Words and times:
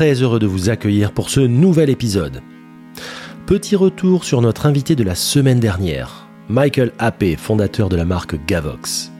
très 0.00 0.22
heureux 0.22 0.38
de 0.38 0.46
vous 0.46 0.70
accueillir 0.70 1.12
pour 1.12 1.28
ce 1.28 1.40
nouvel 1.40 1.90
épisode. 1.90 2.40
Petit 3.44 3.76
retour 3.76 4.24
sur 4.24 4.40
notre 4.40 4.64
invité 4.64 4.96
de 4.96 5.02
la 5.02 5.14
semaine 5.14 5.60
dernière, 5.60 6.26
Michael 6.48 6.92
Happé, 6.98 7.36
fondateur 7.36 7.90
de 7.90 7.96
la 7.96 8.06
marque 8.06 8.42
Gavox. 8.46 9.12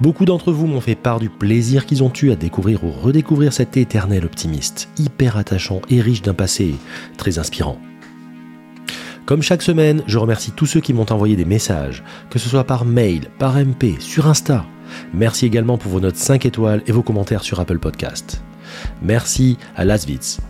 Beaucoup 0.00 0.24
d'entre 0.24 0.50
vous 0.50 0.66
m'ont 0.66 0.80
fait 0.80 0.96
part 0.96 1.20
du 1.20 1.30
plaisir 1.30 1.86
qu'ils 1.86 2.02
ont 2.02 2.12
eu 2.20 2.32
à 2.32 2.34
découvrir 2.34 2.82
ou 2.82 2.90
redécouvrir 2.90 3.52
cet 3.52 3.76
éternel 3.76 4.24
optimiste, 4.24 4.88
hyper 4.98 5.36
attachant 5.36 5.80
et 5.88 6.00
riche 6.00 6.22
d'un 6.22 6.34
passé 6.34 6.74
très 7.16 7.38
inspirant. 7.38 7.78
Comme 9.26 9.42
chaque 9.42 9.62
semaine, 9.62 10.02
je 10.08 10.18
remercie 10.18 10.50
tous 10.50 10.66
ceux 10.66 10.80
qui 10.80 10.92
m'ont 10.92 11.12
envoyé 11.12 11.36
des 11.36 11.44
messages, 11.44 12.02
que 12.30 12.40
ce 12.40 12.48
soit 12.48 12.64
par 12.64 12.84
mail, 12.84 13.28
par 13.38 13.54
MP, 13.54 14.00
sur 14.00 14.26
Insta. 14.26 14.66
Merci 15.12 15.46
également 15.46 15.78
pour 15.78 15.92
vos 15.92 16.00
notes 16.00 16.16
5 16.16 16.46
étoiles 16.46 16.82
et 16.88 16.90
vos 16.90 17.04
commentaires 17.04 17.44
sur 17.44 17.60
Apple 17.60 17.78
Podcast. 17.78 18.42
Merci 19.02 19.58
à 19.76 19.84
Laswitz. 19.84 20.40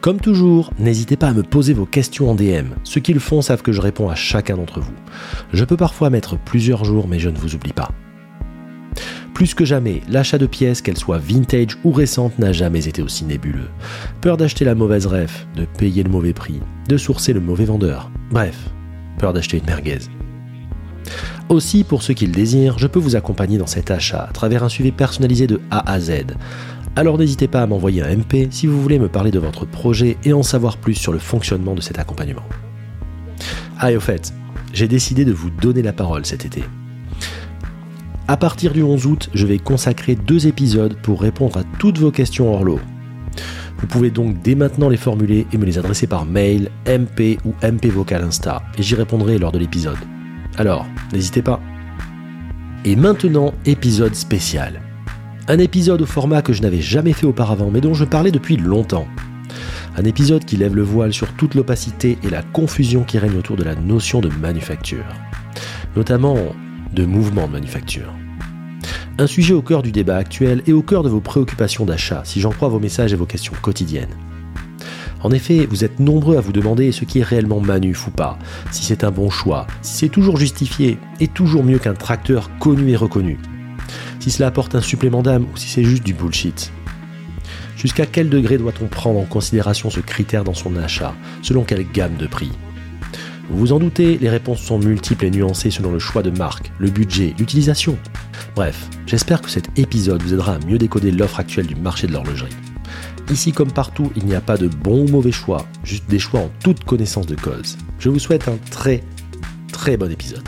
Comme 0.00 0.20
toujours, 0.20 0.72
n'hésitez 0.80 1.16
pas 1.16 1.28
à 1.28 1.32
me 1.32 1.44
poser 1.44 1.74
vos 1.74 1.86
questions 1.86 2.28
en 2.28 2.34
DM. 2.34 2.70
Ceux 2.82 3.00
qui 3.00 3.12
le 3.12 3.20
font 3.20 3.40
savent 3.40 3.62
que 3.62 3.70
je 3.70 3.80
réponds 3.80 4.08
à 4.08 4.16
chacun 4.16 4.56
d'entre 4.56 4.80
vous. 4.80 4.94
Je 5.52 5.64
peux 5.64 5.76
parfois 5.76 6.10
mettre 6.10 6.36
plusieurs 6.36 6.84
jours, 6.84 7.06
mais 7.06 7.20
je 7.20 7.28
ne 7.28 7.38
vous 7.38 7.54
oublie 7.54 7.72
pas. 7.72 7.92
Plus 9.32 9.54
que 9.54 9.64
jamais, 9.64 10.02
l'achat 10.08 10.38
de 10.38 10.46
pièces, 10.46 10.82
qu'elles 10.82 10.98
soient 10.98 11.18
vintage 11.18 11.78
ou 11.84 11.92
récentes, 11.92 12.38
n'a 12.38 12.52
jamais 12.52 12.88
été 12.88 13.00
aussi 13.00 13.24
nébuleux. 13.24 13.70
Peur 14.20 14.36
d'acheter 14.36 14.64
la 14.64 14.74
mauvaise 14.74 15.06
ref, 15.06 15.46
de 15.56 15.64
payer 15.64 16.02
le 16.02 16.10
mauvais 16.10 16.32
prix, 16.32 16.60
de 16.88 16.96
sourcer 16.96 17.32
le 17.32 17.40
mauvais 17.40 17.64
vendeur. 17.64 18.10
Bref, 18.30 18.58
peur 19.18 19.32
d'acheter 19.32 19.58
une 19.58 19.66
merguez. 19.66 20.00
Aussi, 21.48 21.84
pour 21.84 22.02
ceux 22.02 22.14
qui 22.14 22.26
le 22.26 22.32
désirent, 22.32 22.78
je 22.78 22.86
peux 22.86 22.98
vous 22.98 23.16
accompagner 23.16 23.58
dans 23.58 23.66
cet 23.66 23.90
achat 23.90 24.26
à 24.28 24.32
travers 24.32 24.64
un 24.64 24.68
suivi 24.68 24.90
personnalisé 24.90 25.46
de 25.46 25.60
A 25.70 25.92
à 25.92 26.00
Z, 26.00 26.24
alors 26.94 27.16
n'hésitez 27.16 27.48
pas 27.48 27.62
à 27.62 27.66
m'envoyer 27.66 28.02
un 28.02 28.16
MP 28.16 28.48
si 28.50 28.66
vous 28.66 28.80
voulez 28.80 28.98
me 28.98 29.08
parler 29.08 29.30
de 29.30 29.38
votre 29.38 29.64
projet 29.64 30.18
et 30.24 30.32
en 30.32 30.42
savoir 30.42 30.76
plus 30.76 30.94
sur 30.94 31.12
le 31.12 31.18
fonctionnement 31.18 31.74
de 31.74 31.80
cet 31.80 31.98
accompagnement. 31.98 32.44
Ah 33.78 33.90
et 33.90 33.96
au 33.96 34.00
fait, 34.00 34.32
j'ai 34.72 34.88
décidé 34.88 35.24
de 35.24 35.32
vous 35.32 35.50
donner 35.50 35.82
la 35.82 35.92
parole 35.92 36.26
cet 36.26 36.44
été. 36.44 36.62
À 38.28 38.36
partir 38.36 38.72
du 38.72 38.82
11 38.82 39.06
août, 39.06 39.30
je 39.34 39.46
vais 39.46 39.58
consacrer 39.58 40.14
deux 40.14 40.46
épisodes 40.46 40.96
pour 41.02 41.20
répondre 41.20 41.56
à 41.56 41.64
toutes 41.78 41.98
vos 41.98 42.10
questions 42.10 42.52
hors 42.52 42.64
lot. 42.64 42.80
Vous 43.78 43.86
pouvez 43.86 44.10
donc 44.10 44.40
dès 44.42 44.54
maintenant 44.54 44.88
les 44.88 44.96
formuler 44.96 45.46
et 45.52 45.58
me 45.58 45.64
les 45.64 45.78
adresser 45.78 46.06
par 46.06 46.24
mail, 46.24 46.70
MP 46.86 47.38
ou 47.44 47.54
MP 47.62 47.86
vocal 47.86 48.22
Insta, 48.22 48.62
et 48.78 48.82
j'y 48.82 48.94
répondrai 48.94 49.38
lors 49.38 49.50
de 49.50 49.58
l'épisode. 49.58 49.98
Alors, 50.56 50.86
n'hésitez 51.12 51.42
pas. 51.42 51.60
Et 52.84 52.94
maintenant, 52.94 53.54
épisode 53.64 54.14
spécial. 54.14 54.80
Un 55.48 55.58
épisode 55.58 56.02
au 56.02 56.06
format 56.06 56.40
que 56.40 56.52
je 56.52 56.62
n'avais 56.62 56.80
jamais 56.80 57.12
fait 57.12 57.26
auparavant, 57.26 57.68
mais 57.68 57.80
dont 57.80 57.94
je 57.94 58.04
parlais 58.04 58.30
depuis 58.30 58.56
longtemps. 58.56 59.08
Un 59.96 60.04
épisode 60.04 60.44
qui 60.44 60.56
lève 60.56 60.76
le 60.76 60.84
voile 60.84 61.12
sur 61.12 61.32
toute 61.32 61.56
l'opacité 61.56 62.16
et 62.22 62.30
la 62.30 62.42
confusion 62.42 63.02
qui 63.02 63.18
règne 63.18 63.36
autour 63.36 63.56
de 63.56 63.64
la 63.64 63.74
notion 63.74 64.20
de 64.20 64.28
manufacture, 64.28 65.04
notamment 65.96 66.36
de 66.94 67.04
mouvement 67.04 67.48
de 67.48 67.52
manufacture. 67.52 68.14
Un 69.18 69.26
sujet 69.26 69.52
au 69.52 69.62
cœur 69.62 69.82
du 69.82 69.90
débat 69.90 70.16
actuel 70.16 70.62
et 70.68 70.72
au 70.72 70.82
cœur 70.82 71.02
de 71.02 71.08
vos 71.08 71.20
préoccupations 71.20 71.84
d'achat, 71.84 72.22
si 72.24 72.40
j'en 72.40 72.50
crois 72.50 72.68
vos 72.68 72.80
messages 72.80 73.12
et 73.12 73.16
vos 73.16 73.26
questions 73.26 73.54
quotidiennes. 73.60 74.14
En 75.24 75.32
effet, 75.32 75.66
vous 75.66 75.84
êtes 75.84 75.98
nombreux 75.98 76.36
à 76.36 76.40
vous 76.40 76.52
demander 76.52 76.92
ce 76.92 77.04
qui 77.04 77.18
est 77.18 77.24
réellement 77.24 77.60
manuf 77.60 78.06
ou 78.06 78.12
pas, 78.12 78.38
si 78.70 78.84
c'est 78.84 79.02
un 79.02 79.10
bon 79.10 79.28
choix, 79.28 79.66
si 79.82 79.94
c'est 79.94 80.08
toujours 80.08 80.36
justifié 80.36 80.98
et 81.18 81.26
toujours 81.26 81.64
mieux 81.64 81.78
qu'un 81.78 81.94
tracteur 81.94 82.48
connu 82.58 82.90
et 82.90 82.96
reconnu, 82.96 83.38
si 84.22 84.30
cela 84.30 84.46
apporte 84.46 84.76
un 84.76 84.80
supplément 84.80 85.20
d'âme 85.20 85.46
ou 85.52 85.56
si 85.56 85.66
c'est 85.66 85.82
juste 85.82 86.04
du 86.04 86.14
bullshit. 86.14 86.70
Jusqu'à 87.76 88.06
quel 88.06 88.28
degré 88.28 88.56
doit-on 88.56 88.86
prendre 88.86 89.18
en 89.18 89.24
considération 89.24 89.90
ce 89.90 89.98
critère 89.98 90.44
dans 90.44 90.54
son 90.54 90.76
achat 90.76 91.12
Selon 91.42 91.64
quelle 91.64 91.84
gamme 91.90 92.16
de 92.16 92.28
prix? 92.28 92.52
Vous 93.50 93.58
vous 93.58 93.72
en 93.72 93.80
doutez, 93.80 94.18
les 94.18 94.28
réponses 94.28 94.60
sont 94.60 94.78
multiples 94.78 95.24
et 95.24 95.30
nuancées 95.32 95.72
selon 95.72 95.90
le 95.90 95.98
choix 95.98 96.22
de 96.22 96.30
marque, 96.30 96.70
le 96.78 96.88
budget, 96.88 97.34
l'utilisation. 97.36 97.98
Bref, 98.54 98.88
j'espère 99.06 99.42
que 99.42 99.50
cet 99.50 99.76
épisode 99.76 100.22
vous 100.22 100.34
aidera 100.34 100.54
à 100.54 100.58
mieux 100.60 100.78
décoder 100.78 101.10
l'offre 101.10 101.40
actuelle 101.40 101.66
du 101.66 101.74
marché 101.74 102.06
de 102.06 102.12
l'horlogerie. 102.12 102.54
Ici 103.28 103.50
comme 103.50 103.72
partout, 103.72 104.12
il 104.14 104.24
n'y 104.24 104.36
a 104.36 104.40
pas 104.40 104.56
de 104.56 104.68
bon 104.68 105.04
ou 105.04 105.08
mauvais 105.08 105.32
choix, 105.32 105.66
juste 105.82 106.08
des 106.08 106.20
choix 106.20 106.42
en 106.42 106.50
toute 106.62 106.84
connaissance 106.84 107.26
de 107.26 107.34
cause. 107.34 107.76
Je 107.98 108.08
vous 108.08 108.20
souhaite 108.20 108.46
un 108.46 108.58
très 108.70 109.02
très 109.72 109.96
bon 109.96 110.12
épisode. 110.12 110.44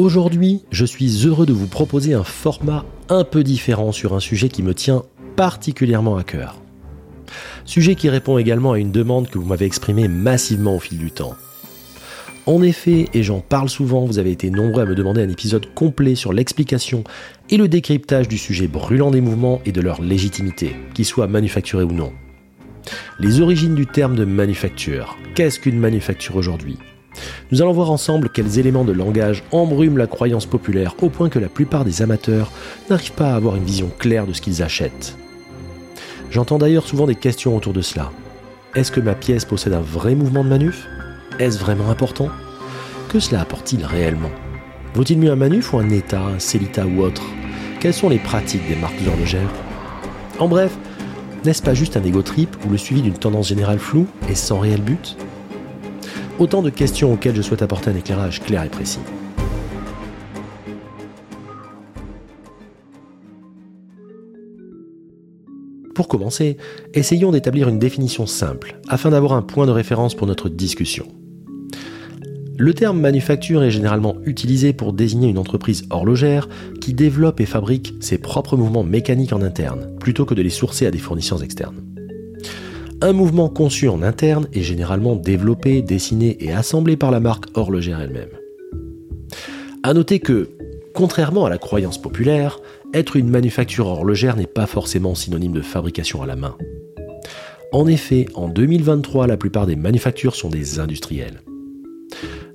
Aujourd'hui, 0.00 0.62
je 0.70 0.86
suis 0.86 1.26
heureux 1.26 1.44
de 1.44 1.52
vous 1.52 1.66
proposer 1.66 2.14
un 2.14 2.24
format 2.24 2.86
un 3.10 3.22
peu 3.22 3.44
différent 3.44 3.92
sur 3.92 4.14
un 4.14 4.18
sujet 4.18 4.48
qui 4.48 4.62
me 4.62 4.72
tient 4.72 5.02
particulièrement 5.36 6.16
à 6.16 6.24
cœur. 6.24 6.56
Sujet 7.66 7.96
qui 7.96 8.08
répond 8.08 8.38
également 8.38 8.72
à 8.72 8.78
une 8.78 8.92
demande 8.92 9.28
que 9.28 9.36
vous 9.36 9.44
m'avez 9.44 9.66
exprimée 9.66 10.08
massivement 10.08 10.76
au 10.76 10.78
fil 10.78 10.96
du 10.96 11.10
temps. 11.10 11.34
En 12.46 12.62
effet, 12.62 13.10
et 13.12 13.22
j'en 13.22 13.40
parle 13.40 13.68
souvent, 13.68 14.06
vous 14.06 14.18
avez 14.18 14.30
été 14.30 14.48
nombreux 14.48 14.80
à 14.80 14.86
me 14.86 14.94
demander 14.94 15.20
un 15.20 15.28
épisode 15.28 15.66
complet 15.74 16.14
sur 16.14 16.32
l'explication 16.32 17.04
et 17.50 17.58
le 17.58 17.68
décryptage 17.68 18.26
du 18.26 18.38
sujet 18.38 18.68
brûlant 18.68 19.10
des 19.10 19.20
mouvements 19.20 19.60
et 19.66 19.72
de 19.72 19.82
leur 19.82 20.00
légitimité, 20.00 20.76
qu'ils 20.94 21.04
soient 21.04 21.26
manufacturés 21.26 21.84
ou 21.84 21.92
non. 21.92 22.10
Les 23.18 23.42
origines 23.42 23.74
du 23.74 23.86
terme 23.86 24.16
de 24.16 24.24
manufacture. 24.24 25.18
Qu'est-ce 25.34 25.60
qu'une 25.60 25.78
manufacture 25.78 26.36
aujourd'hui? 26.36 26.78
Nous 27.50 27.62
allons 27.62 27.72
voir 27.72 27.90
ensemble 27.90 28.28
quels 28.28 28.58
éléments 28.58 28.84
de 28.84 28.92
langage 28.92 29.42
embrument 29.52 29.96
la 29.96 30.06
croyance 30.06 30.46
populaire 30.46 30.94
au 31.02 31.08
point 31.08 31.28
que 31.28 31.38
la 31.38 31.48
plupart 31.48 31.84
des 31.84 32.02
amateurs 32.02 32.50
n'arrivent 32.88 33.12
pas 33.12 33.32
à 33.32 33.36
avoir 33.36 33.56
une 33.56 33.64
vision 33.64 33.90
claire 33.98 34.26
de 34.26 34.32
ce 34.32 34.40
qu'ils 34.40 34.62
achètent. 34.62 35.16
J'entends 36.30 36.58
d'ailleurs 36.58 36.86
souvent 36.86 37.06
des 37.06 37.16
questions 37.16 37.56
autour 37.56 37.72
de 37.72 37.82
cela. 37.82 38.12
Est-ce 38.74 38.92
que 38.92 39.00
ma 39.00 39.14
pièce 39.14 39.44
possède 39.44 39.72
un 39.72 39.80
vrai 39.80 40.14
mouvement 40.14 40.44
de 40.44 40.48
manuf? 40.48 40.86
Est-ce 41.40 41.58
vraiment 41.58 41.90
important? 41.90 42.28
Que 43.08 43.18
cela 43.18 43.40
apporte-t-il 43.40 43.84
réellement? 43.84 44.30
Vaut-il 44.94 45.18
mieux 45.18 45.32
un 45.32 45.36
manuf 45.36 45.72
ou 45.72 45.78
un 45.78 45.90
état, 45.90 46.20
un 46.20 46.38
Celita 46.38 46.86
ou 46.86 47.02
autre? 47.02 47.22
Quelles 47.80 47.94
sont 47.94 48.08
les 48.08 48.18
pratiques 48.18 48.68
des 48.68 48.76
marques 48.76 49.00
horlogères 49.08 49.50
En 50.38 50.46
bref, 50.46 50.76
n'est-ce 51.44 51.62
pas 51.62 51.74
juste 51.74 51.96
un 51.96 52.04
égo 52.04 52.22
trip 52.22 52.56
ou 52.64 52.70
le 52.70 52.78
suivi 52.78 53.02
d'une 53.02 53.14
tendance 53.14 53.48
générale 53.48 53.78
floue 53.78 54.06
et 54.28 54.34
sans 54.34 54.60
réel 54.60 54.82
but? 54.82 55.16
Autant 56.40 56.62
de 56.62 56.70
questions 56.70 57.12
auxquelles 57.12 57.36
je 57.36 57.42
souhaite 57.42 57.60
apporter 57.60 57.90
un 57.90 57.96
éclairage 57.96 58.40
clair 58.40 58.64
et 58.64 58.70
précis. 58.70 58.98
Pour 65.94 66.08
commencer, 66.08 66.56
essayons 66.94 67.30
d'établir 67.30 67.68
une 67.68 67.78
définition 67.78 68.24
simple, 68.24 68.80
afin 68.88 69.10
d'avoir 69.10 69.34
un 69.34 69.42
point 69.42 69.66
de 69.66 69.70
référence 69.70 70.14
pour 70.14 70.26
notre 70.26 70.48
discussion. 70.48 71.06
Le 72.56 72.72
terme 72.72 72.98
manufacture 72.98 73.62
est 73.62 73.70
généralement 73.70 74.16
utilisé 74.24 74.72
pour 74.72 74.94
désigner 74.94 75.28
une 75.28 75.36
entreprise 75.36 75.84
horlogère 75.90 76.48
qui 76.80 76.94
développe 76.94 77.40
et 77.40 77.46
fabrique 77.46 77.92
ses 78.00 78.16
propres 78.16 78.56
mouvements 78.56 78.82
mécaniques 78.82 79.34
en 79.34 79.42
interne, 79.42 79.94
plutôt 80.00 80.24
que 80.24 80.34
de 80.34 80.40
les 80.40 80.48
sourcer 80.48 80.86
à 80.86 80.90
des 80.90 80.98
fournisseurs 80.98 81.42
externes. 81.42 81.89
Un 83.02 83.14
mouvement 83.14 83.48
conçu 83.48 83.88
en 83.88 84.02
interne 84.02 84.46
est 84.52 84.60
généralement 84.60 85.16
développé, 85.16 85.80
dessiné 85.80 86.36
et 86.44 86.52
assemblé 86.52 86.98
par 86.98 87.10
la 87.10 87.18
marque 87.18 87.46
horlogère 87.54 87.98
elle-même. 87.98 88.28
A 89.82 89.94
noter 89.94 90.20
que, 90.20 90.50
contrairement 90.94 91.46
à 91.46 91.50
la 91.50 91.56
croyance 91.56 92.00
populaire, 92.00 92.60
être 92.92 93.16
une 93.16 93.30
manufacture 93.30 93.86
horlogère 93.86 94.36
n'est 94.36 94.46
pas 94.46 94.66
forcément 94.66 95.14
synonyme 95.14 95.52
de 95.52 95.62
fabrication 95.62 96.22
à 96.22 96.26
la 96.26 96.36
main. 96.36 96.56
En 97.72 97.86
effet, 97.86 98.26
en 98.34 98.48
2023, 98.48 99.26
la 99.26 99.38
plupart 99.38 99.66
des 99.66 99.76
manufactures 99.76 100.34
sont 100.34 100.50
des 100.50 100.78
industriels. 100.78 101.40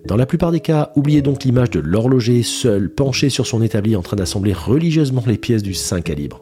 Dans 0.06 0.18
la 0.18 0.28
plupart 0.28 0.52
des 0.52 0.60
cas, 0.60 0.92
oubliez 0.96 1.24
donc 1.24 1.44
l'image 1.44 1.72
de 1.72 1.80
l'horloger 1.80 2.44
seul, 2.44 2.94
penché 2.94 3.30
sur 3.30 3.48
son 3.48 3.64
établi 3.64 3.96
en 3.96 4.04
train 4.04 4.18
d'assembler 4.18 4.54
religieusement 4.54 5.24
les 5.26 5.40
pièces 5.40 5.64
du 5.64 5.74
5 5.74 6.04
calibre. 6.04 6.40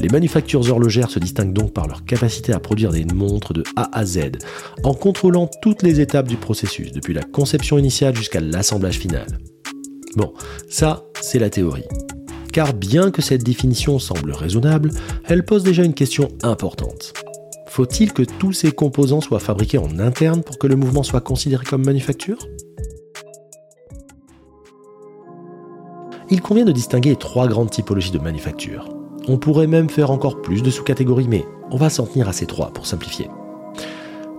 Les 0.00 0.08
manufactures 0.08 0.70
horlogères 0.70 1.10
se 1.10 1.18
distinguent 1.18 1.52
donc 1.52 1.72
par 1.72 1.88
leur 1.88 2.04
capacité 2.04 2.52
à 2.52 2.60
produire 2.60 2.92
des 2.92 3.04
montres 3.04 3.52
de 3.52 3.64
A 3.76 3.88
à 3.98 4.04
Z, 4.04 4.38
en 4.84 4.94
contrôlant 4.94 5.50
toutes 5.62 5.82
les 5.82 6.00
étapes 6.00 6.28
du 6.28 6.36
processus, 6.36 6.92
depuis 6.92 7.14
la 7.14 7.22
conception 7.22 7.78
initiale 7.78 8.16
jusqu'à 8.16 8.40
l'assemblage 8.40 8.98
final. 8.98 9.26
Bon, 10.16 10.32
ça, 10.68 11.04
c'est 11.20 11.38
la 11.38 11.50
théorie. 11.50 11.84
Car 12.52 12.74
bien 12.74 13.10
que 13.10 13.22
cette 13.22 13.44
définition 13.44 13.98
semble 13.98 14.32
raisonnable, 14.32 14.90
elle 15.26 15.44
pose 15.44 15.62
déjà 15.62 15.84
une 15.84 15.94
question 15.94 16.28
importante. 16.42 17.12
Faut-il 17.66 18.12
que 18.12 18.22
tous 18.22 18.52
ces 18.52 18.72
composants 18.72 19.20
soient 19.20 19.38
fabriqués 19.38 19.78
en 19.78 19.98
interne 19.98 20.42
pour 20.42 20.58
que 20.58 20.66
le 20.66 20.76
mouvement 20.76 21.02
soit 21.02 21.20
considéré 21.20 21.64
comme 21.64 21.84
manufacture? 21.84 22.38
Il 26.30 26.40
convient 26.40 26.64
de 26.64 26.72
distinguer 26.72 27.16
trois 27.16 27.46
grandes 27.46 27.70
typologies 27.70 28.10
de 28.10 28.18
manufacture. 28.18 28.97
On 29.30 29.36
pourrait 29.36 29.66
même 29.66 29.90
faire 29.90 30.10
encore 30.10 30.40
plus 30.40 30.62
de 30.62 30.70
sous-catégories, 30.70 31.28
mais 31.28 31.44
on 31.70 31.76
va 31.76 31.90
s'en 31.90 32.06
tenir 32.06 32.28
à 32.28 32.32
ces 32.32 32.46
trois 32.46 32.72
pour 32.72 32.86
simplifier. 32.86 33.28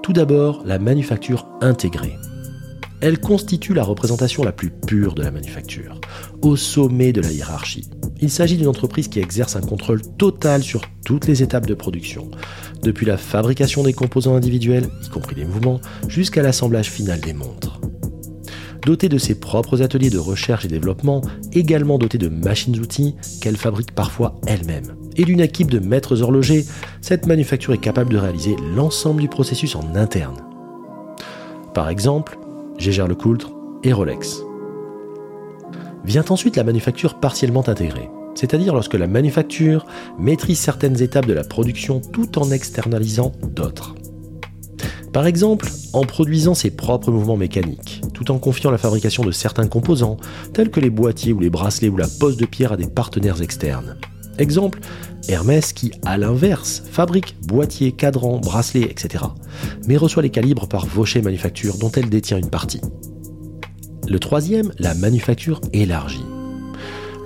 Tout 0.02 0.14
d'abord, 0.14 0.64
la 0.66 0.80
manufacture 0.80 1.48
intégrée. 1.62 2.16
Elle 3.00 3.20
constitue 3.20 3.76
la 3.76 3.84
représentation 3.84 4.44
la 4.44 4.52
plus 4.52 4.72
pure 4.72 5.14
de 5.14 5.22
la 5.22 5.30
manufacture, 5.30 6.02
au 6.42 6.56
sommet 6.56 7.14
de 7.14 7.22
la 7.22 7.32
hiérarchie. 7.32 7.88
Il 8.20 8.32
s'agit 8.32 8.58
d'une 8.58 8.68
entreprise 8.68 9.08
qui 9.08 9.20
exerce 9.20 9.56
un 9.56 9.62
contrôle 9.62 10.02
total 10.18 10.64
sur 10.64 10.82
toutes 11.06 11.28
les 11.28 11.44
étapes 11.44 11.68
de 11.68 11.76
production, 11.76 12.32
depuis 12.82 13.06
la 13.06 13.18
fabrication 13.18 13.84
des 13.84 13.94
composants 13.94 14.36
individuels, 14.36 14.90
y 15.06 15.10
compris 15.10 15.36
les 15.36 15.46
mouvements, 15.46 15.80
jusqu'à 16.08 16.42
l'assemblage 16.42 16.90
final 16.90 17.22
des 17.22 17.34
montres. 17.34 17.80
Dotée 18.86 19.10
de 19.10 19.18
ses 19.18 19.36
propres 19.36 19.82
ateliers 19.82 20.10
de 20.10 20.18
recherche 20.18 20.66
et 20.66 20.70
développement, 20.70 21.22
également 21.54 21.98
dotée 21.98 22.18
de 22.18 22.30
machines-outils 22.30 23.16
qu'elle 23.42 23.58
fabrique 23.58 23.92
parfois 23.92 24.40
elle-même, 24.48 24.96
et 25.18 25.26
d'une 25.26 25.42
équipe 25.42 25.70
de 25.70 25.80
maîtres 25.80 26.22
horlogers, 26.22 26.66
cette 27.02 27.28
manufacture 27.28 27.74
est 27.74 27.80
capable 27.80 28.14
de 28.14 28.18
réaliser 28.18 28.56
l'ensemble 28.76 29.22
du 29.22 29.28
processus 29.28 29.76
en 29.76 29.96
interne. 29.96 30.38
Par 31.74 31.90
exemple, 31.90 32.38
Gégère 32.78 33.08
Lecoultre 33.08 33.52
et 33.84 33.94
Rolex. 33.94 34.44
Vient 36.06 36.26
ensuite 36.30 36.56
la 36.56 36.64
manufacture 36.64 37.20
partiellement 37.20 37.68
intégrée, 37.68 38.10
c'est-à-dire 38.36 38.74
lorsque 38.74 38.94
la 38.94 39.08
manufacture 39.08 39.86
maîtrise 40.18 40.60
certaines 40.60 41.02
étapes 41.02 41.26
de 41.26 41.34
la 41.34 41.44
production 41.44 42.00
tout 42.00 42.40
en 42.40 42.52
externalisant 42.52 43.34
d'autres. 43.44 43.96
Par 45.14 45.26
exemple, 45.26 45.68
en 45.94 46.04
produisant 46.04 46.54
ses 46.54 46.70
propres 46.70 47.12
mouvements 47.12 47.38
mécaniques, 47.38 48.02
tout 48.14 48.32
en 48.32 48.38
confiant 48.38 48.70
la 48.70 48.78
fabrication 48.78 49.24
de 49.24 49.32
certains 49.32 49.68
composants, 49.68 50.18
tels 50.54 50.70
que 50.70 50.80
les 50.80 50.92
boîtiers 50.92 51.34
ou 51.34 51.40
les 51.40 51.50
bracelets 51.50 51.90
ou 51.90 51.98
la 51.98 52.08
pose 52.08 52.38
de 52.38 52.46
pierre 52.46 52.74
à 52.74 52.78
des 52.78 52.88
partenaires 52.88 53.42
externes. 53.42 53.98
Exemple, 54.38 54.80
Hermès 55.28 55.74
qui, 55.74 55.92
à 56.06 56.18
l'inverse, 56.18 56.84
fabrique 56.90 57.36
boîtiers, 57.42 57.92
cadrans, 57.92 58.38
bracelets, 58.38 58.84
etc., 58.90 59.26
mais 59.88 59.98
reçoit 59.98 60.24
les 60.24 60.30
calibres 60.30 60.68
par 60.68 60.86
Vaucher 60.86 61.22
Manufacture 61.22 61.78
dont 61.78 61.92
elle 61.92 62.10
détient 62.10 62.38
une 62.38 62.50
partie. 62.50 62.82
Le 64.08 64.20
troisième, 64.20 64.72
la 64.80 64.94
manufacture 64.94 65.60
élargie. 65.74 66.24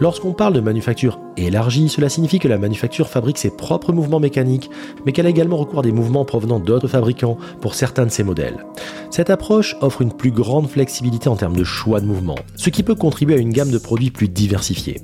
Lorsqu'on 0.04 0.34
parle 0.34 0.54
de 0.54 0.60
manufacture 0.60 1.18
élargie, 1.38 1.88
cela 1.88 2.10
signifie 2.10 2.38
que 2.38 2.50
la 2.50 2.58
manufacture 2.58 3.08
fabrique 3.08 3.38
ses 3.38 3.52
propres 3.52 3.94
mouvements 3.94 4.20
mécaniques, 4.20 4.70
mais 5.06 5.14
qu'elle 5.14 5.28
a 5.28 5.30
également 5.30 5.56
recours 5.56 5.80
à 5.80 5.82
des 5.82 5.94
mouvements 5.94 6.26
provenant 6.26 6.60
d'autres 6.60 6.90
fabricants 6.90 7.38
pour 7.62 7.74
certains 7.74 8.06
de 8.06 8.12
ses 8.12 8.26
modèles. 8.26 8.66
Cette 9.12 9.30
approche 9.30 9.78
offre 9.80 10.02
une 10.02 10.12
plus 10.12 10.32
grande 10.32 10.68
flexibilité 10.68 11.30
en 11.30 11.38
termes 11.38 11.56
de 11.56 11.64
choix 11.64 12.02
de 12.02 12.06
mouvements, 12.06 12.36
ce 12.58 12.70
qui 12.70 12.84
peut 12.84 12.96
contribuer 12.96 13.36
à 13.36 13.38
une 13.38 13.54
gamme 13.54 13.72
de 13.72 13.78
produits 13.78 14.12
plus 14.12 14.28
diversifiée. 14.28 15.00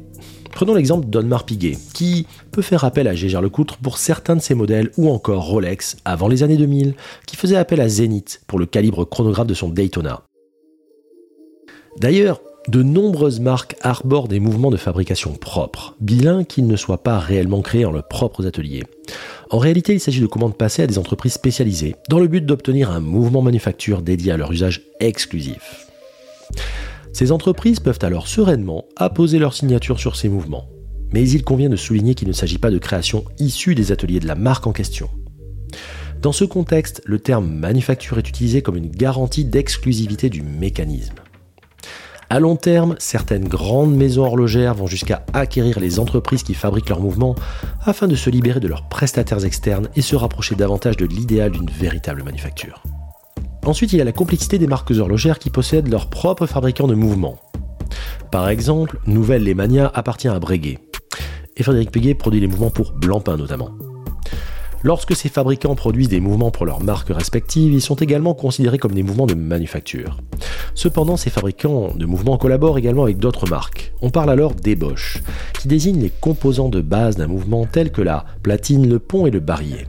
Prenons 0.52 0.74
l'exemple 0.74 1.08
d'Onmar 1.08 1.46
Piguet, 1.46 1.78
qui 1.94 2.28
peut 2.52 2.62
faire 2.62 2.84
appel 2.84 3.08
à 3.08 3.16
Gégère 3.16 3.42
Lecoutre 3.42 3.78
pour 3.78 4.00
certains 4.00 4.36
de 4.36 4.42
ses 4.42 4.54
modèles, 4.54 4.92
ou 4.98 5.10
encore 5.10 5.46
Rolex, 5.46 5.96
avant 6.04 6.28
les 6.28 6.44
années 6.44 6.58
2000, 6.58 6.94
qui 7.26 7.38
faisait 7.38 7.56
appel 7.56 7.80
à 7.80 7.88
Zenith 7.88 8.42
pour 8.48 8.60
le 8.60 8.66
calibre 8.66 9.06
chronographe 9.06 9.48
de 9.48 9.54
son 9.54 9.70
Daytona. 9.70 10.24
D'ailleurs, 12.02 12.42
de 12.68 12.84
nombreuses 12.84 13.40
marques 13.40 13.76
arborent 13.82 14.28
des 14.28 14.40
mouvements 14.40 14.70
de 14.70 14.78
fabrication 14.78 15.34
propres, 15.34 15.96
bien 16.00 16.44
qu'ils 16.44 16.68
ne 16.68 16.76
soient 16.76 17.04
pas 17.04 17.18
réellement 17.18 17.62
créés 17.62 17.86
en 17.86 17.92
leurs 17.92 18.08
propres 18.08 18.46
ateliers. 18.46 18.84
En 19.50 19.58
réalité, 19.58 19.94
il 19.94 20.00
s'agit 20.00 20.22
de 20.22 20.28
commandes 20.28 20.58
passées 20.58 20.84
à 20.84 20.88
des 20.88 21.00
entreprises 21.00 21.34
spécialisées, 21.34 21.96
dans 22.10 22.20
le 22.20 22.28
but 22.28 22.46
d'obtenir 22.46 22.92
un 22.92 23.00
mouvement 23.00 23.42
manufacture 23.42 24.02
dédié 24.02 24.32
à 24.32 24.38
leur 24.38 24.52
usage 24.52 24.84
exclusif. 25.00 25.88
Ces 27.14 27.32
entreprises 27.32 27.80
peuvent 27.80 28.00
alors 28.02 28.28
sereinement 28.28 28.86
apposer 28.96 29.40
leur 29.40 29.54
signature 29.54 30.00
sur 30.00 30.16
ces 30.16 30.30
mouvements. 30.30 30.70
Mais 31.12 31.28
il 31.28 31.44
convient 31.44 31.70
de 31.70 31.76
souligner 31.76 32.14
qu'il 32.14 32.28
ne 32.28 32.34
s'agit 32.34 32.60
pas 32.60 32.70
de 32.70 32.78
création 32.78 33.26
issue 33.40 33.74
des 33.74 33.92
ateliers 33.92 34.20
de 34.20 34.28
la 34.28 34.36
marque 34.36 34.68
en 34.68 34.74
question. 34.74 35.10
Dans 36.22 36.34
ce 36.34 36.44
contexte, 36.44 37.02
le 37.06 37.18
terme 37.18 37.50
manufacture 37.50 38.20
est 38.20 38.30
utilisé 38.30 38.62
comme 38.62 38.76
une 38.76 38.92
garantie 38.92 39.46
d'exclusivité 39.46 40.30
du 40.30 40.44
mécanisme. 40.44 41.16
À 42.32 42.40
long 42.40 42.56
terme, 42.56 42.96
certaines 43.00 43.48
grandes 43.48 43.96
maisons 43.96 44.24
horlogères 44.24 44.76
vont 44.76 44.86
jusqu'à 44.86 45.26
acquérir 45.34 45.80
les 45.80 46.00
entreprises 46.00 46.44
qui 46.44 46.54
fabriquent 46.54 46.90
leurs 46.90 47.00
mouvements 47.00 47.34
afin 47.84 48.08
de 48.08 48.16
se 48.16 48.30
libérer 48.30 48.60
de 48.60 48.68
leurs 48.68 48.88
prestataires 48.88 49.44
externes 49.44 49.90
et 49.96 50.04
se 50.04 50.16
rapprocher 50.16 50.54
davantage 50.54 50.96
de 50.96 51.08
l'idéal 51.08 51.50
d'une 51.50 51.72
véritable 51.72 52.22
manufacture. 52.22 52.84
Ensuite, 53.66 53.94
il 53.94 53.98
y 53.98 54.02
a 54.02 54.06
la 54.06 54.12
complexité 54.12 54.60
des 54.60 54.68
marques 54.68 54.92
horlogères 54.92 55.40
qui 55.40 55.50
possèdent 55.50 55.90
leurs 55.90 56.12
propres 56.12 56.46
fabricants 56.46 56.88
de 56.88 56.94
mouvements. 56.94 57.40
Par 58.32 58.48
exemple, 58.48 59.00
Nouvelle 59.08 59.44
Lemania 59.44 59.92
appartient 59.96 60.28
à 60.28 60.38
Breguet. 60.40 60.78
Et 61.58 61.64
Frédéric 61.64 61.90
Péguet 61.90 62.14
produit 62.14 62.40
les 62.40 62.48
mouvements 62.48 62.70
pour 62.70 62.92
Blancpain 62.92 63.38
notamment. 63.38 63.72
Lorsque 64.82 65.14
ces 65.14 65.28
fabricants 65.28 65.76
produisent 65.76 66.08
des 66.08 66.22
mouvements 66.22 66.52
pour 66.52 66.66
leurs 66.66 66.82
marques 66.82 67.10
respectives, 67.10 67.74
ils 67.74 67.82
sont 67.82 67.96
également 67.96 68.34
considérés 68.34 68.78
comme 68.78 68.94
des 68.94 69.04
mouvements 69.04 69.28
de 69.28 69.34
manufacture. 69.34 70.22
Cependant, 70.74 71.18
ces 71.18 71.30
fabricants 71.30 71.94
de 71.94 72.06
mouvements 72.06 72.38
collaborent 72.38 72.78
également 72.78 73.04
avec 73.04 73.18
d'autres 73.18 73.50
marques. 73.50 73.94
On 74.02 74.10
parle 74.10 74.30
alors 74.30 74.56
d'ébauche, 74.56 75.22
qui 75.60 75.68
désigne 75.68 76.00
les 76.00 76.12
composants 76.22 76.70
de 76.70 76.80
base 76.80 77.18
d'un 77.18 77.28
mouvement 77.28 77.66
tels 77.66 77.92
que 77.92 78.02
la 78.02 78.24
platine, 78.42 78.88
le 78.88 79.00
pont 79.00 79.26
et 79.26 79.32
le 79.32 79.42
barillet. 79.42 79.86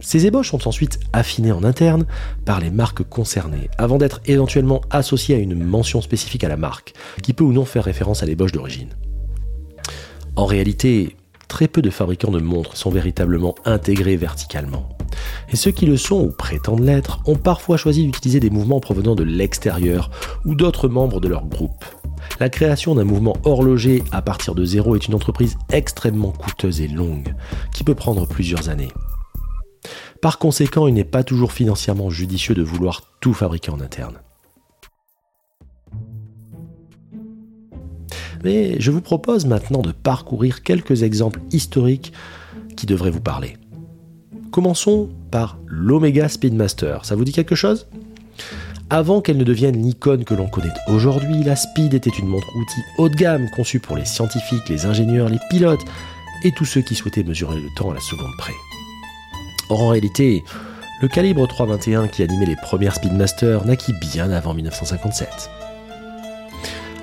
Ces 0.00 0.26
ébauches 0.26 0.50
sont 0.50 0.66
ensuite 0.66 0.98
affinées 1.12 1.52
en 1.52 1.62
interne 1.62 2.06
par 2.44 2.58
les 2.58 2.72
marques 2.72 3.04
concernées, 3.04 3.70
avant 3.78 3.98
d'être 3.98 4.20
éventuellement 4.26 4.80
associées 4.90 5.36
à 5.36 5.38
une 5.38 5.54
mention 5.54 6.00
spécifique 6.00 6.42
à 6.42 6.48
la 6.48 6.56
marque, 6.56 6.94
qui 7.22 7.32
peut 7.32 7.44
ou 7.44 7.52
non 7.52 7.64
faire 7.64 7.84
référence 7.84 8.24
à 8.24 8.26
l'ébauche 8.26 8.50
d'origine. 8.50 8.88
En 10.34 10.46
réalité, 10.46 11.14
très 11.52 11.68
peu 11.68 11.82
de 11.82 11.90
fabricants 11.90 12.30
de 12.30 12.40
montres 12.40 12.78
sont 12.78 12.88
véritablement 12.88 13.54
intégrés 13.66 14.16
verticalement. 14.16 14.88
Et 15.50 15.56
ceux 15.56 15.70
qui 15.70 15.84
le 15.84 15.98
sont 15.98 16.22
ou 16.22 16.30
prétendent 16.30 16.80
l'être 16.80 17.20
ont 17.26 17.36
parfois 17.36 17.76
choisi 17.76 18.06
d'utiliser 18.06 18.40
des 18.40 18.48
mouvements 18.48 18.80
provenant 18.80 19.14
de 19.14 19.22
l'extérieur 19.22 20.10
ou 20.46 20.54
d'autres 20.54 20.88
membres 20.88 21.20
de 21.20 21.28
leur 21.28 21.44
groupe. 21.44 21.84
La 22.40 22.48
création 22.48 22.94
d'un 22.94 23.04
mouvement 23.04 23.36
horloger 23.44 24.02
à 24.12 24.22
partir 24.22 24.54
de 24.54 24.64
zéro 24.64 24.96
est 24.96 25.06
une 25.06 25.14
entreprise 25.14 25.58
extrêmement 25.70 26.32
coûteuse 26.32 26.80
et 26.80 26.88
longue, 26.88 27.34
qui 27.74 27.84
peut 27.84 27.94
prendre 27.94 28.26
plusieurs 28.26 28.70
années. 28.70 28.92
Par 30.22 30.38
conséquent, 30.38 30.86
il 30.86 30.94
n'est 30.94 31.04
pas 31.04 31.22
toujours 31.22 31.52
financièrement 31.52 32.08
judicieux 32.08 32.54
de 32.54 32.62
vouloir 32.62 33.02
tout 33.20 33.34
fabriquer 33.34 33.72
en 33.72 33.80
interne. 33.80 34.22
Mais 38.42 38.80
je 38.80 38.90
vous 38.90 39.00
propose 39.00 39.46
maintenant 39.46 39.82
de 39.82 39.92
parcourir 39.92 40.62
quelques 40.62 41.02
exemples 41.02 41.40
historiques 41.52 42.12
qui 42.76 42.86
devraient 42.86 43.10
vous 43.10 43.20
parler. 43.20 43.56
Commençons 44.50 45.08
par 45.30 45.58
l'Omega 45.66 46.28
Speedmaster. 46.28 47.04
Ça 47.04 47.16
vous 47.16 47.24
dit 47.24 47.32
quelque 47.32 47.54
chose? 47.54 47.86
Avant 48.90 49.22
qu'elle 49.22 49.38
ne 49.38 49.44
devienne 49.44 49.82
l'icône 49.82 50.24
que 50.24 50.34
l'on 50.34 50.48
connaît 50.48 50.68
aujourd'hui, 50.88 51.42
la 51.44 51.56
Speed 51.56 51.94
était 51.94 52.10
une 52.10 52.28
montre-outil 52.28 52.80
haut 52.98 53.08
de 53.08 53.14
gamme 53.14 53.48
conçue 53.56 53.80
pour 53.80 53.96
les 53.96 54.04
scientifiques, 54.04 54.68
les 54.68 54.84
ingénieurs, 54.84 55.30
les 55.30 55.38
pilotes 55.48 55.84
et 56.44 56.52
tous 56.52 56.66
ceux 56.66 56.82
qui 56.82 56.94
souhaitaient 56.94 57.22
mesurer 57.22 57.56
le 57.56 57.68
temps 57.74 57.90
à 57.90 57.94
la 57.94 58.00
seconde 58.00 58.32
près. 58.36 58.52
Or 59.70 59.80
en 59.80 59.88
réalité, 59.88 60.44
le 61.00 61.08
calibre 61.08 61.48
321 61.48 62.08
qui 62.08 62.22
animait 62.22 62.44
les 62.44 62.56
premières 62.56 62.94
Speedmaster 62.94 63.64
naquit 63.64 63.94
bien 64.12 64.30
avant 64.30 64.52
1957. 64.52 65.61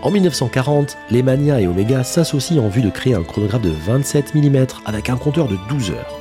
En 0.01 0.12
1940, 0.12 0.98
les 1.12 1.22
Mania 1.22 1.60
et 1.60 1.68
Omega 1.68 2.06
s'associent 2.06 2.63
en 2.63 2.70
vue 2.70 2.82
de 2.82 2.89
créer 2.89 3.15
un 3.15 3.24
chronographe 3.24 3.62
de 3.62 3.70
27 3.86 4.34
mm 4.34 4.65
avec 4.86 5.10
un 5.10 5.18
compteur 5.18 5.50
de 5.50 5.58
12 5.68 5.91
heures. 5.91 6.18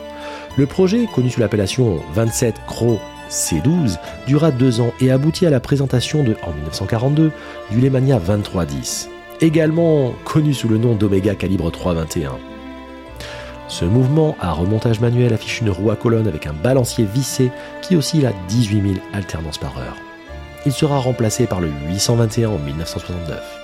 Le 0.57 0.67
projet, 0.67 1.07
connu 1.15 1.31
sous 1.31 1.39
l'appellation 1.39 2.01
27 2.13 2.57
Cro 2.67 2.99
C12, 3.31 3.99
dura 4.27 4.51
deux 4.51 4.81
ans 4.81 4.93
et 5.01 5.13
aboutit 5.13 5.47
à 5.47 5.51
la 5.51 5.61
présentation 5.61 6.25
de, 6.25 6.35
en 6.43 6.51
1942 6.51 7.31
du 7.71 7.81
Lemania 7.81 8.19
2310, 8.19 9.11
également 9.41 10.13
connu 10.25 10.55
sous 10.55 10.69
le 10.69 10.79
nom 10.79 10.97
d'Omega 10.97 11.37
calibre 11.37 11.71
321. 11.71 12.33
Ce 13.69 13.85
mouvement 13.85 14.35
à 14.41 14.51
remontage 14.51 14.99
manuel 14.99 15.33
affiche 15.33 15.61
une 15.61 15.71
roue 15.71 15.93
à 15.93 15.97
colonne 15.97 16.27
avec 16.27 16.49
un 16.49 16.53
balancier 16.53 17.05
vissé 17.05 17.53
qui 17.83 17.95
oscille 17.95 18.27
à 18.27 18.33
18 18.49 18.83
000 18.83 18.95
alternances 19.13 19.59
par 19.59 19.79
heure. 19.79 19.97
Il 20.67 20.73
sera 20.73 20.99
remplacé 20.99 21.47
par 21.47 21.61
le 21.61 21.71
821 21.89 22.49
en 22.49 22.59
1969. 22.59 23.58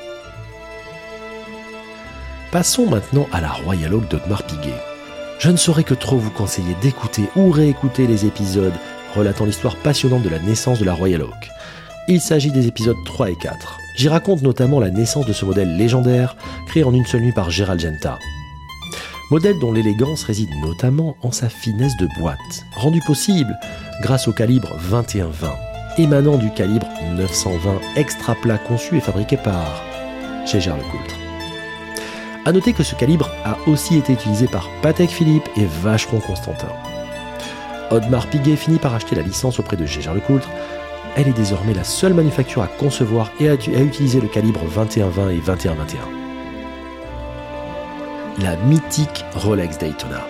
Passons 2.54 2.86
maintenant 2.86 3.26
à 3.32 3.40
la 3.40 3.50
Royal 3.50 3.92
Oak 3.94 4.08
d'Otmar 4.08 4.44
Piguet. 4.44 4.80
Je 5.40 5.50
ne 5.50 5.56
saurais 5.56 5.82
que 5.82 5.92
trop 5.92 6.18
vous 6.18 6.30
conseiller 6.30 6.76
d'écouter 6.80 7.28
ou 7.34 7.50
réécouter 7.50 8.06
les 8.06 8.26
épisodes 8.26 8.76
relatant 9.16 9.44
l'histoire 9.44 9.74
passionnante 9.74 10.22
de 10.22 10.28
la 10.28 10.38
naissance 10.38 10.78
de 10.78 10.84
la 10.84 10.94
Royal 10.94 11.22
Oak. 11.22 11.50
Il 12.06 12.20
s'agit 12.20 12.52
des 12.52 12.68
épisodes 12.68 12.96
3 13.06 13.30
et 13.30 13.34
4. 13.34 13.78
J'y 13.96 14.08
raconte 14.08 14.42
notamment 14.42 14.78
la 14.78 14.90
naissance 14.90 15.26
de 15.26 15.32
ce 15.32 15.44
modèle 15.44 15.76
légendaire, 15.76 16.36
créé 16.68 16.84
en 16.84 16.94
une 16.94 17.04
seule 17.04 17.22
nuit 17.22 17.32
par 17.32 17.50
Gérald 17.50 17.80
Genta. 17.80 18.20
Modèle 19.32 19.58
dont 19.58 19.72
l'élégance 19.72 20.22
réside 20.22 20.54
notamment 20.62 21.16
en 21.22 21.32
sa 21.32 21.48
finesse 21.48 21.96
de 21.96 22.06
boîte, 22.20 22.38
rendue 22.76 23.02
possible 23.04 23.58
grâce 24.00 24.28
au 24.28 24.32
calibre 24.32 24.78
21-20, 24.92 25.24
émanant 25.98 26.36
du 26.36 26.52
calibre 26.52 26.86
920 27.16 27.80
extra 27.96 28.36
plat 28.36 28.58
conçu 28.58 28.96
et 28.96 29.00
fabriqué 29.00 29.36
par 29.36 29.82
chez 30.46 30.58
Lecoultre. 30.58 31.23
A 32.46 32.52
noter 32.52 32.74
que 32.74 32.82
ce 32.82 32.94
calibre 32.94 33.30
a 33.44 33.56
aussi 33.66 33.96
été 33.96 34.12
utilisé 34.12 34.46
par 34.46 34.68
Patek 34.82 35.08
Philippe 35.08 35.48
et 35.56 35.64
Vacheron 35.64 36.20
Constantin. 36.20 36.68
Audemars 37.90 38.26
Piguet 38.26 38.56
finit 38.56 38.78
par 38.78 38.94
acheter 38.94 39.14
la 39.14 39.22
licence 39.22 39.58
auprès 39.58 39.78
de 39.78 39.86
Gégère 39.86 40.12
Lecoultre. 40.12 40.50
Elle 41.16 41.28
est 41.28 41.32
désormais 41.32 41.72
la 41.72 41.84
seule 41.84 42.12
manufacture 42.12 42.62
à 42.62 42.66
concevoir 42.66 43.30
et 43.40 43.48
à, 43.48 43.54
utiliser 43.54 44.20
le 44.20 44.28
calibre 44.28 44.60
21-20 44.66 45.30
et 45.30 45.40
21-21. 45.40 45.70
La 48.42 48.56
mythique 48.56 49.24
Rolex 49.34 49.78
Daytona. 49.78 50.26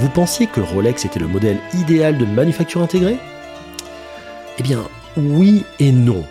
Vous 0.00 0.10
pensiez 0.10 0.46
que 0.46 0.60
Rolex 0.60 1.06
était 1.06 1.20
le 1.20 1.28
modèle 1.28 1.60
idéal 1.72 2.18
de 2.18 2.26
manufacture 2.26 2.82
intégrée? 2.82 3.16
Eh 4.58 4.62
bien, 4.62 4.82
oui 5.16 5.64
et 5.78 5.92
non. 5.92 6.24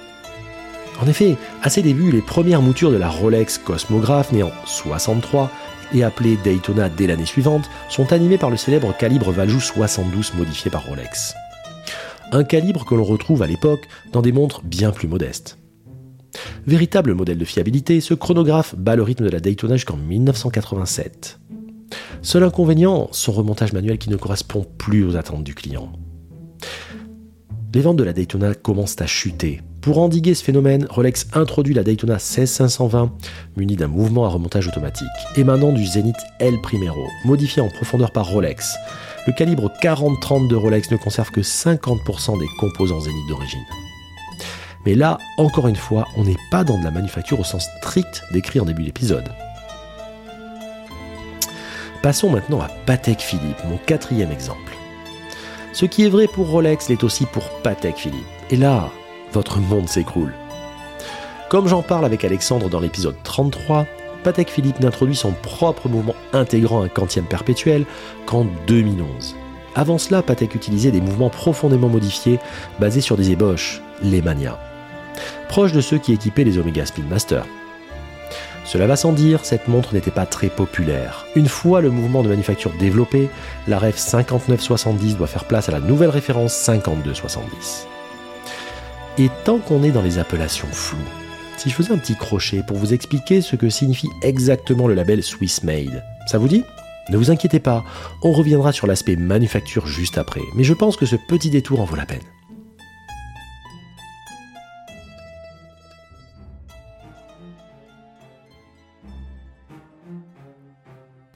En 1.02 1.08
effet, 1.08 1.38
à 1.62 1.70
ses 1.70 1.82
débuts, 1.82 2.12
les 2.12 2.22
premières 2.22 2.62
moutures 2.62 2.92
de 2.92 2.98
la 2.98 3.10
Rolex 3.10 3.58
Cosmograph, 3.58 4.32
née 4.32 4.44
en 4.44 4.52
63, 4.66 5.52
et 5.94 6.04
appelée 6.04 6.38
Daytona 6.44 6.90
dès 6.90 7.08
l'année 7.08 7.26
suivante, 7.26 7.70
sont 7.90 8.14
animées 8.14 8.38
par 8.38 8.50
le 8.50 8.58
célèbre 8.58 8.96
calibre 8.98 9.32
Valjoux 9.32 9.60
72 9.60 10.34
modifié 10.36 10.72
par 10.72 10.86
Rolex. 10.86 11.34
Un 12.32 12.44
calibre 12.44 12.86
que 12.86 12.96
l'on 12.96 13.04
retrouve 13.04 13.44
à 13.44 13.48
l'époque 13.48 13.88
dans 14.12 14.22
des 14.22 14.32
montres 14.32 14.62
bien 14.64 14.92
plus 14.92 15.08
modestes. 15.08 15.58
Véritable 16.66 17.14
modèle 17.14 17.38
de 17.38 17.46
fiabilité, 17.46 18.02
ce 18.02 18.14
chronographe 18.14 18.76
bat 18.76 18.96
le 18.96 19.04
rythme 19.04 19.26
de 19.26 19.30
la 19.30 19.40
Daytona 19.40 19.76
jusqu'en 19.76 19.98
1987. 19.98 21.40
Seul 22.22 22.44
inconvénient, 22.44 23.10
son 23.12 23.32
remontage 23.32 23.74
manuel 23.74 23.98
qui 23.98 24.10
ne 24.10 24.16
correspond 24.16 24.66
plus 24.78 25.06
aux 25.06 25.16
attentes 25.16 25.44
du 25.44 25.54
client. 25.54 25.92
Les 27.76 27.82
ventes 27.82 27.98
de 27.98 28.06
la 28.06 28.14
Daytona 28.14 28.54
commencent 28.54 29.02
à 29.02 29.06
chuter, 29.06 29.62
pour 29.82 29.98
endiguer 30.00 30.34
ce 30.34 30.46
phénomène, 30.46 30.88
Rolex 30.90 31.28
introduit 31.34 31.74
la 31.74 31.84
Daytona 31.84 32.20
16520 32.20 33.12
munie 33.58 33.76
d'un 33.76 33.90
mouvement 33.90 34.24
à 34.24 34.30
remontage 34.30 34.70
automatique, 34.70 35.10
émanant 35.36 35.74
du 35.74 35.86
Zenith 35.86 36.16
L 36.40 36.56
Primero, 36.64 37.06
modifié 37.26 37.62
en 37.62 37.68
profondeur 37.68 38.12
par 38.12 38.30
Rolex. 38.30 38.78
Le 39.28 39.34
calibre 39.34 39.70
40-30 39.84 40.48
de 40.48 40.56
Rolex 40.56 40.90
ne 40.90 40.96
conserve 40.96 41.32
que 41.32 41.42
50% 41.42 42.40
des 42.40 42.48
composants 42.62 43.02
Zenith 43.02 43.28
d'origine. 43.28 43.66
Mais 44.86 44.96
là, 44.96 45.18
encore 45.38 45.68
une 45.68 45.76
fois, 45.76 46.08
on 46.16 46.24
n'est 46.24 46.38
pas 46.52 46.64
dans 46.64 46.80
de 46.80 46.84
la 46.86 46.92
manufacture 46.92 47.42
au 47.42 47.44
sens 47.44 47.68
strict 47.80 48.24
décrit 48.32 48.62
en 48.62 48.66
début 48.66 48.84
d'épisode. 48.84 49.28
Passons 52.02 52.30
maintenant 52.30 52.62
à 52.62 52.70
Patek 52.86 53.20
Philippe, 53.20 53.66
mon 53.70 53.78
quatrième 53.86 54.32
exemple. 54.32 54.75
Ce 55.76 55.86
qui 55.86 56.06
est 56.06 56.10
vrai 56.10 56.28
pour 56.30 56.50
Rolex 56.50 56.88
l'est 56.88 57.04
aussi 57.04 57.26
pour 57.26 57.50
Patek 57.62 57.98
Philippe. 57.98 58.26
Et 58.50 58.56
là, 58.56 58.90
votre 59.34 59.60
monde 59.60 59.90
s'écroule. 59.90 60.34
Comme 61.50 61.68
j'en 61.68 61.82
parle 61.82 62.06
avec 62.06 62.24
Alexandre 62.24 62.70
dans 62.70 62.80
l'épisode 62.80 63.18
33, 63.26 63.86
Patek 64.24 64.50
Philippe 64.50 64.80
n'introduit 64.80 65.18
son 65.18 65.34
propre 65.34 65.90
mouvement 65.90 66.16
intégrant 66.32 66.82
un 66.82 66.88
quantième 66.88 67.26
perpétuel 67.26 67.86
qu'en 68.26 68.48
2011. 68.68 69.36
Avant 69.76 69.98
cela, 69.98 70.22
Patek 70.22 70.56
utilisait 70.56 70.92
des 70.92 71.02
mouvements 71.02 71.30
profondément 71.30 71.90
modifiés 71.90 72.40
basés 72.80 73.02
sur 73.02 73.18
des 73.18 73.32
ébauches, 73.32 73.82
les 74.02 74.22
Mania, 74.22 74.58
proches 75.50 75.74
de 75.74 75.82
ceux 75.82 75.98
qui 75.98 76.14
équipaient 76.14 76.46
les 76.46 76.58
Omega 76.58 76.86
Speedmaster. 76.86 77.46
Cela 78.66 78.88
va 78.88 78.96
sans 78.96 79.14
dire, 79.14 79.46
cette 79.46 79.68
montre 79.68 79.94
n'était 79.94 80.10
pas 80.10 80.26
très 80.26 80.50
populaire. 80.50 81.28
Une 81.36 81.48
fois 81.48 81.82
le 81.82 81.92
mouvement 81.92 82.24
de 82.24 82.30
manufacture 82.30 82.74
développé, 82.80 83.30
la 83.68 83.78
REF 83.78 83.98
5970 83.98 85.18
doit 85.18 85.28
faire 85.28 85.46
place 85.46 85.70
à 85.70 85.72
la 85.72 85.80
nouvelle 85.80 86.10
référence 86.10 86.54
5270. 86.54 87.88
Et 89.20 89.30
tant 89.44 89.60
qu'on 89.60 89.84
est 89.84 89.92
dans 89.92 90.02
les 90.02 90.18
appellations 90.18 90.68
floues, 90.72 90.98
si 91.58 91.70
je 91.70 91.76
faisais 91.76 91.94
un 91.94 91.98
petit 92.00 92.16
crochet 92.16 92.64
pour 92.68 92.78
vous 92.78 92.94
expliquer 92.94 93.42
ce 93.42 93.56
que 93.56 93.70
signifie 93.70 94.10
exactement 94.24 94.88
le 94.88 94.96
label 94.96 95.22
Swiss 95.22 95.64
Made, 95.64 96.04
ça 96.26 96.40
vous 96.40 96.48
dit? 96.48 96.64
Ne 97.10 97.18
vous 97.18 97.30
inquiétez 97.30 97.60
pas, 97.60 97.84
on 98.24 98.32
reviendra 98.32 98.72
sur 98.72 98.88
l'aspect 98.88 99.16
manufacture 99.16 99.86
juste 99.86 100.18
après, 100.18 100.42
mais 100.56 100.64
je 100.64 100.74
pense 100.74 100.98
que 100.98 101.06
ce 101.06 101.16
petit 101.16 101.52
détour 101.52 101.82
en 101.82 101.86
vaut 101.86 101.96
la 101.96 102.08
peine. 102.08 102.20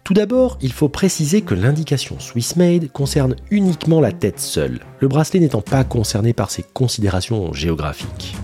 Tout 0.09 0.15
d'abord, 0.15 0.57
il 0.59 0.73
faut 0.73 0.89
préciser 0.89 1.43
que 1.43 1.53
l'indication 1.53 2.19
Swiss 2.19 2.55
Made 2.55 2.91
concerne 2.91 3.35
uniquement 3.51 4.01
la 4.01 4.11
tête 4.11 4.39
seule, 4.39 4.79
le 5.01 5.07
bracelet 5.07 5.39
n'étant 5.39 5.61
pas 5.61 5.83
concerné 5.83 6.33
par 6.33 6.49
ces 6.49 6.63
considérations 6.63 7.53
géographiques. 7.53 8.35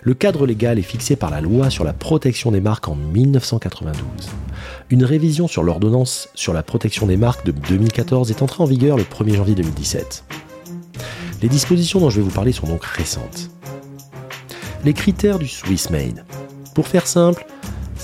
Le 0.00 0.14
cadre 0.14 0.46
légal 0.46 0.78
est 0.78 0.80
fixé 0.80 1.14
par 1.14 1.28
la 1.28 1.42
loi 1.42 1.68
sur 1.68 1.84
la 1.84 1.92
protection 1.92 2.52
des 2.52 2.62
marques 2.62 2.88
en 2.88 2.94
1992. 2.94 4.02
Une 4.88 5.04
révision 5.04 5.46
sur 5.46 5.62
l'ordonnance 5.62 6.30
sur 6.34 6.54
la 6.54 6.62
protection 6.62 7.04
des 7.04 7.18
marques 7.18 7.44
de 7.44 7.52
2014 7.52 8.30
est 8.30 8.40
entrée 8.40 8.62
en 8.62 8.66
vigueur 8.66 8.96
le 8.96 9.04
1er 9.04 9.36
janvier 9.36 9.54
2017. 9.54 10.24
Les 11.42 11.50
dispositions 11.50 12.00
dont 12.00 12.08
je 12.08 12.16
vais 12.16 12.22
vous 12.22 12.30
parler 12.30 12.52
sont 12.52 12.66
donc 12.66 12.82
récentes. 12.82 13.50
Les 14.86 14.94
critères 14.94 15.38
du 15.38 15.48
Swiss 15.48 15.90
Made. 15.90 16.24
Pour 16.74 16.88
faire 16.88 17.06
simple, 17.06 17.44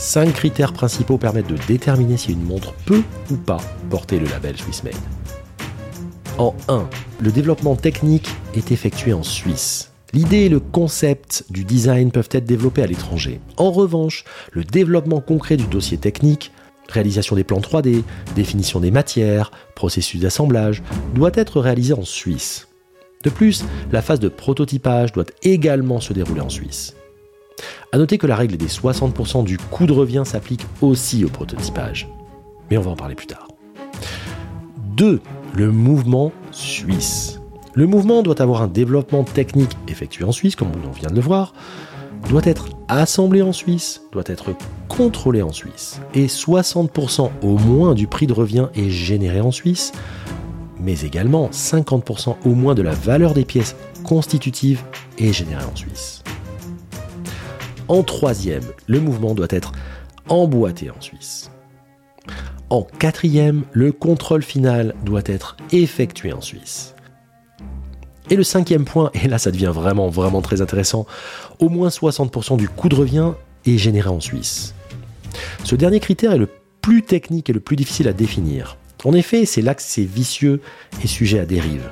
Cinq 0.00 0.32
critères 0.32 0.72
principaux 0.72 1.18
permettent 1.18 1.48
de 1.48 1.58
déterminer 1.66 2.16
si 2.16 2.30
une 2.30 2.44
montre 2.44 2.72
peut 2.86 3.02
ou 3.32 3.34
pas 3.34 3.58
porter 3.90 4.20
le 4.20 4.28
label 4.28 4.56
Swiss 4.56 4.84
Made. 4.84 4.94
En 6.38 6.54
1, 6.68 6.88
le 7.20 7.32
développement 7.32 7.74
technique 7.74 8.28
est 8.54 8.70
effectué 8.70 9.12
en 9.12 9.24
Suisse. 9.24 9.90
L'idée 10.12 10.42
et 10.42 10.48
le 10.48 10.60
concept 10.60 11.46
du 11.50 11.64
design 11.64 12.12
peuvent 12.12 12.28
être 12.30 12.44
développés 12.44 12.84
à 12.84 12.86
l'étranger. 12.86 13.40
En 13.56 13.72
revanche, 13.72 14.24
le 14.52 14.62
développement 14.62 15.20
concret 15.20 15.56
du 15.56 15.66
dossier 15.66 15.98
technique, 15.98 16.52
réalisation 16.88 17.34
des 17.34 17.42
plans 17.42 17.58
3D, 17.58 18.04
définition 18.36 18.78
des 18.78 18.92
matières, 18.92 19.50
processus 19.74 20.20
d'assemblage, 20.20 20.80
doit 21.16 21.32
être 21.34 21.60
réalisé 21.60 21.92
en 21.92 22.04
Suisse. 22.04 22.68
De 23.24 23.30
plus, 23.30 23.64
la 23.90 24.00
phase 24.00 24.20
de 24.20 24.28
prototypage 24.28 25.10
doit 25.10 25.26
également 25.42 26.00
se 26.00 26.12
dérouler 26.12 26.40
en 26.40 26.50
Suisse. 26.50 26.94
A 27.90 27.96
noter 27.96 28.18
que 28.18 28.26
la 28.26 28.36
règle 28.36 28.58
des 28.58 28.66
60% 28.66 29.44
du 29.44 29.56
coût 29.56 29.86
de 29.86 29.92
revient 29.92 30.24
s'applique 30.26 30.66
aussi 30.82 31.24
au 31.24 31.28
prototypage. 31.28 32.06
Mais 32.70 32.76
on 32.76 32.82
va 32.82 32.90
en 32.90 32.96
parler 32.96 33.14
plus 33.14 33.26
tard. 33.26 33.48
2. 34.96 35.22
Le 35.54 35.72
mouvement 35.72 36.32
suisse. 36.50 37.40
Le 37.72 37.86
mouvement 37.86 38.22
doit 38.22 38.42
avoir 38.42 38.60
un 38.60 38.66
développement 38.66 39.24
technique 39.24 39.74
effectué 39.88 40.24
en 40.24 40.32
Suisse, 40.32 40.54
comme 40.54 40.68
on 40.86 40.90
vient 40.90 41.08
de 41.08 41.14
le 41.14 41.22
voir, 41.22 41.54
doit 42.28 42.42
être 42.44 42.68
assemblé 42.88 43.40
en 43.40 43.52
Suisse, 43.52 44.02
doit 44.12 44.24
être 44.26 44.54
contrôlé 44.88 45.40
en 45.40 45.52
Suisse, 45.52 46.00
et 46.12 46.26
60% 46.26 47.30
au 47.42 47.56
moins 47.58 47.94
du 47.94 48.06
prix 48.06 48.26
de 48.26 48.32
revient 48.32 48.66
est 48.74 48.90
généré 48.90 49.40
en 49.40 49.52
Suisse, 49.52 49.92
mais 50.80 51.00
également 51.00 51.48
50% 51.50 52.36
au 52.44 52.50
moins 52.50 52.74
de 52.74 52.82
la 52.82 52.92
valeur 52.92 53.32
des 53.32 53.44
pièces 53.44 53.76
constitutives 54.04 54.82
est 55.18 55.32
générée 55.32 55.64
en 55.64 55.76
Suisse. 55.76 56.22
En 57.88 58.02
troisième, 58.02 58.64
le 58.86 59.00
mouvement 59.00 59.34
doit 59.34 59.46
être 59.50 59.72
emboîté 60.28 60.90
en 60.90 61.00
Suisse. 61.00 61.50
En 62.70 62.82
quatrième, 62.82 63.64
le 63.72 63.92
contrôle 63.92 64.42
final 64.42 64.94
doit 65.04 65.22
être 65.24 65.56
effectué 65.72 66.32
en 66.32 66.40
Suisse. 66.42 66.94
Et 68.30 68.36
le 68.36 68.42
cinquième 68.42 68.84
point, 68.84 69.10
et 69.14 69.26
là 69.26 69.38
ça 69.38 69.50
devient 69.50 69.72
vraiment 69.74 70.08
vraiment 70.08 70.42
très 70.42 70.60
intéressant, 70.60 71.06
au 71.60 71.70
moins 71.70 71.88
60% 71.88 72.58
du 72.58 72.68
coût 72.68 72.90
de 72.90 72.94
revient 72.94 73.32
est 73.64 73.78
généré 73.78 74.10
en 74.10 74.20
Suisse. 74.20 74.74
Ce 75.64 75.74
dernier 75.74 76.00
critère 76.00 76.32
est 76.32 76.38
le 76.38 76.48
plus 76.82 77.02
technique 77.02 77.50
et 77.50 77.52
le 77.52 77.60
plus 77.60 77.76
difficile 77.76 78.08
à 78.08 78.12
définir. 78.12 78.77
En 79.04 79.12
effet, 79.12 79.46
c'est 79.46 79.62
là 79.62 79.74
que 79.74 79.82
c'est 79.82 80.04
vicieux 80.04 80.60
et 81.02 81.06
sujet 81.06 81.38
à 81.38 81.46
dérive. 81.46 81.90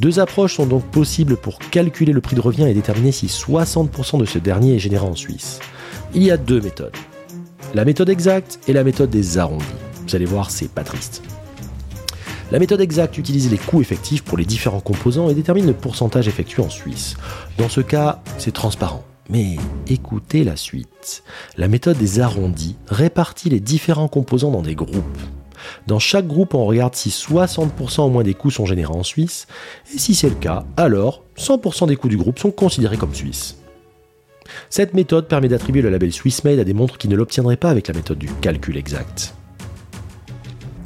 Deux 0.00 0.18
approches 0.18 0.56
sont 0.56 0.66
donc 0.66 0.84
possibles 0.90 1.36
pour 1.36 1.58
calculer 1.58 2.12
le 2.12 2.20
prix 2.20 2.36
de 2.36 2.40
revient 2.40 2.64
et 2.64 2.74
déterminer 2.74 3.12
si 3.12 3.26
60% 3.26 4.18
de 4.18 4.24
ce 4.24 4.38
dernier 4.38 4.76
est 4.76 4.78
généré 4.78 5.04
en 5.04 5.14
Suisse. 5.14 5.60
Il 6.14 6.22
y 6.22 6.30
a 6.30 6.36
deux 6.36 6.60
méthodes. 6.60 6.96
La 7.74 7.84
méthode 7.84 8.10
exacte 8.10 8.58
et 8.66 8.72
la 8.72 8.84
méthode 8.84 9.10
des 9.10 9.38
arrondis. 9.38 9.64
Vous 10.06 10.16
allez 10.16 10.24
voir, 10.24 10.50
c'est 10.50 10.70
pas 10.70 10.84
triste. 10.84 11.22
La 12.50 12.58
méthode 12.58 12.82
exacte 12.82 13.16
utilise 13.16 13.50
les 13.50 13.56
coûts 13.56 13.80
effectifs 13.80 14.22
pour 14.22 14.36
les 14.36 14.44
différents 14.44 14.80
composants 14.80 15.30
et 15.30 15.34
détermine 15.34 15.66
le 15.66 15.72
pourcentage 15.72 16.28
effectué 16.28 16.62
en 16.62 16.68
Suisse. 16.68 17.16
Dans 17.56 17.70
ce 17.70 17.80
cas, 17.80 18.22
c'est 18.36 18.52
transparent. 18.52 19.04
Mais 19.30 19.56
écoutez 19.86 20.44
la 20.44 20.56
suite. 20.56 21.22
La 21.56 21.68
méthode 21.68 21.96
des 21.96 22.20
arrondis 22.20 22.76
répartit 22.88 23.48
les 23.48 23.60
différents 23.60 24.08
composants 24.08 24.50
dans 24.50 24.60
des 24.60 24.74
groupes. 24.74 25.18
Dans 25.86 25.98
chaque 25.98 26.26
groupe, 26.26 26.54
on 26.54 26.64
regarde 26.64 26.94
si 26.94 27.10
60% 27.10 28.02
au 28.02 28.08
moins 28.08 28.22
des 28.22 28.34
coûts 28.34 28.50
sont 28.50 28.66
générés 28.66 28.94
en 28.94 29.02
Suisse, 29.02 29.46
et 29.94 29.98
si 29.98 30.14
c'est 30.14 30.28
le 30.28 30.34
cas, 30.34 30.64
alors 30.76 31.24
100% 31.36 31.86
des 31.88 31.96
coûts 31.96 32.08
du 32.08 32.16
groupe 32.16 32.38
sont 32.38 32.50
considérés 32.50 32.96
comme 32.96 33.14
suisses. 33.14 33.58
Cette 34.70 34.94
méthode 34.94 35.28
permet 35.28 35.48
d'attribuer 35.48 35.82
le 35.82 35.90
label 35.90 36.12
Swissmade 36.12 36.58
à 36.58 36.64
des 36.64 36.74
montres 36.74 36.98
qui 36.98 37.08
ne 37.08 37.16
l'obtiendraient 37.16 37.56
pas 37.56 37.70
avec 37.70 37.88
la 37.88 37.94
méthode 37.94 38.18
du 38.18 38.28
calcul 38.40 38.76
exact. 38.76 39.34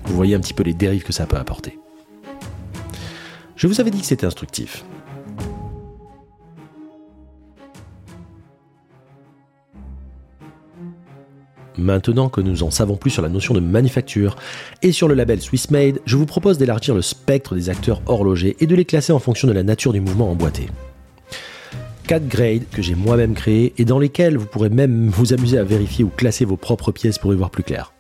Vous 0.05 0.15
voyez 0.15 0.35
un 0.35 0.41
petit 0.41 0.55
peu 0.55 0.63
les 0.63 0.75
dérives 0.75 1.03
que 1.03 1.13
ça 1.13 1.27
peut 1.27 1.37
apporter. 1.37 1.79
Je 3.57 3.67
vous 3.67 3.81
avais 3.81 3.91
dit 3.91 4.01
que 4.01 4.07
c'était 4.07 4.27
instructif. 4.27 4.85
Maintenant 11.79 12.29
que 12.29 12.41
nous 12.41 12.63
en 12.63 12.71
savons 12.71 12.97
plus 12.97 13.11
sur 13.11 13.23
la 13.23 13.29
notion 13.29 13.53
de 13.53 13.61
manufacture 13.61 14.37
et 14.83 14.93
sur 14.93 15.09
le 15.09 15.15
label 15.15 15.41
Swissmade, 15.41 16.01
je 16.07 16.17
vous 16.17 16.25
propose 16.25 16.57
d'élargir 16.57 16.95
le 16.95 17.03
spectre 17.03 17.55
des 17.55 17.69
acteurs 17.69 18.01
horlogers 18.07 18.57
et 18.61 18.67
de 18.67 18.75
les 18.75 18.87
classer 18.87 19.13
en 19.13 19.19
fonction 19.19 19.47
de 19.47 19.53
la 19.53 19.63
nature 19.63 19.93
du 19.93 20.01
mouvement 20.01 20.31
emboîté. 20.31 20.69
4 22.07 22.29
grades 22.29 22.69
que 22.73 22.83
j'ai 22.83 22.95
moi-même 22.95 23.35
créés 23.35 23.75
et 23.79 23.85
dans 23.85 23.99
lesquels 23.99 24.39
vous 24.39 24.47
pourrez 24.47 24.71
même 24.71 25.09
vous 25.09 25.33
amuser 25.33 25.59
à 25.59 25.65
vérifier 25.65 26.05
ou 26.05 26.09
classer 26.09 26.45
vos 26.45 26.57
propres 26.57 26.93
pièces 26.93 27.19
pour 27.19 27.33
y 27.33 27.37
voir 27.37 27.51
plus 27.51 27.65
clair. 27.65 27.93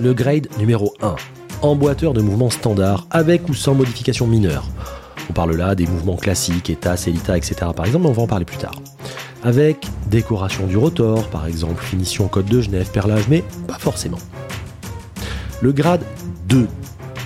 Le 0.00 0.12
grade 0.12 0.48
numéro 0.58 0.92
1, 1.00 1.14
emboîteur 1.62 2.12
de 2.12 2.20
mouvements 2.20 2.50
standard 2.50 3.06
avec 3.10 3.48
ou 3.48 3.54
sans 3.54 3.74
modification 3.74 4.26
mineure. 4.26 4.68
On 5.30 5.32
parle 5.32 5.56
là 5.56 5.74
des 5.74 5.86
mouvements 5.86 6.16
classiques, 6.16 6.68
ETA, 6.68 6.96
Celita, 6.96 7.36
etc. 7.36 7.54
par 7.74 7.86
exemple, 7.86 8.06
on 8.06 8.12
va 8.12 8.22
en 8.22 8.26
parler 8.26 8.44
plus 8.44 8.58
tard. 8.58 8.74
Avec 9.44 9.88
décoration 10.08 10.68
du 10.68 10.76
rotor, 10.76 11.28
par 11.28 11.46
exemple, 11.46 11.82
finition 11.82 12.28
code 12.28 12.46
de 12.46 12.60
Genève, 12.60 12.90
perlage, 12.92 13.26
mais 13.28 13.42
pas 13.66 13.78
forcément. 13.78 14.18
Le 15.60 15.72
grade 15.72 16.02
2, 16.48 16.68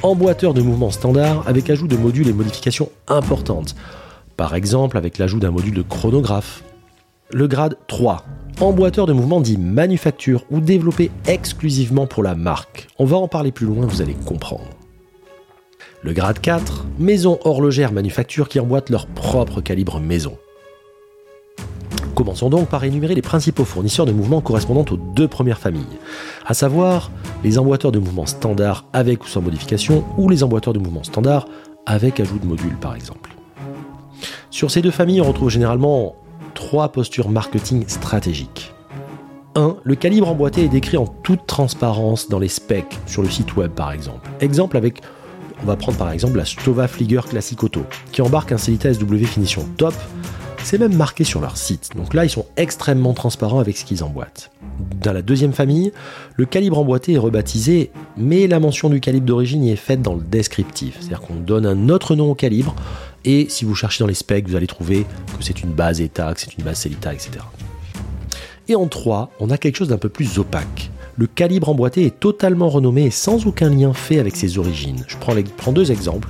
emboîteur 0.02 0.54
de 0.54 0.62
mouvements 0.62 0.90
standard 0.90 1.46
avec 1.46 1.68
ajout 1.68 1.88
de 1.88 1.96
modules 1.96 2.28
et 2.28 2.32
modifications 2.32 2.90
importantes. 3.06 3.76
Par 4.36 4.54
exemple, 4.54 4.96
avec 4.96 5.18
l'ajout 5.18 5.40
d'un 5.40 5.50
module 5.50 5.74
de 5.74 5.82
chronographe. 5.82 6.62
Le 7.32 7.48
grade 7.48 7.76
3, 7.86 8.24
emboîteur 8.60 9.06
de 9.06 9.12
mouvements 9.12 9.42
dit 9.42 9.58
manufacture 9.58 10.44
ou 10.50 10.60
développé 10.60 11.10
exclusivement 11.26 12.06
pour 12.06 12.22
la 12.22 12.34
marque. 12.34 12.88
On 12.98 13.04
va 13.04 13.18
en 13.18 13.28
parler 13.28 13.52
plus 13.52 13.66
loin, 13.66 13.84
vous 13.84 14.00
allez 14.00 14.14
comprendre. 14.14 14.70
Le 16.02 16.12
grade 16.12 16.40
4, 16.40 16.86
maison 16.98 17.38
horlogère 17.44 17.92
manufacture 17.92 18.48
qui 18.48 18.58
emboîtent 18.58 18.90
leur 18.90 19.06
propre 19.06 19.60
calibre 19.60 20.00
maison. 20.00 20.38
Commençons 22.16 22.48
donc 22.48 22.70
par 22.70 22.82
énumérer 22.82 23.14
les 23.14 23.20
principaux 23.20 23.66
fournisseurs 23.66 24.06
de 24.06 24.12
mouvements 24.12 24.40
correspondant 24.40 24.86
aux 24.90 24.96
deux 24.96 25.28
premières 25.28 25.58
familles, 25.58 25.84
à 26.46 26.54
savoir 26.54 27.10
les 27.44 27.58
emboîteurs 27.58 27.92
de 27.92 27.98
mouvements 27.98 28.24
standard 28.24 28.86
avec 28.94 29.22
ou 29.22 29.28
sans 29.28 29.42
modification 29.42 30.02
ou 30.16 30.30
les 30.30 30.42
emboîteurs 30.42 30.72
de 30.72 30.78
mouvements 30.78 31.04
standard 31.04 31.46
avec 31.84 32.18
ajout 32.18 32.38
de 32.38 32.46
modules 32.46 32.78
par 32.80 32.94
exemple. 32.94 33.36
Sur 34.50 34.70
ces 34.70 34.80
deux 34.80 34.90
familles, 34.90 35.20
on 35.20 35.26
retrouve 35.26 35.50
généralement 35.50 36.16
trois 36.54 36.88
postures 36.88 37.28
marketing 37.28 37.84
stratégiques. 37.86 38.72
1. 39.54 39.76
Le 39.84 39.94
calibre 39.94 40.30
emboîté 40.30 40.64
est 40.64 40.68
décrit 40.68 40.96
en 40.96 41.06
toute 41.06 41.46
transparence 41.46 42.30
dans 42.30 42.38
les 42.38 42.48
specs 42.48 42.98
sur 43.04 43.20
le 43.20 43.28
site 43.28 43.56
web 43.56 43.72
par 43.72 43.92
exemple. 43.92 44.30
Exemple 44.40 44.78
avec, 44.78 45.02
on 45.62 45.66
va 45.66 45.76
prendre 45.76 45.98
par 45.98 46.10
exemple 46.12 46.38
la 46.38 46.46
Stova 46.46 46.88
Flieger 46.88 47.20
Classic 47.28 47.62
Auto, 47.62 47.82
qui 48.10 48.22
embarque 48.22 48.52
un 48.52 48.58
Celita 48.58 48.94
SW 48.94 49.16
finition 49.26 49.66
top. 49.76 49.92
C'est 50.62 50.78
même 50.78 50.96
marqué 50.96 51.24
sur 51.24 51.40
leur 51.40 51.56
site. 51.56 51.90
Donc 51.96 52.12
là, 52.12 52.24
ils 52.24 52.30
sont 52.30 52.46
extrêmement 52.56 53.14
transparents 53.14 53.60
avec 53.60 53.76
ce 53.76 53.84
qu'ils 53.84 54.02
emboîtent. 54.02 54.50
Dans 55.02 55.12
la 55.12 55.22
deuxième 55.22 55.52
famille, 55.52 55.92
le 56.34 56.44
calibre 56.44 56.78
emboîté 56.78 57.12
est 57.12 57.18
rebaptisé, 57.18 57.90
mais 58.16 58.46
la 58.46 58.58
mention 58.58 58.88
du 58.88 59.00
calibre 59.00 59.26
d'origine 59.26 59.62
y 59.64 59.70
est 59.70 59.76
faite 59.76 60.02
dans 60.02 60.14
le 60.14 60.22
descriptif. 60.22 60.96
C'est-à-dire 60.98 61.20
qu'on 61.20 61.34
donne 61.34 61.66
un 61.66 61.88
autre 61.88 62.16
nom 62.16 62.30
au 62.30 62.34
calibre 62.34 62.74
et 63.26 63.46
si 63.48 63.64
vous 63.64 63.74
cherchez 63.74 64.04
dans 64.04 64.08
les 64.08 64.14
specs, 64.14 64.48
vous 64.48 64.54
allez 64.54 64.68
trouver 64.68 65.04
que 65.38 65.44
c'est 65.44 65.60
une 65.60 65.72
base 65.72 66.00
ETA, 66.00 66.32
que 66.32 66.40
c'est 66.40 66.56
une 66.56 66.64
base 66.64 66.78
Celita, 66.78 67.12
etc. 67.12 67.30
Et 68.68 68.76
en 68.76 68.86
3, 68.86 69.30
on 69.40 69.50
a 69.50 69.58
quelque 69.58 69.76
chose 69.76 69.88
d'un 69.88 69.98
peu 69.98 70.08
plus 70.08 70.38
opaque. 70.38 70.90
Le 71.16 71.26
calibre 71.26 71.68
emboîté 71.68 72.06
est 72.06 72.20
totalement 72.20 72.68
renommé 72.68 73.04
et 73.04 73.10
sans 73.10 73.46
aucun 73.46 73.70
lien 73.70 73.92
fait 73.94 74.20
avec 74.20 74.36
ses 74.36 74.58
origines. 74.58 75.04
Je 75.08 75.16
prends, 75.16 75.34
prends 75.56 75.72
deux 75.72 75.90
exemples. 75.90 76.28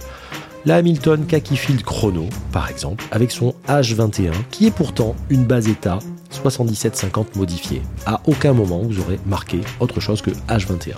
La 0.67 0.75
Hamilton 0.75 1.25
Field 1.29 1.85
Chrono, 1.85 2.25
par 2.51 2.69
exemple, 2.69 3.05
avec 3.13 3.31
son 3.31 3.55
H21, 3.69 4.33
qui 4.51 4.67
est 4.67 4.73
pourtant 4.73 5.15
une 5.31 5.45
base 5.45 5.69
ETA 5.69 6.01
7750 6.31 7.37
modifiée. 7.37 7.83
À 8.05 8.21
aucun 8.27 8.53
moment 8.53 8.81
vous 8.83 8.99
aurez 8.99 9.21
marqué 9.27 9.61
autre 9.79 10.01
chose 10.01 10.23
que 10.23 10.33
H21. 10.49 10.97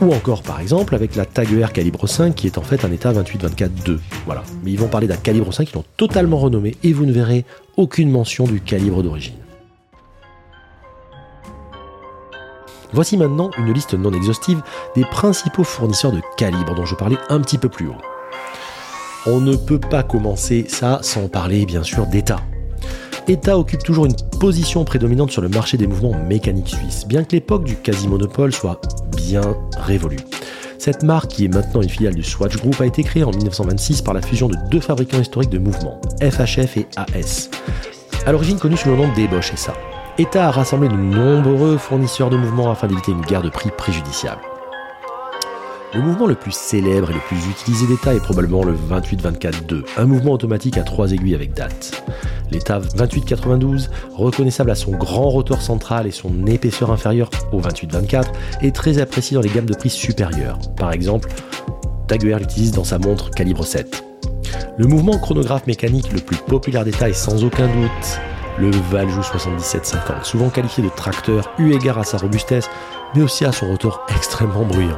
Ou 0.00 0.14
encore 0.14 0.44
par 0.44 0.60
exemple 0.60 0.94
avec 0.94 1.16
la 1.16 1.24
Tag 1.24 1.48
R 1.60 1.72
calibre 1.72 2.06
5 2.06 2.36
qui 2.36 2.46
est 2.46 2.56
en 2.56 2.62
fait 2.62 2.84
un 2.84 2.92
état 2.92 3.12
28-24-2. 3.12 3.98
Voilà. 4.26 4.44
Mais 4.62 4.70
ils 4.70 4.78
vont 4.78 4.86
parler 4.86 5.08
d'un 5.08 5.16
calibre 5.16 5.52
5 5.52 5.64
qui 5.64 5.74
l'ont 5.74 5.84
totalement 5.96 6.38
renommé 6.38 6.76
et 6.84 6.92
vous 6.92 7.04
ne 7.04 7.12
verrez 7.12 7.44
aucune 7.76 8.12
mention 8.12 8.44
du 8.44 8.60
calibre 8.60 9.02
d'origine. 9.02 9.34
Voici 12.92 13.16
maintenant 13.16 13.50
une 13.58 13.72
liste 13.72 13.94
non 13.94 14.12
exhaustive 14.12 14.62
des 14.94 15.04
principaux 15.04 15.64
fournisseurs 15.64 16.12
de 16.12 16.20
calibres 16.36 16.76
dont 16.76 16.86
je 16.86 16.94
parlais 16.94 17.18
un 17.28 17.40
petit 17.40 17.58
peu 17.58 17.68
plus 17.68 17.88
haut. 17.88 17.96
On 19.28 19.40
ne 19.40 19.56
peut 19.56 19.80
pas 19.80 20.04
commencer 20.04 20.66
ça 20.68 21.00
sans 21.02 21.28
parler 21.28 21.66
bien 21.66 21.82
sûr 21.82 22.06
d'État. 22.06 22.40
ETA 23.26 23.58
occupe 23.58 23.82
toujours 23.82 24.06
une 24.06 24.14
position 24.38 24.84
prédominante 24.84 25.32
sur 25.32 25.42
le 25.42 25.48
marché 25.48 25.76
des 25.76 25.88
mouvements 25.88 26.14
mécaniques 26.14 26.68
suisses, 26.68 27.04
bien 27.08 27.24
que 27.24 27.32
l'époque 27.32 27.64
du 27.64 27.74
quasi-monopole 27.74 28.52
soit 28.52 28.80
bien 29.16 29.56
révolue. 29.78 30.20
Cette 30.78 31.02
marque, 31.02 31.32
qui 31.32 31.46
est 31.46 31.48
maintenant 31.48 31.82
une 31.82 31.88
filiale 31.88 32.14
du 32.14 32.22
Swatch 32.22 32.56
Group, 32.56 32.80
a 32.80 32.86
été 32.86 33.02
créée 33.02 33.24
en 33.24 33.32
1926 33.32 34.02
par 34.02 34.14
la 34.14 34.22
fusion 34.22 34.46
de 34.46 34.54
deux 34.70 34.78
fabricants 34.78 35.20
historiques 35.20 35.50
de 35.50 35.58
mouvements, 35.58 36.00
FHF 36.22 36.76
et 36.76 36.86
AS. 36.96 37.50
À 38.26 38.30
l'origine 38.30 38.60
connue 38.60 38.76
sous 38.76 38.90
le 38.90 38.96
nom 38.96 39.12
d'Ebosch 39.14 39.52
SA. 39.56 39.74
ETA 40.18 40.46
a 40.46 40.50
rassemblé 40.52 40.88
de 40.88 40.94
nombreux 40.94 41.78
fournisseurs 41.78 42.30
de 42.30 42.36
mouvements 42.36 42.70
afin 42.70 42.86
d'éviter 42.86 43.10
une 43.10 43.22
guerre 43.22 43.42
de 43.42 43.50
prix 43.50 43.70
préjudiciable. 43.76 44.40
Le 45.94 46.00
mouvement 46.00 46.26
le 46.26 46.34
plus 46.34 46.52
célèbre 46.52 47.10
et 47.10 47.14
le 47.14 47.20
plus 47.20 47.46
utilisé 47.48 47.86
d'État 47.86 48.12
est 48.14 48.20
probablement 48.20 48.64
le 48.64 48.74
28-24-2, 48.74 49.84
un 49.96 50.04
mouvement 50.04 50.32
automatique 50.32 50.76
à 50.78 50.82
trois 50.82 51.12
aiguilles 51.12 51.34
avec 51.34 51.54
date. 51.54 52.04
L'état 52.50 52.80
28-92, 52.80 53.88
reconnaissable 54.12 54.70
à 54.70 54.74
son 54.74 54.92
grand 54.92 55.30
rotor 55.30 55.62
central 55.62 56.06
et 56.06 56.10
son 56.10 56.46
épaisseur 56.46 56.90
inférieure 56.90 57.30
au 57.52 57.60
28-24, 57.60 58.26
est 58.62 58.74
très 58.74 58.98
apprécié 58.98 59.36
dans 59.36 59.40
les 59.40 59.48
gammes 59.48 59.66
de 59.66 59.74
prix 59.74 59.90
supérieures. 59.90 60.58
Par 60.76 60.92
exemple, 60.92 61.28
Taguer 62.08 62.36
l'utilise 62.38 62.72
dans 62.72 62.84
sa 62.84 62.98
montre 62.98 63.30
calibre 63.30 63.64
7. 63.64 64.04
Le 64.76 64.86
mouvement 64.86 65.18
chronographe 65.18 65.66
mécanique 65.66 66.12
le 66.12 66.20
plus 66.20 66.36
populaire 66.36 66.84
d'État 66.84 67.08
est 67.08 67.14
sans 67.14 67.44
aucun 67.44 67.66
doute 67.66 68.20
le 68.58 68.70
Valjoux 68.90 69.22
7750, 69.22 70.24
souvent 70.24 70.48
qualifié 70.48 70.82
de 70.82 70.88
tracteur 70.88 71.52
eu 71.58 71.72
égard 71.72 71.98
à 71.98 72.04
sa 72.04 72.16
robustesse, 72.16 72.70
mais 73.14 73.22
aussi 73.22 73.44
à 73.44 73.52
son 73.52 73.68
rotor 73.68 74.06
extrêmement 74.14 74.64
bruyant. 74.64 74.96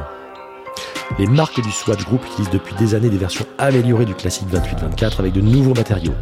Les 1.17 1.27
marques 1.27 1.61
du 1.61 1.71
Swatch 1.71 2.05
Group 2.05 2.21
utilisent 2.25 2.51
depuis 2.51 2.75
des 2.75 2.95
années 2.95 3.09
des 3.09 3.17
versions 3.17 3.45
améliorées 3.57 4.05
du 4.05 4.13
classique 4.13 4.47
28-24 4.51 5.19
avec 5.19 5.33
de 5.33 5.41
nouveaux 5.41 5.73
matériaux. 5.73 6.13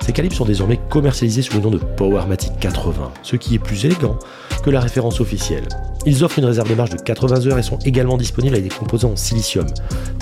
Ces 0.00 0.12
calibres 0.12 0.36
sont 0.36 0.44
désormais 0.44 0.78
commercialisés 0.90 1.42
sous 1.42 1.54
le 1.54 1.62
nom 1.62 1.70
de 1.70 1.78
Powermatic 1.78 2.58
80, 2.60 3.12
ce 3.22 3.36
qui 3.36 3.54
est 3.54 3.58
plus 3.58 3.84
élégant 3.84 4.18
que 4.62 4.70
la 4.70 4.80
référence 4.80 5.20
officielle. 5.20 5.66
Ils 6.06 6.22
offrent 6.22 6.38
une 6.38 6.44
réserve 6.44 6.68
de 6.68 6.74
marge 6.74 6.90
de 6.90 6.98
80 6.98 7.46
heures 7.46 7.58
et 7.58 7.62
sont 7.62 7.78
également 7.84 8.16
disponibles 8.16 8.54
avec 8.54 8.68
des 8.68 8.74
composants 8.74 9.12
en 9.12 9.16
silicium, 9.16 9.66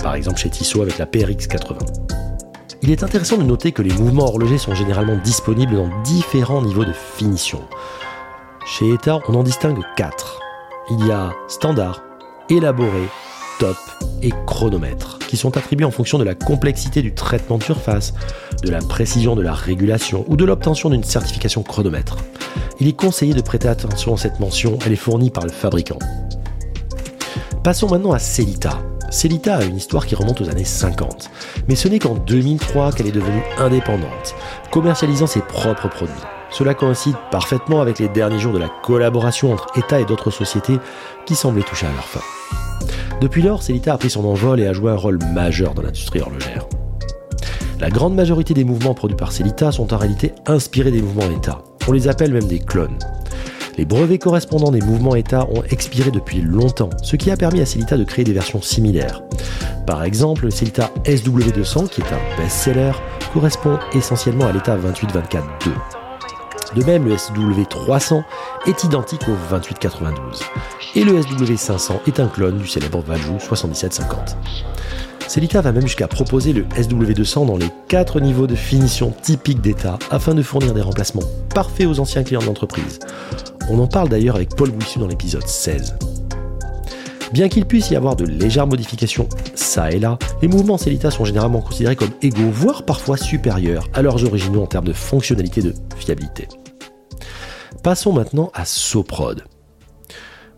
par 0.01 0.15
exemple 0.15 0.39
chez 0.39 0.49
Tissot 0.49 0.81
avec 0.81 0.97
la 0.97 1.05
PRX 1.05 1.47
80. 1.47 1.79
Il 2.81 2.91
est 2.91 3.03
intéressant 3.03 3.37
de 3.37 3.43
noter 3.43 3.71
que 3.71 3.81
les 3.81 3.93
mouvements 3.93 4.25
horlogers 4.25 4.57
sont 4.57 4.75
généralement 4.75 5.17
disponibles 5.17 5.75
dans 5.75 5.89
différents 6.03 6.61
niveaux 6.61 6.85
de 6.85 6.93
finition. 6.93 7.61
Chez 8.65 8.89
ETA, 8.89 9.19
on 9.27 9.35
en 9.35 9.43
distingue 9.43 9.81
4. 9.95 10.39
Il 10.91 11.07
y 11.07 11.11
a 11.11 11.31
standard, 11.47 12.01
élaboré, 12.49 13.07
top 13.59 13.77
et 14.21 14.31
chronomètre, 14.45 15.19
qui 15.19 15.37
sont 15.37 15.57
attribués 15.57 15.85
en 15.85 15.91
fonction 15.91 16.17
de 16.17 16.23
la 16.23 16.35
complexité 16.35 17.01
du 17.01 17.13
traitement 17.13 17.57
de 17.57 17.63
surface, 17.63 18.13
de 18.61 18.69
la 18.69 18.79
précision 18.79 19.35
de 19.35 19.41
la 19.41 19.53
régulation 19.53 20.25
ou 20.27 20.35
de 20.35 20.45
l'obtention 20.45 20.89
d'une 20.89 21.03
certification 21.03 21.63
chronomètre. 21.63 22.17
Il 22.79 22.87
est 22.87 22.97
conseillé 22.97 23.33
de 23.33 23.41
prêter 23.41 23.67
attention 23.67 24.13
à 24.13 24.17
cette 24.17 24.39
mention, 24.39 24.79
elle 24.85 24.93
est 24.93 24.97
fournie 24.97 25.29
par 25.29 25.43
le 25.43 25.51
fabricant. 25.51 25.99
Passons 27.63 27.89
maintenant 27.89 28.11
à 28.11 28.19
Celita. 28.19 28.79
Celita 29.09 29.57
a 29.57 29.63
une 29.63 29.77
histoire 29.77 30.05
qui 30.05 30.15
remonte 30.15 30.41
aux 30.41 30.49
années 30.49 30.65
50, 30.65 31.29
mais 31.67 31.75
ce 31.75 31.87
n'est 31.87 31.99
qu'en 31.99 32.15
2003 32.15 32.93
qu'elle 32.93 33.07
est 33.07 33.11
devenue 33.11 33.43
indépendante, 33.59 34.35
commercialisant 34.71 35.27
ses 35.27 35.41
propres 35.41 35.87
produits. 35.87 36.15
Cela 36.49 36.73
coïncide 36.73 37.15
parfaitement 37.31 37.81
avec 37.81 37.99
les 37.99 38.09
derniers 38.09 38.39
jours 38.39 38.53
de 38.53 38.59
la 38.59 38.69
collaboration 38.83 39.53
entre 39.53 39.67
État 39.77 39.99
et 39.99 40.05
d'autres 40.05 40.31
sociétés 40.31 40.77
qui 41.25 41.35
semblaient 41.35 41.63
toucher 41.63 41.87
à 41.87 41.91
leur 41.91 42.05
fin. 42.05 42.21
Depuis 43.21 43.41
lors, 43.41 43.63
Celita 43.63 43.93
a 43.93 43.97
pris 43.97 44.09
son 44.09 44.25
envol 44.25 44.59
et 44.59 44.67
a 44.67 44.73
joué 44.73 44.91
un 44.91 44.95
rôle 44.95 45.19
majeur 45.33 45.73
dans 45.73 45.81
l'industrie 45.81 46.19
horlogère. 46.19 46.67
La 47.79 47.89
grande 47.89 48.15
majorité 48.15 48.53
des 48.53 48.63
mouvements 48.63 48.93
produits 48.93 49.17
par 49.17 49.31
Celita 49.31 49.71
sont 49.71 49.93
en 49.93 49.97
réalité 49.97 50.31
inspirés 50.45 50.91
des 50.91 51.01
mouvements 51.01 51.29
ETA. 51.35 51.63
On 51.87 51.91
les 51.91 52.07
appelle 52.07 52.31
même 52.31 52.47
des 52.47 52.59
clones. 52.59 52.97
Les 53.77 53.85
brevets 53.85 54.19
correspondants 54.19 54.71
des 54.71 54.81
mouvements 54.81 55.15
ETA 55.15 55.47
ont 55.49 55.63
expiré 55.63 56.11
depuis 56.11 56.41
longtemps, 56.41 56.91
ce 57.01 57.15
qui 57.15 57.31
a 57.31 57.37
permis 57.37 57.61
à 57.61 57.65
Celita 57.65 57.97
de 57.97 58.03
créer 58.03 58.23
des 58.23 58.33
versions 58.33 58.61
similaires. 58.61 59.23
Par 59.87 60.03
exemple, 60.03 60.45
le 60.45 60.51
Celita 60.51 60.91
SW200, 61.05 61.89
qui 61.89 62.01
est 62.01 62.13
un 62.13 62.41
best-seller, 62.41 62.91
correspond 63.33 63.79
essentiellement 63.93 64.47
à 64.47 64.51
l'état 64.51 64.77
28-24-2. 64.77 66.02
De 66.75 66.83
même, 66.83 67.07
le 67.07 67.15
SW300 67.15 68.23
est 68.65 68.83
identique 68.83 69.27
au 69.27 69.35
2892 69.51 70.41
et 70.95 71.03
le 71.03 71.19
SW500 71.19 71.99
est 72.07 72.19
un 72.19 72.27
clone 72.27 72.57
du 72.57 72.67
célèbre 72.67 73.01
Valjoux 73.01 73.39
7750. 73.39 74.37
Celita 75.27 75.61
va 75.61 75.71
même 75.71 75.83
jusqu'à 75.83 76.07
proposer 76.07 76.51
le 76.51 76.63
SW200 76.63 77.45
dans 77.45 77.57
les 77.57 77.69
4 77.87 78.19
niveaux 78.19 78.47
de 78.47 78.55
finition 78.55 79.13
typiques 79.21 79.61
d'État 79.61 79.97
afin 80.11 80.33
de 80.33 80.41
fournir 80.41 80.73
des 80.73 80.81
remplacements 80.81 81.23
parfaits 81.53 81.87
aux 81.87 81.99
anciens 81.99 82.23
clients 82.23 82.41
de 82.41 82.45
l'entreprise. 82.45 82.99
On 83.69 83.79
en 83.79 83.87
parle 83.87 84.09
d'ailleurs 84.09 84.35
avec 84.35 84.55
Paul 84.55 84.71
Bouissu 84.71 84.99
dans 84.99 85.07
l'épisode 85.07 85.47
16. 85.47 85.95
Bien 87.31 87.49
qu'il 87.49 87.65
puisse 87.65 87.89
y 87.89 87.95
avoir 87.95 88.15
de 88.15 88.25
légères 88.25 88.67
modifications 88.67 89.27
ça 89.55 89.91
et 89.91 89.99
là, 89.99 90.19
les 90.41 90.47
mouvements 90.47 90.77
Celita 90.77 91.09
sont 91.09 91.25
généralement 91.25 91.61
considérés 91.61 91.95
comme 91.95 92.11
égaux, 92.21 92.51
voire 92.51 92.83
parfois 92.83 93.17
supérieurs 93.17 93.89
à 93.93 94.01
leurs 94.01 94.23
originaux 94.23 94.61
en 94.61 94.67
termes 94.67 94.85
de 94.85 94.93
fonctionnalité 94.93 95.61
et 95.61 95.63
de 95.63 95.73
fiabilité. 95.95 96.47
Passons 97.83 98.13
maintenant 98.13 98.49
à 98.53 98.63
Soprod. 98.63 99.43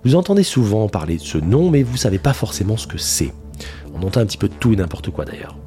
Vous 0.04 0.14
entendez 0.14 0.44
souvent 0.44 0.88
parler 0.88 1.18
de 1.18 1.24
ce 1.24 1.40
nom, 1.40 1.72
mais 1.72 1.82
vous 1.82 1.94
ne 1.94 1.98
savez 1.98 2.20
pas 2.20 2.34
forcément 2.34 2.78
ce 2.78 2.86
que 2.86 3.00
c'est. 3.00 3.34
On 3.96 4.06
entend 4.06 4.20
un 4.20 4.28
petit 4.28 4.38
peu 4.38 4.48
tout 4.48 4.74
et 4.74 4.76
n'importe 4.76 5.10
quoi 5.10 5.26
d'ailleurs. 5.26 5.58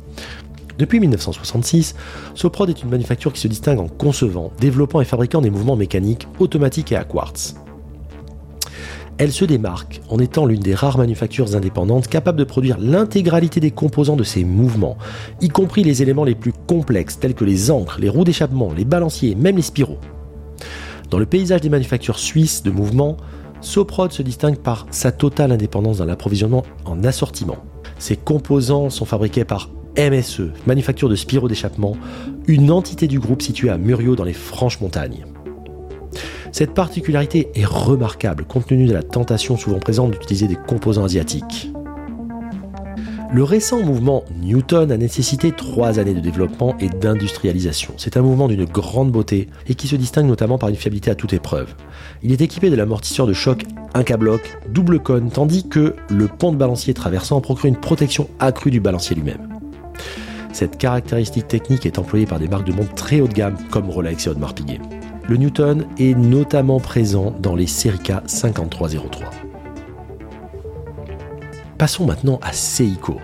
Depuis 0.78 1.00
1966, 1.00 1.96
Soprod 2.36 2.70
est 2.70 2.80
une 2.84 2.90
manufacture 2.90 3.32
qui 3.32 3.40
se 3.40 3.48
distingue 3.48 3.80
en 3.80 3.88
concevant, 3.88 4.52
développant 4.60 5.00
et 5.00 5.04
fabriquant 5.04 5.40
des 5.40 5.50
mouvements 5.50 5.74
mécaniques 5.74 6.28
automatiques 6.38 6.92
et 6.92 6.96
à 6.96 7.02
quartz. 7.02 7.56
Elle 9.18 9.32
se 9.32 9.44
démarque 9.44 10.00
en 10.10 10.20
étant 10.20 10.46
l'une 10.46 10.60
des 10.60 10.76
rares 10.76 10.98
manufactures 10.98 11.56
indépendantes 11.56 12.06
capables 12.06 12.38
de 12.38 12.44
produire 12.44 12.78
l'intégralité 12.78 13.58
des 13.58 13.72
composants 13.72 14.14
de 14.14 14.22
ces 14.22 14.44
mouvements, 14.44 14.96
y 15.40 15.48
compris 15.48 15.82
les 15.82 16.02
éléments 16.02 16.22
les 16.22 16.36
plus 16.36 16.52
complexes 16.52 17.18
tels 17.18 17.34
que 17.34 17.44
les 17.44 17.72
encres, 17.72 17.98
les 17.98 18.08
roues 18.08 18.22
d'échappement, 18.22 18.72
les 18.72 18.84
balanciers, 18.84 19.34
même 19.34 19.56
les 19.56 19.62
spiraux. 19.62 19.98
Dans 21.10 21.18
le 21.18 21.26
paysage 21.26 21.62
des 21.62 21.70
manufactures 21.70 22.18
suisses 22.18 22.62
de 22.62 22.70
mouvements, 22.70 23.16
Soprod 23.60 24.12
se 24.12 24.22
distingue 24.22 24.58
par 24.58 24.86
sa 24.90 25.10
totale 25.10 25.52
indépendance 25.52 25.98
dans 25.98 26.04
l'approvisionnement 26.04 26.64
en 26.84 27.02
assortiment. 27.02 27.56
Ces 27.98 28.16
composants 28.16 28.90
sont 28.90 29.04
fabriqués 29.04 29.44
par 29.44 29.70
MSE, 29.96 30.52
Manufacture 30.66 31.08
de 31.08 31.16
Spiraux 31.16 31.48
d'échappement, 31.48 31.96
une 32.46 32.70
entité 32.70 33.08
du 33.08 33.18
groupe 33.18 33.42
située 33.42 33.70
à 33.70 33.78
Muriot 33.78 34.16
dans 34.16 34.24
les 34.24 34.34
Franches-Montagnes. 34.34 35.24
Cette 36.52 36.74
particularité 36.74 37.48
est 37.54 37.64
remarquable 37.64 38.44
compte 38.44 38.66
tenu 38.66 38.86
de 38.86 38.92
la 38.92 39.02
tentation 39.02 39.56
souvent 39.56 39.78
présente 39.78 40.12
d'utiliser 40.12 40.46
des 40.46 40.56
composants 40.56 41.04
asiatiques. 41.04 41.72
Le 43.30 43.42
récent 43.42 43.82
mouvement 43.82 44.24
Newton 44.40 44.90
a 44.90 44.96
nécessité 44.96 45.52
trois 45.52 45.98
années 45.98 46.14
de 46.14 46.20
développement 46.20 46.74
et 46.80 46.88
d'industrialisation. 46.88 47.92
C'est 47.98 48.16
un 48.16 48.22
mouvement 48.22 48.48
d'une 48.48 48.64
grande 48.64 49.12
beauté 49.12 49.48
et 49.68 49.74
qui 49.74 49.86
se 49.86 49.96
distingue 49.96 50.26
notamment 50.26 50.56
par 50.56 50.70
une 50.70 50.76
fiabilité 50.76 51.10
à 51.10 51.14
toute 51.14 51.34
épreuve. 51.34 51.74
Il 52.22 52.32
est 52.32 52.40
équipé 52.40 52.70
de 52.70 52.76
l'amortisseur 52.76 53.26
de 53.26 53.34
choc 53.34 53.64
Inca 53.92 54.16
Block 54.16 54.40
double 54.70 55.00
cône, 55.00 55.30
tandis 55.30 55.68
que 55.68 55.94
le 56.08 56.26
pont 56.26 56.52
de 56.52 56.56
balancier 56.56 56.94
traversant 56.94 57.42
procure 57.42 57.66
une 57.66 57.76
protection 57.76 58.30
accrue 58.38 58.70
du 58.70 58.80
balancier 58.80 59.14
lui-même. 59.14 59.46
Cette 60.54 60.78
caractéristique 60.78 61.48
technique 61.48 61.84
est 61.84 61.98
employée 61.98 62.26
par 62.26 62.38
des 62.38 62.48
marques 62.48 62.66
de 62.66 62.72
montre 62.72 62.94
très 62.94 63.20
haut 63.20 63.28
de 63.28 63.34
gamme 63.34 63.58
comme 63.70 63.90
Rolex 63.90 64.26
et 64.26 64.30
Audemars 64.30 64.54
Piguet. 64.54 64.80
Le 65.28 65.36
Newton 65.36 65.84
est 65.98 66.16
notamment 66.16 66.80
présent 66.80 67.34
dans 67.38 67.54
les 67.54 67.66
Serica 67.66 68.22
5303. 68.26 69.47
Passons 71.78 72.06
maintenant 72.06 72.40
à 72.42 72.52
Seiko. 72.52 73.18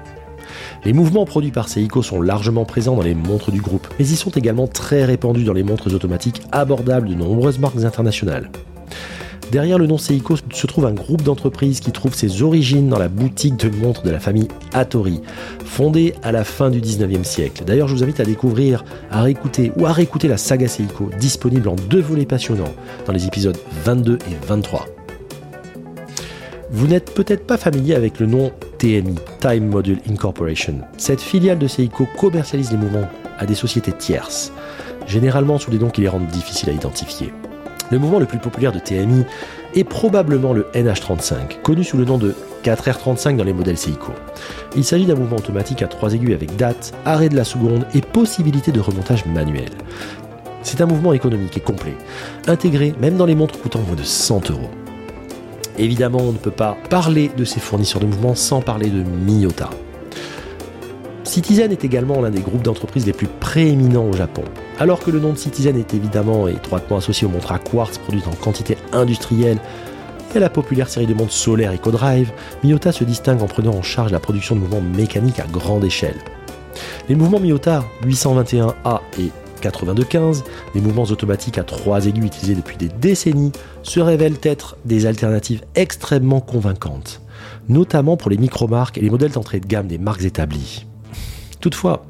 Les 0.84 0.92
mouvements 0.92 1.24
produits 1.24 1.50
par 1.50 1.68
Seiko 1.68 2.02
sont 2.02 2.22
largement 2.22 2.64
présents 2.64 2.94
dans 2.94 3.02
les 3.02 3.16
montres 3.16 3.50
du 3.50 3.60
groupe, 3.60 3.88
mais 3.98 4.06
ils 4.06 4.16
sont 4.16 4.30
également 4.30 4.68
très 4.68 5.04
répandus 5.04 5.42
dans 5.42 5.52
les 5.52 5.64
montres 5.64 5.92
automatiques 5.92 6.40
abordables 6.52 7.08
de 7.08 7.14
nombreuses 7.14 7.58
marques 7.58 7.82
internationales. 7.82 8.50
Derrière 9.50 9.78
le 9.78 9.88
nom 9.88 9.98
Seiko 9.98 10.36
se 10.36 10.66
trouve 10.68 10.86
un 10.86 10.92
groupe 10.92 11.22
d'entreprises 11.22 11.80
qui 11.80 11.90
trouve 11.90 12.14
ses 12.14 12.42
origines 12.42 12.88
dans 12.88 12.98
la 12.98 13.08
boutique 13.08 13.56
de 13.56 13.76
montres 13.76 14.02
de 14.02 14.10
la 14.10 14.20
famille 14.20 14.48
Hattori, 14.72 15.20
fondée 15.64 16.14
à 16.22 16.30
la 16.30 16.44
fin 16.44 16.70
du 16.70 16.80
19e 16.80 17.24
siècle. 17.24 17.64
D'ailleurs, 17.64 17.88
je 17.88 17.94
vous 17.96 18.02
invite 18.04 18.20
à 18.20 18.24
découvrir, 18.24 18.84
à 19.10 19.22
réécouter 19.22 19.72
ou 19.76 19.86
à 19.86 19.92
réécouter 19.92 20.28
la 20.28 20.36
saga 20.36 20.68
Seiko, 20.68 21.10
disponible 21.18 21.68
en 21.68 21.74
deux 21.74 22.00
volets 22.00 22.24
passionnants 22.24 22.72
dans 23.04 23.12
les 23.12 23.26
épisodes 23.26 23.58
22 23.84 24.14
et 24.14 24.46
23. 24.46 24.93
Vous 26.76 26.88
n'êtes 26.88 27.14
peut-être 27.14 27.46
pas 27.46 27.56
familier 27.56 27.94
avec 27.94 28.18
le 28.18 28.26
nom 28.26 28.50
TMI, 28.78 29.14
Time 29.38 29.68
Module 29.68 30.00
Incorporation. 30.10 30.80
Cette 30.96 31.20
filiale 31.20 31.56
de 31.56 31.68
Seiko 31.68 32.08
commercialise 32.18 32.72
les 32.72 32.76
mouvements 32.76 33.08
à 33.38 33.46
des 33.46 33.54
sociétés 33.54 33.92
tierces, 33.92 34.52
généralement 35.06 35.56
sous 35.56 35.70
des 35.70 35.78
noms 35.78 35.90
qui 35.90 36.00
les 36.00 36.08
rendent 36.08 36.26
difficiles 36.26 36.70
à 36.70 36.72
identifier. 36.72 37.32
Le 37.92 38.00
mouvement 38.00 38.18
le 38.18 38.26
plus 38.26 38.40
populaire 38.40 38.72
de 38.72 38.80
TMI 38.80 39.24
est 39.76 39.84
probablement 39.84 40.52
le 40.52 40.66
NH35, 40.74 41.62
connu 41.62 41.84
sous 41.84 41.96
le 41.96 42.04
nom 42.04 42.18
de 42.18 42.34
4R35 42.64 43.36
dans 43.36 43.44
les 43.44 43.52
modèles 43.52 43.78
Seiko. 43.78 44.10
Il 44.74 44.82
s'agit 44.82 45.06
d'un 45.06 45.14
mouvement 45.14 45.36
automatique 45.36 45.80
à 45.80 45.86
trois 45.86 46.12
aiguilles 46.12 46.34
avec 46.34 46.56
date, 46.56 46.92
arrêt 47.04 47.28
de 47.28 47.36
la 47.36 47.44
seconde 47.44 47.86
et 47.94 48.00
possibilité 48.00 48.72
de 48.72 48.80
remontage 48.80 49.26
manuel. 49.26 49.70
C'est 50.64 50.80
un 50.80 50.86
mouvement 50.86 51.12
économique 51.12 51.56
et 51.56 51.60
complet, 51.60 51.94
intégré 52.48 52.94
même 53.00 53.16
dans 53.16 53.26
les 53.26 53.36
montres 53.36 53.60
coûtant 53.60 53.82
moins 53.82 53.94
de 53.94 54.02
100 54.02 54.50
euros. 54.50 54.70
Évidemment, 55.78 56.20
on 56.20 56.32
ne 56.32 56.38
peut 56.38 56.50
pas 56.50 56.76
parler 56.88 57.30
de 57.36 57.44
ces 57.44 57.60
fournisseurs 57.60 58.00
de 58.00 58.06
mouvements 58.06 58.34
sans 58.34 58.60
parler 58.60 58.90
de 58.90 59.02
Miyota. 59.02 59.70
Citizen 61.24 61.72
est 61.72 61.84
également 61.84 62.20
l'un 62.20 62.30
des 62.30 62.42
groupes 62.42 62.62
d'entreprises 62.62 63.06
les 63.06 63.12
plus 63.12 63.26
prééminents 63.26 64.06
au 64.08 64.12
Japon. 64.12 64.44
Alors 64.78 65.00
que 65.00 65.10
le 65.10 65.18
nom 65.18 65.32
de 65.32 65.38
Citizen 65.38 65.76
est 65.76 65.92
évidemment 65.94 66.46
étroitement 66.46 66.98
associé 66.98 67.26
aux 67.26 67.30
montres 67.30 67.50
à 67.50 67.58
quartz 67.58 67.98
produites 67.98 68.28
en 68.28 68.34
quantité 68.34 68.76
industrielle 68.92 69.58
et 70.32 70.36
à 70.36 70.40
la 70.40 70.50
populaire 70.50 70.88
série 70.88 71.06
de 71.06 71.14
montres 71.14 71.32
solaires 71.32 71.72
EcoDrive, 71.72 72.30
Miyota 72.62 72.92
se 72.92 73.04
distingue 73.04 73.42
en 73.42 73.46
prenant 73.46 73.74
en 73.74 73.82
charge 73.82 74.12
la 74.12 74.20
production 74.20 74.54
de 74.54 74.60
mouvements 74.60 74.80
mécaniques 74.80 75.40
à 75.40 75.46
grande 75.46 75.84
échelle. 75.84 76.16
Les 77.08 77.14
mouvements 77.14 77.40
Miyota 77.40 77.84
821A 78.04 79.00
et 79.18 79.30
8215, 79.64 80.44
des 80.74 80.80
mouvements 80.80 81.04
automatiques 81.04 81.58
à 81.58 81.64
trois 81.64 82.06
aiguilles 82.06 82.26
utilisés 82.26 82.54
depuis 82.54 82.76
des 82.76 82.88
décennies, 82.88 83.52
se 83.82 84.00
révèlent 84.00 84.38
être 84.42 84.76
des 84.84 85.06
alternatives 85.06 85.62
extrêmement 85.74 86.40
convaincantes, 86.40 87.20
notamment 87.68 88.16
pour 88.16 88.30
les 88.30 88.38
micro-marques 88.38 88.98
et 88.98 89.02
les 89.02 89.10
modèles 89.10 89.32
d'entrée 89.32 89.60
de 89.60 89.66
gamme 89.66 89.86
des 89.86 89.98
marques 89.98 90.24
établies. 90.24 90.86
Toutefois, 91.60 92.04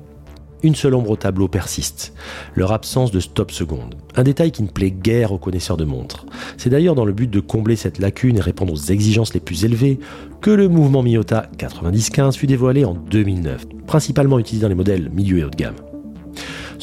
une 0.64 0.75
seule 0.75 0.95
ombre 0.95 1.11
au 1.11 1.17
tableau 1.17 1.47
persiste, 1.47 2.14
leur 2.55 2.73
absence 2.73 3.11
de 3.11 3.21
stop 3.21 3.51
seconde. 3.51 3.95
Un 4.17 4.23
détail 4.23 4.51
qui 4.51 4.62
ne 4.62 4.69
plaît 4.69 4.90
guère 4.90 5.31
aux 5.31 5.38
connaisseurs 5.38 5.77
de 5.77 5.85
montres. 5.85 6.25
C'est 6.57 6.71
d'ailleurs 6.71 6.95
dans 6.95 7.05
le 7.05 7.12
but 7.12 7.31
de 7.31 7.40
combler 7.40 7.77
cette 7.77 7.99
lacune 7.99 8.38
et 8.38 8.40
répondre 8.40 8.73
aux 8.73 8.90
exigences 8.90 9.35
les 9.35 9.40
plus 9.40 9.64
élevées 9.64 10.01
que 10.40 10.51
le 10.51 10.69
mouvement 10.69 11.03
Miyota 11.03 11.51
9015 11.61 12.37
fut 12.37 12.47
dévoilé 12.47 12.85
en 12.85 12.95
2009, 12.95 13.67
principalement 13.87 14.38
utilisé 14.38 14.62
dans 14.62 14.71
les 14.71 14.75
modèles 14.75 15.11
milieu 15.11 15.38
et 15.38 15.45
haut 15.45 15.51
de 15.51 15.57
gamme. 15.57 15.93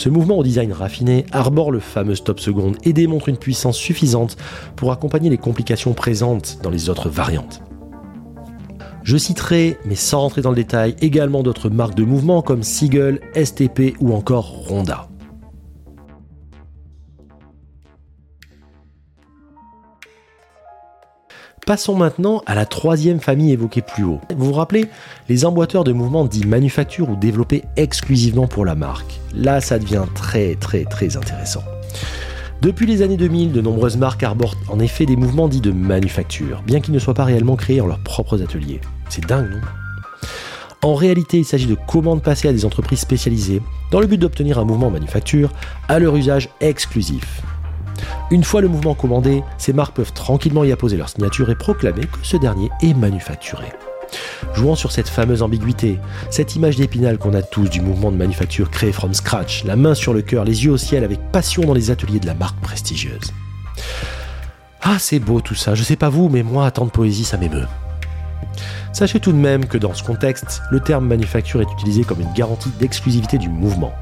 Ce 0.01 0.09
mouvement 0.09 0.39
au 0.39 0.43
design 0.43 0.73
raffiné 0.73 1.27
arbore 1.31 1.71
le 1.71 1.79
fameux 1.79 2.15
stop 2.15 2.39
seconde 2.39 2.75
et 2.83 2.91
démontre 2.91 3.29
une 3.29 3.37
puissance 3.37 3.77
suffisante 3.77 4.35
pour 4.75 4.91
accompagner 4.91 5.29
les 5.29 5.37
complications 5.37 5.93
présentes 5.93 6.57
dans 6.63 6.71
les 6.71 6.89
autres 6.89 7.07
variantes. 7.07 7.61
Je 9.03 9.15
citerai, 9.15 9.77
mais 9.85 9.93
sans 9.93 10.21
rentrer 10.21 10.41
dans 10.41 10.49
le 10.49 10.55
détail, 10.55 10.95
également 11.01 11.43
d'autres 11.43 11.69
marques 11.69 11.93
de 11.93 12.03
mouvement 12.03 12.41
comme 12.41 12.63
Seagull, 12.63 13.19
STP 13.35 13.95
ou 13.99 14.15
encore 14.15 14.47
Ronda. 14.47 15.10
Passons 21.67 21.95
maintenant 21.95 22.41
à 22.47 22.55
la 22.55 22.65
troisième 22.65 23.19
famille 23.19 23.51
évoquée 23.51 23.81
plus 23.81 24.03
haut. 24.03 24.19
Vous 24.35 24.47
vous 24.47 24.53
rappelez 24.53 24.87
les 25.29 25.45
emboîteurs 25.45 25.83
de 25.83 25.91
mouvements 25.93 26.25
dits 26.25 26.47
manufacture 26.47 27.07
ou 27.07 27.15
développés 27.15 27.63
exclusivement 27.77 28.47
pour 28.47 28.65
la 28.65 28.73
marque. 28.73 29.19
Là, 29.35 29.61
ça 29.61 29.77
devient 29.77 30.05
très 30.15 30.55
très 30.55 30.85
très 30.85 31.17
intéressant. 31.17 31.63
Depuis 32.63 32.87
les 32.87 33.03
années 33.03 33.17
2000, 33.17 33.51
de 33.51 33.61
nombreuses 33.61 33.97
marques 33.97 34.23
arborent 34.23 34.55
en 34.69 34.79
effet 34.79 35.05
des 35.05 35.15
mouvements 35.15 35.47
dits 35.47 35.61
de 35.61 35.71
manufacture, 35.71 36.63
bien 36.65 36.81
qu'ils 36.81 36.95
ne 36.95 36.99
soient 36.99 37.13
pas 37.13 37.25
réellement 37.25 37.55
créés 37.55 37.79
en 37.79 37.87
leurs 37.87 38.03
propres 38.03 38.41
ateliers. 38.41 38.81
C'est 39.09 39.25
dingue, 39.25 39.51
non? 39.51 39.61
En 40.83 40.95
réalité, 40.95 41.37
il 41.37 41.45
s'agit 41.45 41.67
de 41.67 41.75
commandes 41.75 42.23
passées 42.23 42.47
à 42.47 42.53
des 42.53 42.65
entreprises 42.65 43.01
spécialisées 43.01 43.61
dans 43.91 43.99
le 43.99 44.07
but 44.07 44.17
d'obtenir 44.17 44.57
un 44.57 44.65
mouvement 44.65 44.89
manufacture 44.89 45.51
à 45.87 45.99
leur 45.99 46.15
usage 46.15 46.49
exclusif. 46.59 47.43
Une 48.29 48.43
fois 48.43 48.61
le 48.61 48.67
mouvement 48.67 48.95
commandé, 48.95 49.43
ces 49.57 49.73
marques 49.73 49.95
peuvent 49.95 50.13
tranquillement 50.13 50.63
y 50.63 50.71
apposer 50.71 50.97
leur 50.97 51.09
signature 51.09 51.49
et 51.49 51.55
proclamer 51.55 52.01
que 52.01 52.19
ce 52.23 52.37
dernier 52.37 52.69
est 52.81 52.93
manufacturé. 52.93 53.67
Jouant 54.53 54.75
sur 54.75 54.91
cette 54.91 55.09
fameuse 55.09 55.41
ambiguïté, 55.41 55.99
cette 56.29 56.55
image 56.55 56.75
d'épinal 56.75 57.17
qu'on 57.17 57.33
a 57.33 57.41
tous 57.41 57.69
du 57.69 57.81
mouvement 57.81 58.11
de 58.11 58.17
manufacture 58.17 58.69
créé 58.69 58.91
from 58.91 59.13
scratch, 59.13 59.63
la 59.63 59.75
main 59.75 59.93
sur 59.93 60.13
le 60.13 60.21
cœur, 60.21 60.43
les 60.43 60.65
yeux 60.65 60.71
au 60.71 60.77
ciel 60.77 61.03
avec 61.03 61.19
passion 61.31 61.63
dans 61.63 61.73
les 61.73 61.91
ateliers 61.91 62.19
de 62.19 62.27
la 62.27 62.33
marque 62.33 62.59
prestigieuse. 62.59 63.33
Ah, 64.81 64.97
c'est 64.99 65.19
beau 65.19 65.41
tout 65.41 65.55
ça, 65.55 65.75
je 65.75 65.83
sais 65.83 65.95
pas 65.95 66.09
vous, 66.09 66.27
mais 66.27 66.43
moi, 66.43 66.69
tant 66.71 66.85
de 66.85 66.91
poésie, 66.91 67.23
ça 67.23 67.37
m'émeut. 67.37 67.67
Sachez 68.93 69.19
tout 69.19 69.31
de 69.31 69.37
même 69.37 69.65
que 69.65 69.77
dans 69.77 69.93
ce 69.93 70.03
contexte, 70.03 70.61
le 70.69 70.79
terme 70.79 71.07
manufacture 71.07 71.61
est 71.61 71.71
utilisé 71.71 72.03
comme 72.03 72.19
une 72.19 72.33
garantie 72.33 72.71
d'exclusivité 72.79 73.37
du 73.37 73.47
mouvement. 73.47 73.93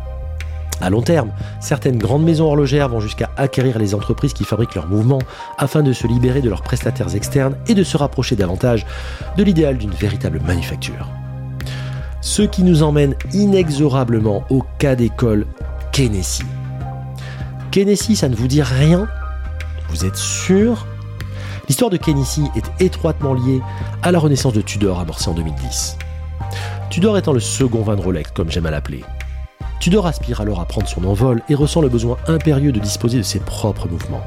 À 0.82 0.90
long 0.90 1.02
terme, 1.02 1.32
certaines 1.60 1.98
grandes 1.98 2.24
maisons 2.24 2.46
horlogères 2.46 2.88
vont 2.88 3.02
jusqu'à 3.02 3.30
acquérir 3.36 3.78
les 3.80 3.94
entreprises 3.94 4.34
qui 4.34 4.46
fabriquent 4.46 4.76
leurs 4.76 4.88
mouvements 4.88 5.20
afin 5.58 5.84
de 5.84 5.92
se 5.92 6.08
libérer 6.08 6.42
de 6.42 6.50
leurs 6.50 6.62
prestataires 6.62 7.16
externes 7.16 7.56
et 7.68 7.74
de 7.74 7.84
se 7.84 7.98
rapprocher 7.98 8.36
davantage 8.36 8.86
de 9.36 9.44
l'idéal 9.44 9.78
d'une 9.78 9.92
véritable 9.92 10.40
manufacture. 10.46 11.08
Ce 12.22 12.42
qui 12.42 12.64
nous 12.64 12.84
emmène 12.84 13.16
inexorablement 13.34 14.44
au 14.50 14.64
cas 14.78 14.96
d'école 14.96 15.46
Kennedy. 15.92 16.44
Kennedy, 17.72 18.16
ça 18.16 18.30
ne 18.30 18.36
vous 18.36 18.48
dit 18.48 18.62
rien? 18.62 19.08
Vous 19.90 20.06
êtes 20.06 20.16
sûr? 20.16 20.88
L'histoire 21.68 21.92
de 21.92 21.98
Kennedy 21.98 22.46
est 22.56 22.84
étroitement 22.84 23.34
liée 23.34 23.62
à 24.02 24.12
la 24.12 24.20
renaissance 24.20 24.54
de 24.54 24.62
Tudor 24.62 25.00
amorcée 25.00 25.30
en 25.30 25.34
2010. 25.34 25.98
Tudor 26.90 27.18
étant 27.18 27.34
le 27.34 27.40
second 27.40 27.84
vin 27.84 27.96
de 27.96 28.02
Rolex, 28.02 28.32
comme 28.32 28.50
j'aime 28.50 28.66
à 28.66 28.72
l'appeler. 28.72 29.04
Tudor 29.80 30.08
aspire 30.08 30.42
alors 30.42 30.60
à 30.60 30.66
prendre 30.66 30.88
son 30.88 31.06
envol 31.06 31.42
et 31.48 31.56
ressent 31.56 31.82
le 31.82 31.90
besoin 31.90 32.18
impérieux 32.28 32.72
de 32.72 32.80
disposer 32.80 33.18
de 33.18 33.24
ses 33.24 33.40
propres 33.40 33.88
mouvements. 33.88 34.24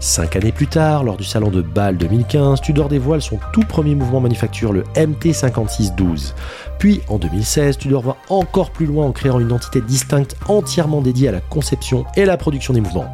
Cinq 0.00 0.36
années 0.36 0.52
plus 0.52 0.66
tard, 0.66 1.04
lors 1.04 1.16
du 1.16 1.24
salon 1.24 1.50
de 1.50 1.62
Bâle 1.62 1.96
2015, 1.96 2.60
Tudor 2.60 2.88
dévoile 2.88 3.20
son 3.20 3.38
tout 3.52 3.62
premier 3.62 3.94
mouvement 3.94 4.20
manufacture, 4.20 4.72
le 4.72 4.82
MT5612. 4.94 6.34
Puis, 6.78 7.02
en 7.08 7.18
2016, 7.18 7.78
Tudor 7.78 8.02
va 8.02 8.16
encore 8.28 8.70
plus 8.70 8.86
loin 8.86 9.06
en 9.06 9.12
créant 9.12 9.40
une 9.40 9.52
entité 9.52 9.80
distincte 9.80 10.36
entièrement 10.48 11.02
dédiée 11.02 11.28
à 11.28 11.32
la 11.32 11.40
conception 11.40 12.04
et 12.16 12.24
la 12.24 12.36
production 12.36 12.72
des 12.72 12.80
mouvements. 12.80 13.10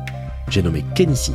J'ai 0.49 0.63
nommé 0.63 0.85
Kenichi. 0.95 1.33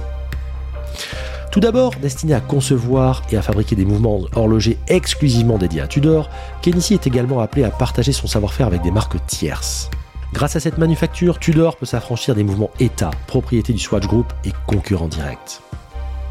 Tout 1.52 1.60
d'abord, 1.60 1.96
destiné 2.02 2.34
à 2.34 2.40
concevoir 2.40 3.24
et 3.30 3.36
à 3.36 3.42
fabriquer 3.42 3.76
des 3.76 3.84
mouvements 3.84 4.22
horlogers 4.36 4.78
exclusivement 4.88 5.58
dédiés 5.58 5.82
à 5.82 5.88
Tudor, 5.88 6.30
Kenichi 6.62 6.94
est 6.94 7.08
également 7.08 7.42
appelé 7.42 7.66
à 7.66 7.70
partager 7.70 8.14
son 8.14 8.26
savoir-faire 8.26 8.68
avec 8.68 8.82
des 8.84 8.92
marques 8.92 9.18
tierces. 9.26 9.90
Grâce 10.32 10.56
à 10.56 10.62
cette 10.62 10.78
manufacture, 10.78 11.40
Tudor 11.40 11.76
peut 11.76 11.86
s'affranchir 11.86 12.36
des 12.36 12.46
mouvements 12.46 12.72
État, 12.80 13.12
propriété 13.28 13.74
du 13.74 13.80
Swatch 13.80 14.08
Group 14.08 14.32
et 14.46 14.54
concurrent 14.66 15.10
direct. 15.10 15.62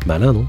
Malin, 0.07 0.33
non? 0.33 0.47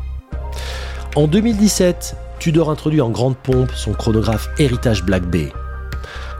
En 1.17 1.27
2017, 1.27 2.15
Tudor 2.39 2.71
introduit 2.71 3.01
en 3.01 3.09
grande 3.09 3.35
pompe 3.35 3.71
son 3.75 3.91
chronographe 3.91 4.47
Héritage 4.57 5.03
Black 5.03 5.23
Bay. 5.23 5.51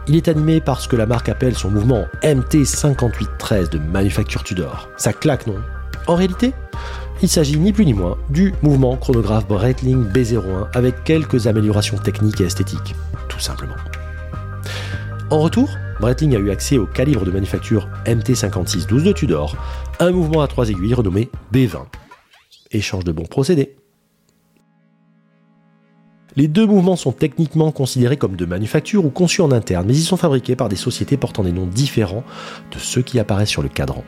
Il 0.08 0.16
est 0.16 0.28
animé 0.28 0.62
par 0.62 0.80
ce 0.80 0.88
que 0.88 0.96
la 0.96 1.04
marque 1.04 1.28
appelle 1.28 1.54
son 1.54 1.70
mouvement 1.70 2.06
MT5813 2.22 3.68
de 3.68 3.78
manufacture 3.78 4.42
Tudor. 4.42 4.88
Ça 4.96 5.12
claque, 5.12 5.46
non? 5.46 5.56
En 6.06 6.14
réalité, 6.14 6.54
il 7.22 7.28
s'agit 7.28 7.58
ni 7.58 7.72
plus 7.72 7.86
ni 7.86 7.94
moins 7.94 8.18
du 8.30 8.52
mouvement 8.62 8.96
chronographe 8.96 9.46
Breitling 9.46 10.04
B01 10.08 10.68
avec 10.74 11.04
quelques 11.04 11.46
améliorations 11.46 11.96
techniques 11.96 12.40
et 12.40 12.44
esthétiques, 12.44 12.94
tout 13.28 13.38
simplement. 13.38 13.76
En 15.30 15.38
retour, 15.38 15.70
Breitling 16.00 16.34
a 16.34 16.38
eu 16.38 16.50
accès 16.50 16.78
au 16.78 16.86
calibre 16.86 17.24
de 17.24 17.30
manufacture 17.30 17.88
MT5612 18.06 19.04
de 19.04 19.12
Tudor, 19.12 19.56
un 20.00 20.10
mouvement 20.10 20.42
à 20.42 20.48
trois 20.48 20.68
aiguilles 20.68 20.94
renommé 20.94 21.30
B20. 21.54 21.84
Échange 22.72 23.04
de 23.04 23.12
bons 23.12 23.26
procédés. 23.26 23.76
Les 26.34 26.48
deux 26.48 26.66
mouvements 26.66 26.96
sont 26.96 27.12
techniquement 27.12 27.70
considérés 27.70 28.16
comme 28.16 28.36
de 28.36 28.46
manufacture 28.46 29.04
ou 29.04 29.10
conçus 29.10 29.42
en 29.42 29.52
interne, 29.52 29.86
mais 29.86 29.94
ils 29.94 30.02
sont 30.02 30.16
fabriqués 30.16 30.56
par 30.56 30.68
des 30.68 30.76
sociétés 30.76 31.16
portant 31.16 31.44
des 31.44 31.52
noms 31.52 31.66
différents 31.66 32.24
de 32.72 32.78
ceux 32.78 33.02
qui 33.02 33.20
apparaissent 33.20 33.50
sur 33.50 33.62
le 33.62 33.68
cadran. 33.68 34.02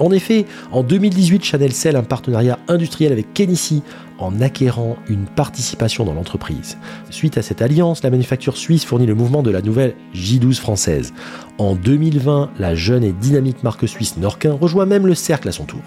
En 0.00 0.12
effet, 0.12 0.46
en 0.72 0.82
2018, 0.82 1.44
Chanel 1.44 1.72
scelle 1.72 1.94
un 1.94 2.02
partenariat 2.02 2.58
industriel 2.68 3.12
avec 3.12 3.34
Kenichi 3.34 3.82
en 4.18 4.40
acquérant 4.40 4.96
une 5.08 5.26
participation 5.26 6.04
dans 6.04 6.14
l'entreprise. 6.14 6.78
Suite 7.10 7.36
à 7.36 7.42
cette 7.42 7.60
alliance, 7.60 8.02
la 8.02 8.08
manufacture 8.10 8.56
suisse 8.56 8.86
fournit 8.86 9.04
le 9.04 9.14
mouvement 9.14 9.42
de 9.42 9.50
la 9.50 9.60
nouvelle 9.60 9.94
J12 10.14 10.54
française. 10.54 11.12
En 11.58 11.74
2020, 11.74 12.52
la 12.58 12.74
jeune 12.74 13.04
et 13.04 13.12
dynamique 13.12 13.62
marque 13.62 13.86
suisse 13.86 14.16
Norquin 14.16 14.54
rejoint 14.54 14.86
même 14.86 15.06
le 15.06 15.14
cercle 15.14 15.48
à 15.48 15.52
son 15.52 15.64
tour. 15.64 15.82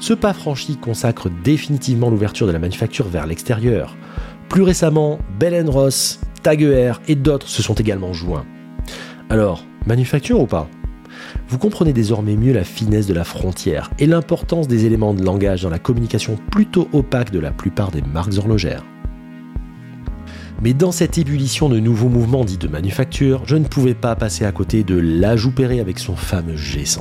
Ce 0.00 0.12
pas 0.12 0.32
franchi 0.32 0.76
consacre 0.76 1.30
définitivement 1.44 2.10
l'ouverture 2.10 2.48
de 2.48 2.52
la 2.52 2.58
manufacture 2.58 3.06
vers 3.06 3.28
l'extérieur. 3.28 3.96
Plus 4.48 4.62
récemment, 4.62 5.20
Bell 5.38 5.68
Ross, 5.68 6.18
Tag 6.42 6.62
et 7.06 7.14
d'autres 7.14 7.48
se 7.48 7.62
sont 7.62 7.74
également 7.74 8.12
joints. 8.12 8.46
Alors, 9.30 9.64
manufacture 9.86 10.40
ou 10.40 10.46
pas? 10.46 10.68
Vous 11.48 11.58
comprenez 11.58 11.92
désormais 11.92 12.36
mieux 12.36 12.52
la 12.52 12.64
finesse 12.64 13.06
de 13.06 13.14
la 13.14 13.24
frontière 13.24 13.90
et 13.98 14.06
l'importance 14.06 14.68
des 14.68 14.84
éléments 14.84 15.14
de 15.14 15.24
langage 15.24 15.62
dans 15.62 15.70
la 15.70 15.78
communication 15.78 16.38
plutôt 16.50 16.88
opaque 16.92 17.30
de 17.30 17.40
la 17.40 17.50
plupart 17.50 17.90
des 17.90 18.02
marques 18.02 18.36
horlogères. 18.36 18.84
Mais 20.60 20.74
dans 20.74 20.90
cette 20.90 21.18
ébullition 21.18 21.68
de 21.68 21.78
nouveaux 21.78 22.08
mouvements 22.08 22.44
dits 22.44 22.58
de 22.58 22.66
manufacture, 22.66 23.42
je 23.46 23.56
ne 23.56 23.66
pouvais 23.66 23.94
pas 23.94 24.16
passer 24.16 24.44
à 24.44 24.50
côté 24.50 24.82
de 24.82 24.98
l'ajout 24.98 25.54
avec 25.58 25.98
son 26.00 26.16
fameux 26.16 26.56
G100. 26.56 27.00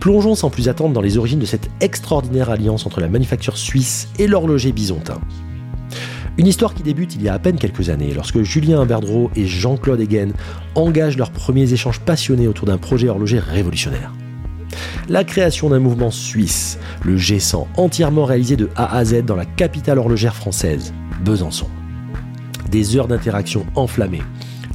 Plongeons 0.00 0.34
sans 0.34 0.48
plus 0.48 0.70
attendre 0.70 0.94
dans 0.94 1.02
les 1.02 1.18
origines 1.18 1.38
de 1.38 1.44
cette 1.44 1.68
extraordinaire 1.82 2.48
alliance 2.48 2.86
entre 2.86 3.00
la 3.00 3.08
manufacture 3.08 3.58
suisse 3.58 4.08
et 4.18 4.26
l'horloger 4.26 4.72
bisontin. 4.72 5.20
Une 6.38 6.46
histoire 6.46 6.74
qui 6.74 6.82
débute 6.82 7.14
il 7.16 7.22
y 7.22 7.28
a 7.28 7.34
à 7.34 7.38
peine 7.38 7.58
quelques 7.58 7.90
années, 7.90 8.12
lorsque 8.14 8.42
Julien 8.42 8.80
Imberdreau 8.80 9.30
et 9.36 9.46
Jean-Claude 9.46 10.00
Egen 10.00 10.32
engagent 10.74 11.18
leurs 11.18 11.32
premiers 11.32 11.72
échanges 11.72 12.00
passionnés 12.00 12.48
autour 12.48 12.66
d'un 12.66 12.78
projet 12.78 13.08
horloger 13.08 13.38
révolutionnaire. 13.38 14.12
La 15.08 15.24
création 15.24 15.70
d'un 15.70 15.80
mouvement 15.80 16.10
suisse, 16.10 16.78
le 17.04 17.16
G100, 17.16 17.66
entièrement 17.76 18.24
réalisé 18.24 18.56
de 18.56 18.70
A 18.76 18.96
à 18.96 19.04
Z 19.04 19.24
dans 19.24 19.36
la 19.36 19.44
capitale 19.44 19.98
horlogère 19.98 20.34
française, 20.34 20.94
Besançon. 21.24 21.66
Des 22.70 22.96
heures 22.96 23.08
d'interaction 23.08 23.66
enflammées, 23.74 24.22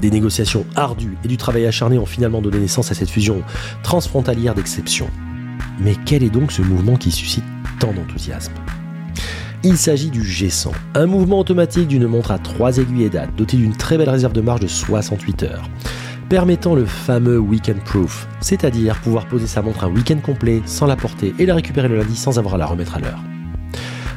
des 0.01 0.11
négociations 0.11 0.65
ardues 0.75 1.17
et 1.23 1.27
du 1.29 1.37
travail 1.37 1.65
acharné 1.65 1.97
ont 1.97 2.05
finalement 2.05 2.41
donné 2.41 2.59
naissance 2.59 2.91
à 2.91 2.95
cette 2.95 3.09
fusion 3.09 3.41
transfrontalière 3.81 4.53
d'exception. 4.53 5.07
Mais 5.79 5.95
quel 6.05 6.23
est 6.23 6.29
donc 6.29 6.51
ce 6.51 6.61
mouvement 6.61 6.97
qui 6.97 7.11
suscite 7.11 7.45
tant 7.79 7.93
d'enthousiasme? 7.93 8.53
Il 9.65 9.77
s'agit 9.77 10.11
du 10.11 10.21
G100, 10.21 10.73
un 10.93 11.07
mouvement 11.07 11.39
automatique 11.39 11.87
d'une 11.87 12.05
montre 12.05 12.29
à 12.29 12.37
3 12.37 12.77
aiguilles 12.77 13.05
et 13.05 13.09
dates, 13.09 13.35
doté 13.35 13.57
d'une 13.57 13.75
très 13.75 13.97
belle 13.97 14.11
réserve 14.11 14.31
de 14.31 14.41
marge 14.41 14.59
de 14.59 14.67
68 14.67 15.41
heures, 15.41 15.67
permettant 16.29 16.75
le 16.75 16.85
fameux 16.85 17.39
weekend 17.39 17.83
proof, 17.83 18.27
c'est-à-dire 18.41 19.01
pouvoir 19.01 19.25
poser 19.25 19.47
sa 19.47 19.63
montre 19.63 19.83
un 19.83 19.89
week-end 19.89 20.19
complet 20.23 20.61
sans 20.67 20.85
la 20.85 20.95
porter 20.95 21.33
et 21.39 21.47
la 21.47 21.55
récupérer 21.55 21.87
le 21.87 21.97
lundi 21.97 22.15
sans 22.15 22.37
avoir 22.37 22.53
à 22.55 22.57
la 22.59 22.67
remettre 22.67 22.95
à 22.95 22.99
l'heure. 22.99 23.19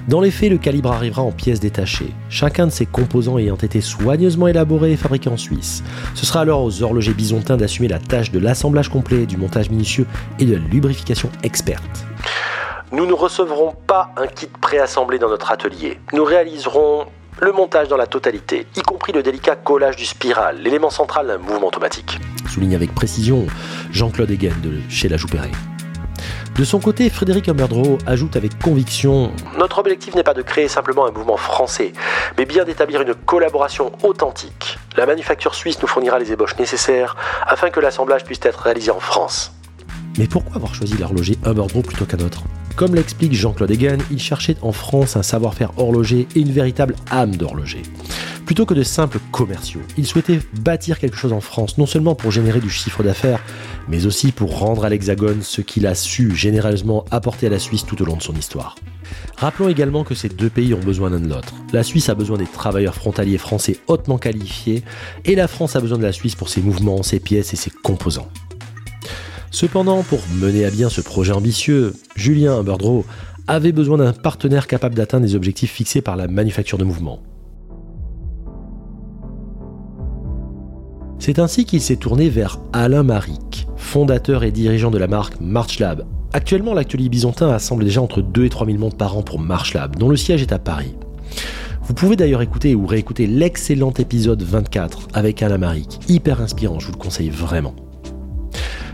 Dans 0.06 0.20
les 0.20 0.30
faits, 0.30 0.50
le 0.50 0.58
calibre 0.58 0.92
arrivera 0.92 1.22
en 1.22 1.32
pièces 1.32 1.60
détachées, 1.60 2.12
chacun 2.28 2.66
de 2.66 2.72
ses 2.72 2.84
composants 2.84 3.38
ayant 3.38 3.56
été 3.56 3.80
soigneusement 3.80 4.48
élaborés 4.48 4.92
et 4.92 4.96
fabriqués 4.96 5.30
en 5.30 5.38
Suisse. 5.38 5.82
Ce 6.14 6.26
sera 6.26 6.42
alors 6.42 6.62
aux 6.62 6.82
horlogers 6.82 7.14
bisontins 7.14 7.56
d'assumer 7.56 7.88
la 7.88 7.98
tâche 7.98 8.32
de 8.32 8.38
l'assemblage 8.38 8.90
complet, 8.90 9.24
du 9.24 9.38
montage 9.38 9.70
minutieux 9.70 10.06
et 10.38 10.44
de 10.44 10.56
la 10.56 10.60
lubrification 10.60 11.30
experte. 11.42 12.06
Nous 12.90 13.04
ne 13.04 13.12
recevrons 13.12 13.74
pas 13.86 14.12
un 14.16 14.26
kit 14.26 14.46
préassemblé 14.46 15.18
dans 15.18 15.28
notre 15.28 15.52
atelier. 15.52 16.00
Nous 16.14 16.24
réaliserons 16.24 17.04
le 17.38 17.52
montage 17.52 17.88
dans 17.88 17.98
la 17.98 18.06
totalité, 18.06 18.66
y 18.76 18.80
compris 18.80 19.12
le 19.12 19.22
délicat 19.22 19.56
collage 19.56 19.96
du 19.96 20.06
spiral, 20.06 20.62
l'élément 20.62 20.88
central 20.88 21.26
d'un 21.26 21.36
mouvement 21.36 21.66
automatique. 21.66 22.18
Souligne 22.48 22.74
avec 22.74 22.94
précision 22.94 23.46
Jean-Claude 23.92 24.30
Egen 24.30 24.54
de 24.62 24.80
chez 24.88 25.08
La 25.08 25.18
Joupéré. 25.18 25.50
De 26.56 26.64
son 26.64 26.80
côté, 26.80 27.10
Frédéric 27.10 27.48
Humberdreau 27.50 27.98
ajoute 28.06 28.36
avec 28.36 28.58
conviction 28.58 29.32
Notre 29.58 29.78
objectif 29.78 30.14
n'est 30.14 30.24
pas 30.24 30.34
de 30.34 30.42
créer 30.42 30.66
simplement 30.66 31.06
un 31.06 31.10
mouvement 31.10 31.36
français, 31.36 31.92
mais 32.38 32.46
bien 32.46 32.64
d'établir 32.64 33.02
une 33.02 33.14
collaboration 33.14 33.92
authentique. 34.02 34.78
La 34.96 35.04
manufacture 35.04 35.54
suisse 35.54 35.80
nous 35.82 35.86
fournira 35.86 36.18
les 36.18 36.32
ébauches 36.32 36.56
nécessaires 36.56 37.16
afin 37.46 37.68
que 37.68 37.80
l'assemblage 37.80 38.24
puisse 38.24 38.40
être 38.44 38.60
réalisé 38.60 38.90
en 38.90 38.98
France. 38.98 39.57
Mais 40.18 40.26
pourquoi 40.26 40.56
avoir 40.56 40.74
choisi 40.74 40.96
l'horloger 40.98 41.38
Humberdreau 41.44 41.82
plutôt 41.82 42.04
qu'un 42.04 42.18
autre? 42.18 42.42
Comme 42.74 42.96
l'explique 42.96 43.32
Jean-Claude 43.34 43.70
Egan, 43.70 43.98
il 44.10 44.18
cherchait 44.18 44.56
en 44.62 44.72
France 44.72 45.16
un 45.16 45.22
savoir-faire 45.22 45.72
horloger 45.78 46.26
et 46.34 46.40
une 46.40 46.50
véritable 46.50 46.96
âme 47.10 47.36
d'horloger. 47.36 47.82
Plutôt 48.44 48.66
que 48.66 48.74
de 48.74 48.82
simples 48.82 49.20
commerciaux, 49.30 49.82
il 49.96 50.06
souhaitait 50.06 50.40
bâtir 50.60 50.98
quelque 50.98 51.16
chose 51.16 51.32
en 51.32 51.40
France, 51.40 51.78
non 51.78 51.86
seulement 51.86 52.14
pour 52.14 52.32
générer 52.32 52.60
du 52.60 52.70
chiffre 52.70 53.02
d'affaires, 53.02 53.44
mais 53.88 54.06
aussi 54.06 54.32
pour 54.32 54.58
rendre 54.58 54.84
à 54.84 54.88
l'Hexagone 54.88 55.42
ce 55.42 55.60
qu'il 55.60 55.86
a 55.86 55.94
su 55.94 56.34
généreusement 56.34 57.04
apporter 57.10 57.46
à 57.46 57.50
la 57.50 57.58
Suisse 57.58 57.84
tout 57.86 58.00
au 58.02 58.04
long 58.04 58.16
de 58.16 58.22
son 58.22 58.34
histoire. 58.34 58.74
Rappelons 59.36 59.68
également 59.68 60.02
que 60.02 60.14
ces 60.14 60.28
deux 60.28 60.50
pays 60.50 60.74
ont 60.74 60.80
besoin 60.80 61.10
l'un 61.10 61.20
de 61.20 61.28
l'autre. 61.28 61.54
La 61.72 61.82
Suisse 61.82 62.08
a 62.08 62.14
besoin 62.14 62.38
des 62.38 62.46
travailleurs 62.46 62.94
frontaliers 62.94 63.38
français 63.38 63.78
hautement 63.86 64.18
qualifiés, 64.18 64.82
et 65.24 65.34
la 65.34 65.46
France 65.46 65.76
a 65.76 65.80
besoin 65.80 65.98
de 65.98 66.02
la 66.04 66.12
Suisse 66.12 66.34
pour 66.34 66.48
ses 66.48 66.60
mouvements, 66.60 67.02
ses 67.02 67.20
pièces 67.20 67.52
et 67.52 67.56
ses 67.56 67.70
composants. 67.70 68.28
Cependant, 69.50 70.02
pour 70.02 70.20
mener 70.40 70.64
à 70.64 70.70
bien 70.70 70.88
ce 70.88 71.00
projet 71.00 71.32
ambitieux, 71.32 71.94
Julien 72.16 72.58
Humberdreau 72.58 73.04
avait 73.46 73.72
besoin 73.72 73.96
d'un 73.96 74.12
partenaire 74.12 74.66
capable 74.66 74.94
d'atteindre 74.94 75.24
les 75.24 75.34
objectifs 75.34 75.72
fixés 75.72 76.02
par 76.02 76.16
la 76.16 76.28
manufacture 76.28 76.78
de 76.78 76.84
mouvement. 76.84 77.22
C'est 81.18 81.38
ainsi 81.38 81.64
qu'il 81.64 81.80
s'est 81.80 81.96
tourné 81.96 82.28
vers 82.28 82.58
Alain 82.72 83.02
Maric, 83.02 83.66
fondateur 83.76 84.44
et 84.44 84.50
dirigeant 84.50 84.90
de 84.90 84.98
la 84.98 85.08
marque 85.08 85.40
MarchLab. 85.40 86.04
Actuellement, 86.32 86.74
l'atelier 86.74 87.08
byzantin 87.08 87.48
assemble 87.48 87.84
déjà 87.84 88.02
entre 88.02 88.20
2 88.20 88.44
et 88.44 88.50
3 88.50 88.66
000 88.66 88.78
montres 88.78 88.96
par 88.96 89.16
an 89.16 89.22
pour 89.22 89.40
MarchLab, 89.40 89.96
dont 89.96 90.10
le 90.10 90.16
siège 90.16 90.42
est 90.42 90.52
à 90.52 90.58
Paris. 90.58 90.94
Vous 91.82 91.94
pouvez 91.94 92.16
d'ailleurs 92.16 92.42
écouter 92.42 92.74
ou 92.74 92.86
réécouter 92.86 93.26
l'excellent 93.26 93.94
épisode 93.98 94.42
24 94.42 95.08
avec 95.14 95.42
Alain 95.42 95.58
Maric, 95.58 95.98
hyper 96.08 96.42
inspirant, 96.42 96.78
je 96.78 96.86
vous 96.86 96.92
le 96.92 96.98
conseille 96.98 97.30
vraiment. 97.30 97.74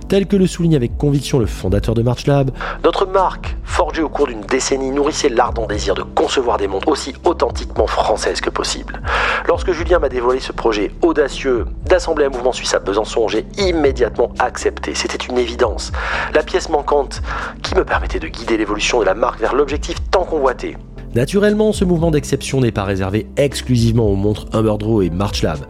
Tel 0.08 0.26
que 0.26 0.36
le 0.36 0.46
souligne 0.46 0.76
avec 0.76 0.98
conviction 0.98 1.38
le 1.38 1.46
fondateur 1.46 1.94
de 1.94 2.02
MarchLab, 2.02 2.50
notre 2.84 3.06
marque, 3.06 3.56
forgée 3.64 4.02
au 4.02 4.08
cours 4.08 4.26
d'une 4.26 4.42
décennie, 4.42 4.90
nourrissait 4.90 5.30
l'ardent 5.30 5.66
désir 5.66 5.94
de 5.94 6.02
concevoir 6.02 6.58
des 6.58 6.68
montres 6.68 6.88
aussi 6.88 7.14
authentiquement 7.24 7.86
françaises 7.86 8.40
que 8.40 8.50
possible. 8.50 9.00
Lorsque 9.48 9.72
Julien 9.72 9.98
m'a 9.98 10.10
dévoilé 10.10 10.40
ce 10.40 10.52
projet 10.52 10.90
audacieux 11.00 11.64
d'assembler 11.86 12.26
un 12.26 12.28
mouvement 12.28 12.52
suisse 12.52 12.74
à 12.74 12.80
Besançon, 12.80 13.28
j'ai 13.28 13.46
immédiatement 13.56 14.32
accepté. 14.38 14.94
C'était 14.94 15.24
une 15.24 15.38
évidence. 15.38 15.90
La 16.34 16.42
pièce 16.42 16.68
manquante 16.68 17.22
qui 17.62 17.74
me 17.74 17.84
permettait 17.84 18.20
de 18.20 18.28
guider 18.28 18.58
l'évolution 18.58 19.00
de 19.00 19.04
la 19.04 19.14
marque 19.14 19.40
vers 19.40 19.54
l'objectif 19.54 19.96
tant 20.10 20.24
convoité. 20.24 20.76
Naturellement, 21.14 21.72
ce 21.72 21.84
mouvement 21.84 22.10
d'exception 22.10 22.60
n'est 22.60 22.72
pas 22.72 22.84
réservé 22.84 23.26
exclusivement 23.36 24.06
aux 24.08 24.16
montres 24.16 24.46
Humberdrow 24.52 25.00
et 25.00 25.10
MarchLab. 25.10 25.60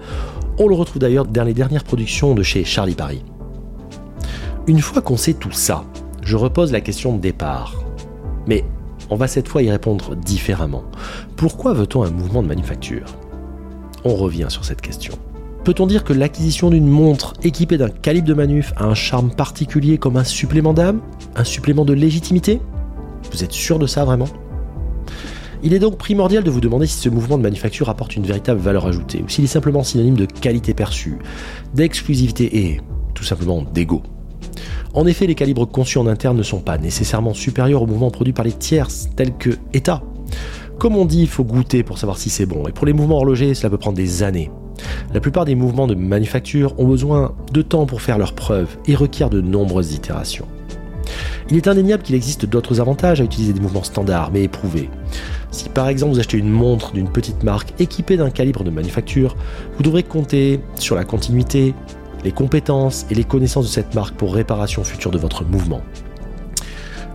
On 0.58 0.68
le 0.68 0.74
retrouve 0.74 1.00
d'ailleurs 1.00 1.26
dans 1.26 1.44
les 1.44 1.54
dernières 1.54 1.84
productions 1.84 2.34
de 2.34 2.42
chez 2.42 2.64
Charlie 2.64 2.94
Paris. 2.94 3.22
Une 4.66 4.80
fois 4.80 5.02
qu'on 5.02 5.18
sait 5.18 5.34
tout 5.34 5.52
ça, 5.52 5.84
je 6.22 6.38
repose 6.38 6.72
la 6.72 6.80
question 6.80 7.14
de 7.14 7.20
départ. 7.20 7.84
Mais 8.46 8.64
on 9.10 9.16
va 9.16 9.28
cette 9.28 9.46
fois 9.46 9.62
y 9.62 9.70
répondre 9.70 10.16
différemment. 10.16 10.84
Pourquoi 11.36 11.74
veut-on 11.74 12.02
un 12.02 12.10
mouvement 12.10 12.42
de 12.42 12.48
manufacture? 12.48 13.04
On 14.06 14.14
revient 14.14 14.46
sur 14.48 14.64
cette 14.64 14.80
question. 14.80 15.18
Peut-on 15.64 15.86
dire 15.86 16.02
que 16.02 16.14
l'acquisition 16.14 16.70
d'une 16.70 16.88
montre 16.88 17.34
équipée 17.42 17.76
d'un 17.76 17.90
calibre 17.90 18.26
de 18.26 18.32
manuf 18.32 18.72
a 18.78 18.84
un 18.84 18.94
charme 18.94 19.34
particulier 19.34 19.98
comme 19.98 20.16
un 20.16 20.24
supplément 20.24 20.72
d'âme? 20.72 21.02
Un 21.36 21.44
supplément 21.44 21.84
de 21.84 21.92
légitimité? 21.92 22.58
Vous 23.32 23.44
êtes 23.44 23.52
sûr 23.52 23.78
de 23.78 23.86
ça 23.86 24.06
vraiment? 24.06 24.28
Il 25.62 25.74
est 25.74 25.78
donc 25.78 25.98
primordial 25.98 26.42
de 26.42 26.50
vous 26.50 26.62
demander 26.62 26.86
si 26.86 26.98
ce 26.98 27.10
mouvement 27.10 27.36
de 27.36 27.42
manufacture 27.42 27.90
apporte 27.90 28.16
une 28.16 28.24
véritable 28.24 28.60
valeur 28.60 28.86
ajoutée 28.86 29.22
ou 29.22 29.28
s'il 29.28 29.44
est 29.44 29.48
simplement 29.48 29.82
synonyme 29.82 30.16
de 30.16 30.24
qualité 30.24 30.72
perçue, 30.72 31.18
d'exclusivité 31.74 32.60
et 32.60 32.80
tout 33.12 33.24
simplement 33.24 33.60
d'ego. 33.60 34.02
En 34.94 35.06
effet, 35.06 35.26
les 35.26 35.34
calibres 35.34 35.66
conçus 35.66 35.98
en 35.98 36.06
interne 36.06 36.36
ne 36.36 36.42
sont 36.42 36.60
pas 36.60 36.78
nécessairement 36.78 37.34
supérieurs 37.34 37.82
aux 37.82 37.86
mouvements 37.86 38.10
produits 38.10 38.32
par 38.32 38.44
les 38.44 38.52
tierces, 38.52 39.08
tels 39.16 39.36
que 39.36 39.50
ETA. 39.72 40.02
Comme 40.78 40.96
on 40.96 41.04
dit, 41.04 41.22
il 41.22 41.28
faut 41.28 41.44
goûter 41.44 41.82
pour 41.82 41.98
savoir 41.98 42.18
si 42.18 42.30
c'est 42.30 42.46
bon, 42.46 42.66
et 42.66 42.72
pour 42.72 42.86
les 42.86 42.92
mouvements 42.92 43.16
horlogers, 43.16 43.54
cela 43.54 43.70
peut 43.70 43.78
prendre 43.78 43.96
des 43.96 44.22
années. 44.22 44.50
La 45.12 45.20
plupart 45.20 45.44
des 45.44 45.54
mouvements 45.54 45.86
de 45.86 45.94
manufacture 45.94 46.78
ont 46.78 46.86
besoin 46.86 47.34
de 47.52 47.62
temps 47.62 47.86
pour 47.86 48.02
faire 48.02 48.18
leurs 48.18 48.34
preuves 48.34 48.76
et 48.86 48.94
requièrent 48.94 49.30
de 49.30 49.40
nombreuses 49.40 49.94
itérations. 49.94 50.46
Il 51.50 51.56
est 51.56 51.68
indéniable 51.68 52.02
qu'il 52.02 52.14
existe 52.14 52.46
d'autres 52.46 52.80
avantages 52.80 53.20
à 53.20 53.24
utiliser 53.24 53.52
des 53.52 53.60
mouvements 53.60 53.82
standards 53.82 54.30
mais 54.32 54.42
éprouvés. 54.42 54.88
Si 55.50 55.68
par 55.68 55.88
exemple 55.88 56.14
vous 56.14 56.20
achetez 56.20 56.38
une 56.38 56.50
montre 56.50 56.92
d'une 56.92 57.08
petite 57.08 57.42
marque 57.44 57.78
équipée 57.80 58.16
d'un 58.16 58.30
calibre 58.30 58.64
de 58.64 58.70
manufacture, 58.70 59.36
vous 59.76 59.82
devrez 59.82 60.02
compter 60.02 60.60
sur 60.76 60.96
la 60.96 61.04
continuité, 61.04 61.74
les 62.24 62.32
compétences 62.32 63.06
et 63.10 63.14
les 63.14 63.24
connaissances 63.24 63.66
de 63.66 63.70
cette 63.70 63.94
marque 63.94 64.16
pour 64.16 64.34
réparation 64.34 64.82
future 64.82 65.10
de 65.10 65.18
votre 65.18 65.44
mouvement. 65.44 65.82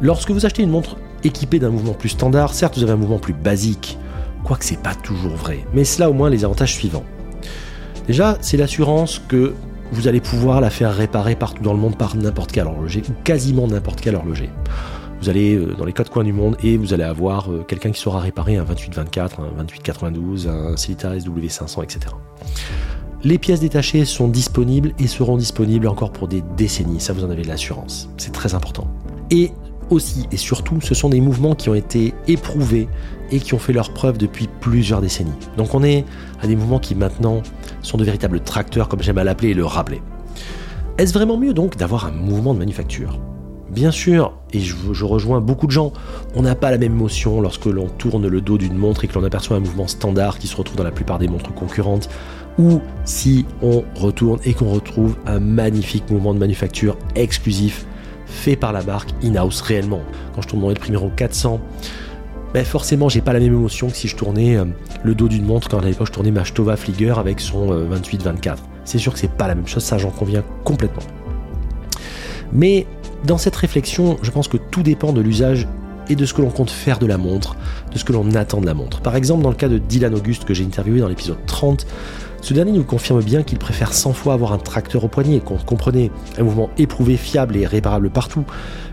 Lorsque 0.02 0.32
vous 0.32 0.46
achetez 0.46 0.64
une 0.64 0.70
montre 0.70 0.98
équipée 1.24 1.60
d'un 1.60 1.70
mouvement 1.70 1.94
plus 1.94 2.10
standard, 2.10 2.54
certes 2.54 2.78
vous 2.78 2.84
avez 2.84 2.94
un 2.94 2.98
mouvement 2.98 3.20
plus 3.20 3.34
basique, 3.34 3.98
quoique 4.44 4.64
c'est 4.64 4.82
pas 4.82 4.96
toujours 4.96 5.36
vrai, 5.36 5.66
mais 5.74 5.84
cela 5.84 6.10
au 6.10 6.14
moins 6.14 6.30
les 6.30 6.46
avantages 6.46 6.74
suivants. 6.74 7.04
Déjà, 8.08 8.38
c'est 8.42 8.58
l'assurance 8.58 9.22
que 9.28 9.54
vous 9.92 10.08
allez 10.08 10.22
pouvoir 10.22 10.62
la 10.62 10.70
faire 10.70 10.96
réparer 10.96 11.36
partout 11.36 11.64
dans 11.64 11.74
le 11.74 11.80
monde 11.80 11.98
par 11.98 12.16
n'importe 12.16 12.52
quel 12.52 12.68
horloger, 12.68 13.02
ou 13.10 13.14
quasiment 13.24 13.68
n'importe 13.68 14.02
quel 14.02 14.16
horloger. 14.16 14.50
Vous 15.22 15.30
allez 15.30 15.56
euh, 15.56 15.74
dans 15.78 15.86
les 15.86 15.92
quatre 15.92 16.12
coins 16.12 16.24
du 16.24 16.32
monde 16.32 16.56
et 16.64 16.78
vous 16.78 16.94
allez 16.94 17.04
avoir 17.04 17.52
euh, 17.52 17.66
quelqu'un 17.68 17.92
qui 17.92 18.00
saura 18.00 18.22
réparer 18.22 18.56
un 18.56 18.64
2824, 18.64 19.42
un 19.42 19.44
2892, 19.58 20.48
un 20.48 20.78
Celita 20.78 21.16
SW500, 21.18 21.84
etc. 21.84 22.16
Les 23.22 23.38
pièces 23.38 23.60
détachées 23.60 24.06
sont 24.06 24.30
disponibles 24.30 24.94
et 24.98 25.08
seront 25.08 25.36
disponibles 25.36 25.90
encore 25.90 26.14
pour 26.14 26.30
des 26.30 26.42
décennies, 26.56 27.02
ça 27.02 27.12
vous 27.12 27.26
en 27.26 27.30
avez 27.30 27.42
de 27.42 27.50
l'assurance. 27.50 28.10
C'est 28.16 28.32
très 28.32 28.56
important. 28.56 28.88
Et 29.30 29.52
aussi 29.90 30.26
et 30.32 30.38
surtout, 30.38 30.80
ce 30.80 30.94
sont 30.94 31.10
des 31.10 31.20
mouvements 31.20 31.54
qui 31.54 31.68
ont 31.68 31.76
été 31.76 32.14
éprouvés 32.30 32.88
et 33.30 33.40
qui 33.40 33.54
ont 33.54 33.60
fait 33.60 33.74
leur 33.74 33.92
preuve 33.92 34.18
depuis 34.18 34.48
plusieurs 34.62 35.02
décennies. 35.02 35.34
Donc 35.58 35.76
on 35.76 35.84
est 35.84 36.06
à 36.42 36.48
des 36.48 36.56
mouvements 36.56 36.80
qui 36.80 36.96
maintenant 36.96 37.42
sont 37.82 37.98
de 37.98 38.06
véritables 38.06 38.40
tracteurs, 38.40 38.88
comme 38.88 39.02
j'aime 39.02 39.18
à 39.18 39.26
l'appeler 39.26 39.50
et 39.50 39.54
le 39.54 39.66
rappeler. 39.66 40.02
Est-ce 40.98 41.14
vraiment 41.14 41.36
mieux 41.36 41.54
donc 41.54 41.76
d'avoir 41.76 42.06
un 42.06 42.12
mouvement 42.12 42.54
de 42.54 42.60
manufacture? 42.60 43.20
Bien 43.70 43.92
sûr, 43.92 44.34
et 44.52 44.60
je, 44.60 45.06
rejoins 45.06 45.42
beaucoup 45.42 45.68
de 45.68 45.72
gens, 45.72 45.94
on 46.36 46.42
n'a 46.42 46.56
pas 46.56 46.72
la 46.72 46.80
même 46.80 46.94
émotion 46.94 47.40
lorsque 47.40 47.68
l'on 47.68 47.88
tourne 47.88 48.28
le 48.28 48.42
dos 48.42 48.58
d'une 48.58 48.76
montre 48.76 49.04
et 49.04 49.08
que 49.08 49.14
l'on 49.14 49.24
aperçoit 49.24 49.58
un 49.58 49.60
mouvement 49.60 49.88
standard 49.88 50.40
qui 50.40 50.48
se 50.48 50.56
retrouve 50.56 50.76
dans 50.76 50.84
la 50.84 50.92
plupart 50.92 51.20
des 51.20 51.28
montres 51.28 51.54
concurrentes 51.54 52.10
ou 52.60 52.82
si 53.06 53.46
on 53.64 53.84
retourne 53.96 54.40
et 54.44 54.54
qu'on 54.54 54.70
retrouve 54.70 55.16
un 55.26 55.40
magnifique 55.40 56.12
mouvement 56.12 56.34
de 56.34 56.40
manufacture 56.40 56.98
exclusif 57.16 57.88
fait 58.26 58.56
par 58.56 58.74
la 58.74 58.84
marque 58.84 59.10
in-house 59.24 59.62
réellement. 59.62 60.02
Quand 60.36 60.42
je 60.42 60.50
tourne 60.50 60.62
mon 60.62 60.74
Primero 60.74 61.10
400, 61.16 61.60
ben 62.54 62.66
forcément 62.66 63.10
j'ai 63.10 63.22
pas 63.22 63.34
la 63.34 63.40
même 63.40 63.54
émotion 63.54 63.88
que 63.88 63.96
si 63.96 64.08
je 64.08 64.16
tournais 64.16 64.58
euh, 64.58 64.66
le 65.04 65.16
dos 65.16 65.28
d'une 65.28 65.46
montre 65.46 65.70
quand 65.70 65.80
à 65.80 65.86
l'époque 65.86 66.08
je 66.08 66.12
tournais 66.12 66.32
ma 66.32 66.46
Stova 66.46 66.76
Flieger 66.76 67.18
avec 67.18 67.40
son 67.40 67.72
28-24. 67.72 68.50
Euh, 68.50 68.56
C'est 68.84 68.98
sûr 68.98 69.14
que 69.14 69.20
c'est 69.20 69.32
pas 69.32 69.48
la 69.48 69.56
même 69.56 69.68
chose, 69.68 69.84
ça 69.84 69.98
j'en 69.98 70.12
conviens 70.12 70.44
complètement. 70.64 71.04
Mais 72.52 72.86
dans 73.26 73.38
cette 73.38 73.56
réflexion, 73.56 74.18
je 74.22 74.32
pense 74.32 74.48
que 74.48 74.58
tout 74.58 74.84
dépend 74.84 75.14
de 75.14 75.22
l'usage 75.22 75.68
et 76.10 76.16
de 76.16 76.26
ce 76.26 76.34
que 76.34 76.42
l'on 76.42 76.50
compte 76.50 76.72
faire 76.72 77.00
de 77.00 77.06
la 77.06 77.18
montre, 77.18 77.56
de 77.94 77.98
ce 77.98 78.04
que 78.04 78.12
l'on 78.12 78.34
attend 78.34 78.62
de 78.62 78.66
la 78.66 78.74
montre. 78.74 79.00
Par 79.02 79.16
exemple, 79.16 79.44
dans 79.44 79.50
le 79.50 79.56
cas 79.56 79.70
de 79.70 79.78
Dylan 79.78 80.14
Auguste 80.16 80.44
que 80.44 80.54
j'ai 80.54 80.66
interviewé 80.66 81.00
dans 81.00 81.08
l'épisode 81.08 81.38
30, 81.46 81.86
ce 82.42 82.54
dernier 82.54 82.72
nous 82.72 82.84
confirme 82.84 83.22
bien 83.22 83.44
qu'il 83.44 83.60
préfère 83.60 83.94
100 83.94 84.14
fois 84.14 84.34
avoir 84.34 84.54
un 84.54 84.58
tracteur 84.58 85.04
au 85.04 85.08
poignet, 85.08 85.40
qu'on 85.40 85.58
comprenait 85.58 86.12
un 86.38 86.44
mouvement 86.44 86.70
éprouvé, 86.78 87.18
fiable 87.18 87.58
et 87.58 87.66
réparable 87.66 88.10
partout, 88.10 88.46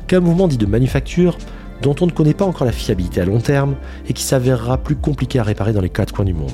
qu'un 0.06 0.20
mouvement 0.20 0.48
dit 0.48 0.59
de 0.59 0.66
manufacture 0.66 1.38
dont 1.82 1.94
on 2.00 2.06
ne 2.06 2.11
connaît 2.11 2.35
pas 2.35 2.44
encore 2.44 2.66
la 2.66 2.72
fiabilité 2.72 3.20
à 3.20 3.24
long 3.24 3.40
terme 3.40 3.76
et 4.09 4.12
qui 4.12 4.22
s'avérera 4.22 4.78
plus 4.78 4.96
compliqué 4.96 5.38
à 5.38 5.42
réparer 5.42 5.72
dans 5.72 5.80
les 5.80 5.90
quatre 5.90 6.12
coins 6.12 6.24
du 6.24 6.35
monde. 6.35 6.52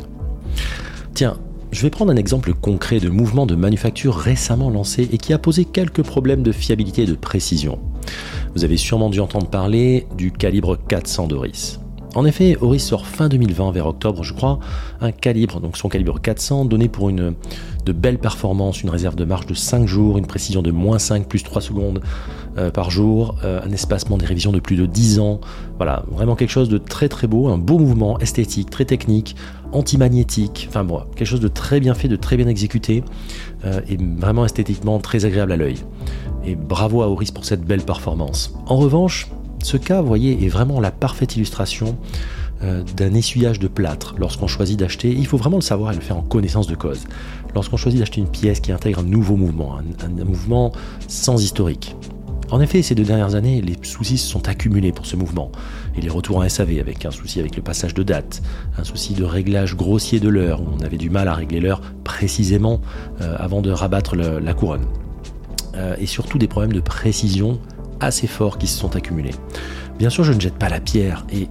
Tiens, 1.14 1.36
je 1.70 1.82
vais 1.82 1.90
prendre 1.90 2.12
un 2.12 2.16
exemple 2.16 2.52
concret 2.52 3.00
de 3.00 3.08
mouvement 3.08 3.46
de 3.46 3.54
manufacture 3.54 4.14
récemment 4.14 4.68
lancé 4.68 5.08
et 5.10 5.18
qui 5.18 5.32
a 5.32 5.38
posé 5.38 5.64
quelques 5.64 6.02
problèmes 6.02 6.42
de 6.42 6.52
fiabilité 6.52 7.02
et 7.02 7.06
de 7.06 7.14
précision. 7.14 7.78
Vous 8.54 8.64
avez 8.64 8.76
sûrement 8.76 9.08
dû 9.08 9.20
entendre 9.20 9.48
parler 9.48 10.06
du 10.16 10.32
calibre 10.32 10.76
400 10.88 11.28
Doris. 11.28 11.81
En 12.14 12.26
effet, 12.26 12.58
Oris 12.60 12.84
sort 12.84 13.06
fin 13.06 13.28
2020, 13.28 13.72
vers 13.72 13.86
octobre, 13.86 14.22
je 14.22 14.34
crois, 14.34 14.58
un 15.00 15.12
calibre, 15.12 15.60
donc 15.60 15.78
son 15.78 15.88
calibre 15.88 16.20
400, 16.20 16.66
donné 16.66 16.88
pour 16.88 17.08
une 17.08 17.34
de 17.86 17.92
belles 17.92 18.18
performances, 18.18 18.82
une 18.82 18.90
réserve 18.90 19.16
de 19.16 19.24
marche 19.24 19.46
de 19.46 19.54
5 19.54 19.86
jours, 19.86 20.18
une 20.18 20.26
précision 20.26 20.62
de 20.62 20.70
moins 20.70 20.98
5 20.98 21.26
plus 21.26 21.42
3 21.42 21.62
secondes 21.62 22.02
euh, 22.58 22.70
par 22.70 22.90
jour, 22.90 23.36
euh, 23.44 23.60
un 23.64 23.72
espacement 23.72 24.18
des 24.18 24.26
révisions 24.26 24.52
de 24.52 24.60
plus 24.60 24.76
de 24.76 24.84
10 24.84 25.20
ans. 25.20 25.40
Voilà, 25.78 26.04
vraiment 26.10 26.36
quelque 26.36 26.50
chose 26.50 26.68
de 26.68 26.76
très 26.78 27.08
très 27.08 27.26
beau, 27.26 27.48
un 27.48 27.56
beau 27.56 27.78
mouvement 27.78 28.18
esthétique, 28.18 28.68
très 28.68 28.84
technique, 28.84 29.34
anti-magnétique, 29.72 30.66
enfin 30.68 30.84
bon, 30.84 31.00
quelque 31.16 31.26
chose 31.26 31.40
de 31.40 31.48
très 31.48 31.80
bien 31.80 31.94
fait, 31.94 32.08
de 32.08 32.16
très 32.16 32.36
bien 32.36 32.46
exécuté, 32.46 33.02
euh, 33.64 33.80
et 33.88 33.96
vraiment 33.96 34.44
esthétiquement 34.44 34.98
très 34.98 35.24
agréable 35.24 35.52
à 35.52 35.56
l'œil. 35.56 35.78
Et 36.44 36.56
bravo 36.56 37.00
à 37.02 37.08
Oris 37.08 37.30
pour 37.30 37.46
cette 37.46 37.64
belle 37.64 37.82
performance. 37.82 38.54
En 38.66 38.76
revanche, 38.76 39.28
ce 39.64 39.76
cas, 39.76 40.00
vous 40.00 40.08
voyez, 40.08 40.44
est 40.44 40.48
vraiment 40.48 40.80
la 40.80 40.90
parfaite 40.90 41.36
illustration 41.36 41.96
euh, 42.62 42.82
d'un 42.96 43.14
essuyage 43.14 43.58
de 43.58 43.68
plâtre. 43.68 44.14
Lorsqu'on 44.18 44.46
choisit 44.46 44.78
d'acheter, 44.78 45.10
il 45.10 45.26
faut 45.26 45.36
vraiment 45.36 45.56
le 45.56 45.62
savoir 45.62 45.92
et 45.92 45.94
le 45.96 46.00
faire 46.00 46.16
en 46.16 46.22
connaissance 46.22 46.66
de 46.66 46.74
cause. 46.74 47.04
Lorsqu'on 47.54 47.76
choisit 47.76 47.98
d'acheter 47.98 48.20
une 48.20 48.28
pièce 48.28 48.60
qui 48.60 48.70
intègre 48.72 49.00
un 49.00 49.04
nouveau 49.04 49.36
mouvement, 49.36 49.78
un, 49.78 50.24
mouvement 50.24 50.72
sans 51.08 51.42
historique. 51.42 51.96
En 52.50 52.60
effet, 52.60 52.82
ces 52.82 52.94
deux 52.94 53.04
dernières 53.04 53.34
années, 53.34 53.62
les 53.62 53.76
soucis 53.82 54.18
se 54.18 54.28
sont 54.28 54.46
accumulés 54.48 54.92
pour 54.92 55.06
ce 55.06 55.16
mouvement. 55.16 55.50
Et 55.96 56.00
les 56.02 56.10
retours 56.10 56.36
en 56.36 56.48
SAV, 56.48 56.78
avec 56.78 57.04
un 57.06 57.10
souci 57.10 57.40
avec 57.40 57.56
le 57.56 57.62
passage 57.62 57.94
de 57.94 58.02
date, 58.02 58.42
un 58.78 58.84
souci 58.84 59.14
de 59.14 59.24
réglage 59.24 59.74
grossier 59.74 60.20
de 60.20 60.28
l'heure, 60.28 60.60
où 60.60 60.66
on 60.78 60.84
avait 60.84 60.98
du 60.98 61.10
mal 61.10 61.28
à 61.28 61.34
régler 61.34 61.60
l'heure 61.60 61.80
précisément 62.04 62.80
euh, 63.22 63.34
avant 63.38 63.62
de 63.62 63.70
rabattre 63.70 64.14
la 64.16 64.54
couronne. 64.54 64.86
Euh, 65.74 65.96
et 65.98 66.06
surtout 66.06 66.38
des 66.38 66.48
problèmes 66.48 66.72
de 66.72 66.80
précision 66.80 67.58
assez 68.02 68.26
forts 68.26 68.58
qui 68.58 68.66
se 68.66 68.78
sont 68.78 68.96
accumulés. 68.96 69.34
Bien 69.98 70.10
sûr, 70.10 70.24
je 70.24 70.32
ne 70.32 70.40
jette 70.40 70.54
pas 70.56 70.68
la 70.68 70.80
pierre 70.80 71.24
et 71.32 71.48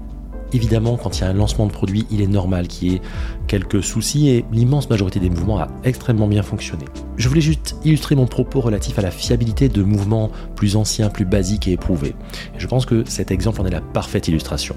évidemment, 0.54 0.98
quand 0.98 1.18
il 1.18 1.22
y 1.22 1.24
a 1.24 1.30
un 1.30 1.34
lancement 1.34 1.66
de 1.66 1.72
produit, 1.72 2.06
il 2.12 2.22
est 2.22 2.28
normal 2.28 2.68
qu'il 2.68 2.92
y 2.92 2.96
ait 2.96 3.02
quelques 3.48 3.84
soucis 3.84 4.30
et 4.30 4.46
l'immense 4.52 4.90
majorité 4.90 5.20
des 5.20 5.30
mouvements 5.30 5.60
a 5.60 5.68
extrêmement 5.84 6.28
bien 6.28 6.44
fonctionné. 6.44 6.86
Je 7.18 7.28
voulais 7.30 7.42
juste 7.42 7.76
illustrer 7.84 8.16
mon 8.16 8.26
propos 8.26 8.60
relatif 8.60 9.00
à 9.00 9.02
la 9.02 9.12
fiabilité 9.12 9.70
de 9.70 9.84
mouvements 9.84 10.32
plus 10.56 10.76
anciens, 10.76 11.10
plus 11.10 11.26
basiques 11.26 11.68
et 11.68 11.74
éprouvés. 11.74 12.16
je 12.58 12.68
pense 12.68 12.86
que 12.86 13.04
cet 13.08 13.32
exemple 13.32 13.62
en 13.62 13.66
est 13.66 13.72
la 13.72 13.82
parfaite 13.82 14.28
illustration. 14.28 14.76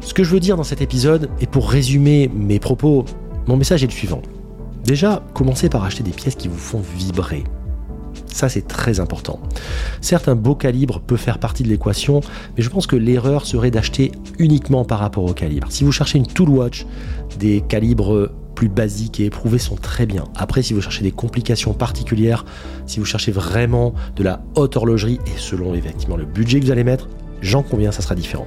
Ce 0.00 0.14
que 0.14 0.24
je 0.24 0.30
veux 0.30 0.40
dire 0.40 0.56
dans 0.56 0.64
cet 0.64 0.82
épisode, 0.82 1.30
et 1.40 1.46
pour 1.46 1.70
résumer 1.70 2.28
mes 2.34 2.58
propos, 2.58 3.04
mon 3.46 3.56
message 3.56 3.84
est 3.84 3.86
le 3.86 3.92
suivant. 3.92 4.20
Déjà, 4.84 5.22
commencez 5.32 5.68
par 5.68 5.84
acheter 5.84 6.02
des 6.02 6.10
pièces 6.10 6.34
qui 6.34 6.48
vous 6.48 6.58
font 6.58 6.82
vibrer, 6.96 7.44
ça, 8.32 8.48
c'est 8.48 8.66
très 8.66 9.00
important. 9.00 9.40
Certes, 10.00 10.28
un 10.28 10.34
beau 10.34 10.54
calibre 10.54 11.00
peut 11.00 11.16
faire 11.16 11.38
partie 11.38 11.62
de 11.62 11.68
l'équation, 11.68 12.20
mais 12.56 12.62
je 12.62 12.70
pense 12.70 12.86
que 12.86 12.96
l'erreur 12.96 13.46
serait 13.46 13.70
d'acheter 13.70 14.12
uniquement 14.38 14.84
par 14.84 14.98
rapport 14.98 15.24
au 15.24 15.32
calibre. 15.32 15.68
Si 15.70 15.84
vous 15.84 15.92
cherchez 15.92 16.18
une 16.18 16.26
tool 16.26 16.48
watch, 16.48 16.86
des 17.38 17.62
calibres 17.66 18.30
plus 18.54 18.68
basiques 18.68 19.20
et 19.20 19.26
éprouvées 19.26 19.58
sont 19.58 19.76
très 19.76 20.06
bien. 20.06 20.24
Après, 20.36 20.62
si 20.62 20.74
vous 20.74 20.80
cherchez 20.80 21.02
des 21.02 21.10
complications 21.10 21.72
particulières, 21.72 22.44
si 22.86 23.00
vous 23.00 23.06
cherchez 23.06 23.32
vraiment 23.32 23.94
de 24.16 24.22
la 24.22 24.42
haute 24.54 24.76
horlogerie, 24.76 25.18
et 25.26 25.38
selon 25.38 25.74
effectivement 25.74 26.16
le 26.16 26.24
budget 26.24 26.60
que 26.60 26.66
vous 26.66 26.70
allez 26.70 26.84
mettre, 26.84 27.08
j'en 27.40 27.62
conviens, 27.62 27.92
ça 27.92 28.02
sera 28.02 28.14
différent. 28.14 28.46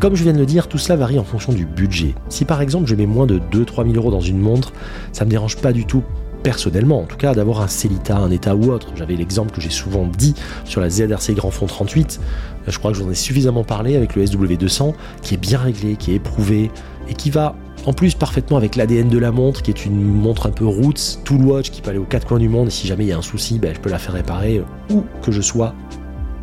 Comme 0.00 0.14
je 0.14 0.22
viens 0.22 0.32
de 0.32 0.38
le 0.38 0.46
dire, 0.46 0.68
tout 0.68 0.78
cela 0.78 0.96
varie 0.96 1.18
en 1.18 1.24
fonction 1.24 1.52
du 1.52 1.66
budget. 1.66 2.14
Si 2.28 2.44
par 2.44 2.62
exemple 2.62 2.86
je 2.86 2.94
mets 2.94 3.06
moins 3.06 3.26
de 3.26 3.38
2-3 3.38 3.84
000 3.84 3.96
euros 3.96 4.12
dans 4.12 4.20
une 4.20 4.38
montre, 4.38 4.72
ça 5.12 5.24
me 5.24 5.30
dérange 5.30 5.56
pas 5.56 5.72
du 5.72 5.86
tout 5.86 6.04
personnellement, 6.42 7.00
en 7.00 7.04
tout 7.04 7.16
cas, 7.16 7.34
d'avoir 7.34 7.60
un 7.60 7.68
Celita, 7.68 8.16
un 8.16 8.30
état 8.30 8.54
ou 8.54 8.70
autre. 8.70 8.88
J'avais 8.94 9.16
l'exemple 9.16 9.52
que 9.52 9.60
j'ai 9.60 9.70
souvent 9.70 10.06
dit 10.06 10.34
sur 10.64 10.80
la 10.80 10.90
ZRC 10.90 11.34
Grand 11.34 11.50
Fond 11.50 11.66
38. 11.66 12.20
Je 12.66 12.78
crois 12.78 12.92
que 12.92 12.98
j'en 12.98 13.10
ai 13.10 13.14
suffisamment 13.14 13.64
parlé 13.64 13.96
avec 13.96 14.14
le 14.14 14.24
SW200, 14.24 14.94
qui 15.22 15.34
est 15.34 15.38
bien 15.38 15.58
réglé, 15.58 15.96
qui 15.96 16.12
est 16.12 16.16
éprouvé 16.16 16.70
et 17.08 17.14
qui 17.14 17.30
va 17.30 17.54
en 17.86 17.92
plus 17.92 18.14
parfaitement 18.14 18.56
avec 18.56 18.76
l'ADN 18.76 19.08
de 19.08 19.18
la 19.18 19.32
montre, 19.32 19.62
qui 19.62 19.70
est 19.70 19.86
une 19.86 20.02
montre 20.02 20.46
un 20.46 20.50
peu 20.50 20.66
roots, 20.66 21.20
tool 21.24 21.42
watch, 21.44 21.70
qui 21.70 21.80
peut 21.80 21.90
aller 21.90 21.98
aux 21.98 22.04
quatre 22.04 22.26
coins 22.26 22.38
du 22.38 22.48
monde. 22.48 22.68
Et 22.68 22.70
si 22.70 22.86
jamais 22.86 23.04
il 23.04 23.08
y 23.08 23.12
a 23.12 23.18
un 23.18 23.22
souci, 23.22 23.58
ben, 23.58 23.74
je 23.74 23.80
peux 23.80 23.90
la 23.90 23.98
faire 23.98 24.14
réparer 24.14 24.58
euh, 24.58 24.94
où 24.94 25.04
que 25.22 25.32
je 25.32 25.40
sois 25.40 25.74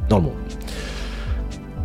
dans 0.09 0.17
le 0.17 0.23
monde. 0.23 0.33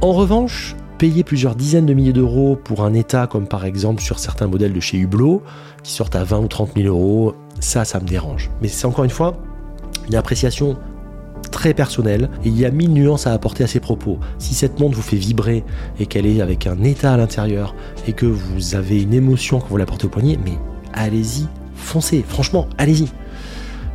En 0.00 0.12
revanche, 0.12 0.76
payer 0.98 1.24
plusieurs 1.24 1.54
dizaines 1.54 1.86
de 1.86 1.94
milliers 1.94 2.12
d'euros 2.12 2.56
pour 2.56 2.84
un 2.84 2.94
état, 2.94 3.26
comme 3.26 3.46
par 3.46 3.64
exemple 3.64 4.02
sur 4.02 4.18
certains 4.18 4.46
modèles 4.46 4.72
de 4.72 4.80
chez 4.80 4.98
Hublot, 4.98 5.42
qui 5.82 5.92
sortent 5.92 6.16
à 6.16 6.24
20 6.24 6.38
ou 6.40 6.48
30 6.48 6.70
000 6.76 6.88
euros, 6.88 7.34
ça, 7.60 7.84
ça 7.84 8.00
me 8.00 8.06
dérange. 8.06 8.50
Mais 8.60 8.68
c'est 8.68 8.86
encore 8.86 9.04
une 9.04 9.10
fois 9.10 9.36
une 10.08 10.14
appréciation 10.16 10.76
très 11.50 11.74
personnelle 11.74 12.28
il 12.44 12.58
y 12.58 12.64
a 12.64 12.70
mille 12.70 12.92
nuances 12.92 13.26
à 13.26 13.32
apporter 13.32 13.64
à 13.64 13.66
ces 13.66 13.80
propos. 13.80 14.18
Si 14.38 14.54
cette 14.54 14.78
montre 14.78 14.96
vous 14.96 15.02
fait 15.02 15.16
vibrer 15.16 15.64
et 15.98 16.06
qu'elle 16.06 16.26
est 16.26 16.40
avec 16.40 16.66
un 16.66 16.82
état 16.82 17.12
à 17.14 17.16
l'intérieur 17.16 17.74
et 18.06 18.12
que 18.12 18.26
vous 18.26 18.74
avez 18.74 19.02
une 19.02 19.14
émotion 19.14 19.60
quand 19.60 19.68
vous 19.68 19.76
la 19.76 19.86
portez 19.86 20.06
au 20.06 20.10
poignet, 20.10 20.38
mais 20.44 20.58
allez-y, 20.92 21.46
foncez, 21.74 22.24
franchement, 22.26 22.66
allez-y. 22.78 23.08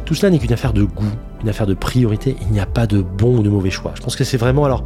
Tout 0.05 0.15
cela 0.15 0.29
n'est 0.29 0.39
qu'une 0.39 0.53
affaire 0.53 0.73
de 0.73 0.83
goût, 0.83 1.11
affaire 1.49 1.67
de 1.67 1.73
priorité, 1.73 2.35
il 2.41 2.47
n'y 2.51 2.59
a 2.59 2.65
pas 2.65 2.87
de 2.87 3.01
bon 3.01 3.37
ou 3.37 3.43
de 3.43 3.49
mauvais 3.49 3.69
choix. 3.69 3.93
Je 3.95 4.01
pense 4.01 4.15
que 4.15 4.23
c'est 4.23 4.37
vraiment 4.37 4.65
alors 4.65 4.83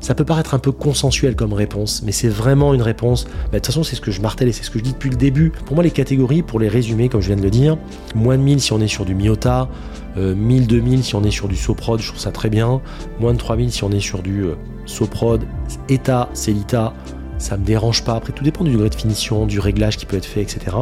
ça 0.00 0.16
peut 0.16 0.24
paraître 0.24 0.54
un 0.54 0.58
peu 0.58 0.72
consensuel 0.72 1.36
comme 1.36 1.52
réponse, 1.52 2.02
mais 2.04 2.10
c'est 2.10 2.28
vraiment 2.28 2.74
une 2.74 2.82
réponse. 2.82 3.24
de 3.24 3.58
toute 3.58 3.66
façon, 3.66 3.84
c'est 3.84 3.94
ce 3.94 4.00
que 4.00 4.10
je 4.10 4.20
martèle 4.20 4.48
et 4.48 4.52
c'est 4.52 4.64
ce 4.64 4.70
que 4.70 4.80
je 4.80 4.84
dis 4.84 4.92
depuis 4.92 5.10
le 5.10 5.16
début. 5.16 5.50
Pour 5.64 5.76
moi, 5.76 5.84
les 5.84 5.92
catégories, 5.92 6.42
pour 6.42 6.58
les 6.58 6.68
résumer, 6.68 7.08
comme 7.08 7.20
je 7.20 7.28
viens 7.28 7.36
de 7.36 7.42
le 7.42 7.50
dire, 7.50 7.78
moins 8.16 8.36
de 8.36 8.42
1000 8.42 8.60
si 8.60 8.72
on 8.72 8.80
est 8.80 8.88
sur 8.88 9.04
du 9.04 9.14
Miota, 9.14 9.68
1000, 10.16 10.62
euh, 10.62 10.66
2000 10.66 11.04
si 11.04 11.14
on 11.14 11.22
est 11.22 11.30
sur 11.30 11.46
du 11.46 11.56
Soprod, 11.56 12.00
je 12.00 12.08
trouve 12.08 12.20
ça 12.20 12.32
très 12.32 12.50
bien. 12.50 12.80
Moins 13.20 13.32
de 13.32 13.38
3000 13.38 13.70
si 13.70 13.84
on 13.84 13.92
est 13.92 14.00
sur 14.00 14.22
du 14.22 14.42
euh, 14.42 14.56
Soprod, 14.86 15.44
ETA, 15.88 16.28
Celita, 16.34 16.94
ça 17.38 17.56
me 17.56 17.64
dérange 17.64 18.04
pas. 18.04 18.14
Après, 18.14 18.32
tout 18.32 18.42
dépend 18.42 18.64
du 18.64 18.72
degré 18.72 18.88
de 18.88 18.94
finition, 18.96 19.46
du 19.46 19.60
réglage 19.60 19.96
qui 19.96 20.06
peut 20.06 20.16
être 20.16 20.26
fait, 20.26 20.42
etc. 20.42 20.76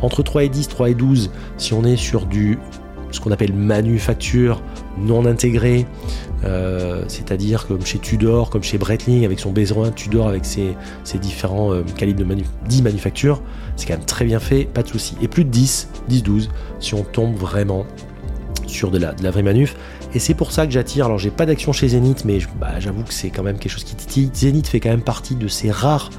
Entre 0.00 0.22
3 0.22 0.44
et 0.44 0.48
10, 0.48 0.68
3 0.68 0.90
et 0.90 0.94
12, 0.94 1.30
si 1.58 1.74
on 1.74 1.84
est 1.84 1.96
sur 1.96 2.24
du 2.24 2.58
ce 3.10 3.20
qu'on 3.20 3.30
appelle 3.30 3.52
manufacture 3.52 4.62
non 4.98 5.26
intégrée, 5.26 5.86
euh, 6.44 7.04
c'est-à-dire 7.08 7.66
comme 7.66 7.84
chez 7.84 7.98
Tudor, 7.98 8.50
comme 8.50 8.62
chez 8.62 8.78
Breitling 8.78 9.24
avec 9.24 9.40
son 9.40 9.52
Besoin 9.52 9.90
Tudor 9.90 10.28
avec 10.28 10.44
ses, 10.44 10.74
différents 11.20 11.72
euh, 11.72 11.82
calibres 11.96 12.20
de 12.20 12.24
manu 12.24 12.44
10 12.68 12.82
manufactures, 12.82 13.42
c'est 13.76 13.86
quand 13.86 13.94
même 13.94 14.04
très 14.04 14.24
bien 14.24 14.40
fait, 14.40 14.64
pas 14.64 14.82
de 14.82 14.88
souci. 14.88 15.16
Et 15.22 15.28
plus 15.28 15.44
de 15.44 15.50
10, 15.50 15.88
10, 16.08 16.22
12, 16.22 16.50
si 16.80 16.94
on 16.94 17.02
tombe 17.02 17.36
vraiment 17.36 17.86
sur 18.66 18.90
de 18.90 18.98
la, 18.98 19.12
de 19.12 19.22
la 19.22 19.30
vraie 19.30 19.42
manuf. 19.42 19.76
Et 20.14 20.18
c'est 20.18 20.34
pour 20.34 20.52
ça 20.52 20.66
que 20.66 20.72
j'attire, 20.72 21.06
alors 21.06 21.18
j'ai 21.18 21.30
pas 21.30 21.46
d'action 21.46 21.72
chez 21.72 21.88
Zenith, 21.88 22.24
mais 22.24 22.38
bah, 22.58 22.78
j'avoue 22.78 23.02
que 23.02 23.12
c'est 23.12 23.30
quand 23.30 23.42
même 23.42 23.58
quelque 23.58 23.72
chose 23.72 23.84
qui 23.84 23.94
titille. 23.94 24.30
Zenith 24.34 24.66
fait 24.66 24.80
quand 24.80 24.90
même 24.90 25.02
partie 25.02 25.34
de 25.34 25.48
ces 25.48 25.70
rares 25.70 26.10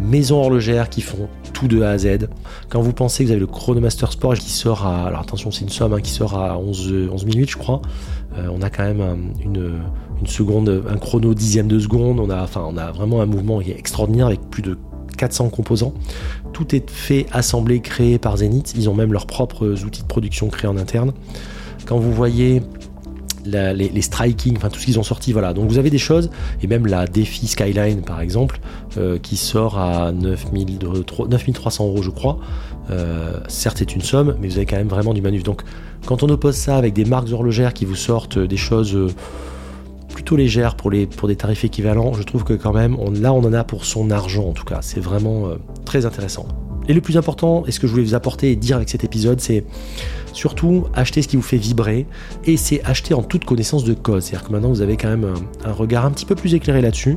maisons 0.00 0.38
horlogères 0.38 0.88
qui 0.88 1.00
font 1.00 1.28
tout 1.52 1.68
de 1.68 1.82
A 1.82 1.90
à 1.90 1.98
Z. 1.98 2.28
Quand 2.68 2.80
vous 2.80 2.92
pensez 2.92 3.22
que 3.22 3.28
vous 3.28 3.32
avez 3.32 3.40
le 3.40 3.46
Chronomaster 3.46 4.10
Sport 4.12 4.34
qui 4.34 4.50
sort 4.50 4.86
à, 4.86 5.06
alors 5.06 5.20
attention 5.20 5.50
c'est 5.50 5.62
une 5.62 5.70
somme 5.70 5.92
hein, 5.92 6.00
qui 6.00 6.10
sort 6.10 6.38
à 6.38 6.58
11, 6.58 7.08
11 7.10 7.24
minutes 7.26 7.50
je 7.50 7.56
crois, 7.56 7.82
euh, 8.36 8.48
on 8.52 8.62
a 8.62 8.70
quand 8.70 8.84
même 8.84 9.32
une, 9.42 9.80
une, 10.20 10.26
seconde, 10.26 10.84
un 10.88 10.96
chrono 10.98 11.34
dixième 11.34 11.68
de 11.68 11.78
seconde, 11.78 12.20
on 12.20 12.30
a, 12.30 12.42
enfin, 12.42 12.64
on 12.68 12.76
a 12.76 12.92
vraiment 12.92 13.20
un 13.22 13.26
mouvement 13.26 13.60
qui 13.60 13.70
est 13.70 13.78
extraordinaire 13.78 14.26
avec 14.26 14.40
plus 14.50 14.62
de 14.62 14.76
400 15.16 15.48
composants. 15.48 15.94
Tout 16.52 16.74
est 16.74 16.90
fait, 16.90 17.26
assemblé, 17.32 17.80
créé 17.80 18.18
par 18.18 18.36
Zenith. 18.36 18.74
Ils 18.76 18.88
ont 18.88 18.94
même 18.94 19.12
leurs 19.12 19.26
propres 19.26 19.84
outils 19.84 20.02
de 20.02 20.06
production 20.06 20.48
créés 20.48 20.68
en 20.68 20.76
interne. 20.76 21.12
Quand 21.86 21.98
vous 21.98 22.12
voyez 22.12 22.62
les, 23.46 24.02
striking, 24.02 24.56
enfin 24.56 24.68
tout 24.68 24.78
ce 24.78 24.84
qu'ils 24.84 24.98
ont 24.98 25.02
sorti, 25.04 25.32
voilà. 25.32 25.52
Donc 25.52 25.68
vous 25.68 25.78
avez 25.78 25.90
des 25.90 25.98
choses, 25.98 26.30
et 26.62 26.66
même 26.66 26.86
la 26.86 27.06
Défi 27.06 27.46
Skyline 27.46 28.02
par 28.02 28.20
exemple, 28.20 28.60
euh, 28.98 29.18
qui 29.18 29.36
sort 29.36 29.78
à 29.78 30.12
9300 30.12 31.86
euros 31.86 32.02
je 32.02 32.10
crois. 32.10 32.38
Euh, 32.90 33.40
certes 33.48 33.78
c'est 33.78 33.94
une 33.94 34.02
somme, 34.02 34.36
mais 34.40 34.48
vous 34.48 34.56
avez 34.56 34.66
quand 34.66 34.76
même 34.76 34.88
vraiment 34.88 35.14
du 35.14 35.22
manuf. 35.22 35.42
Donc 35.42 35.62
quand 36.06 36.22
on 36.22 36.28
oppose 36.28 36.56
ça 36.56 36.76
avec 36.76 36.94
des 36.94 37.04
marques 37.04 37.32
horlogères 37.32 37.74
qui 37.74 37.84
vous 37.84 37.96
sortent 37.96 38.38
des 38.38 38.56
choses 38.56 38.94
euh, 38.94 39.08
plutôt 40.08 40.36
légères 40.36 40.76
pour, 40.76 40.90
les, 40.90 41.06
des 41.06 41.36
tarifs 41.36 41.64
équivalents, 41.64 42.12
je 42.14 42.22
trouve 42.22 42.44
que 42.44 42.54
quand 42.54 42.72
même, 42.72 42.96
là 43.20 43.32
on 43.32 43.44
en 43.44 43.52
a 43.52 43.64
pour 43.64 43.84
son 43.84 44.10
argent 44.10 44.44
en 44.48 44.52
tout 44.52 44.64
cas. 44.64 44.78
C'est 44.82 45.00
vraiment 45.00 45.50
très 45.84 46.06
intéressant. 46.06 46.46
Et 46.88 46.94
le 46.94 47.00
plus 47.00 47.16
important, 47.16 47.64
et 47.66 47.72
ce 47.72 47.80
que 47.80 47.86
je 47.86 47.92
voulais 47.92 48.04
vous 48.04 48.14
apporter 48.14 48.52
et 48.52 48.56
dire 48.56 48.76
avec 48.76 48.88
cet 48.88 49.04
épisode, 49.04 49.40
c'est 49.40 49.64
surtout 50.32 50.86
acheter 50.94 51.22
ce 51.22 51.28
qui 51.28 51.36
vous 51.36 51.42
fait 51.42 51.56
vibrer 51.56 52.06
et 52.44 52.56
c'est 52.56 52.84
acheter 52.84 53.14
en 53.14 53.22
toute 53.22 53.44
connaissance 53.44 53.84
de 53.84 53.94
cause. 53.94 54.24
C'est-à-dire 54.24 54.46
que 54.46 54.52
maintenant 54.52 54.68
vous 54.68 54.82
avez 54.82 54.96
quand 54.96 55.08
même 55.08 55.34
un, 55.64 55.72
regard 55.72 56.04
un 56.04 56.10
petit 56.10 56.26
peu 56.26 56.34
plus 56.34 56.54
éclairé 56.54 56.82
là-dessus 56.82 57.16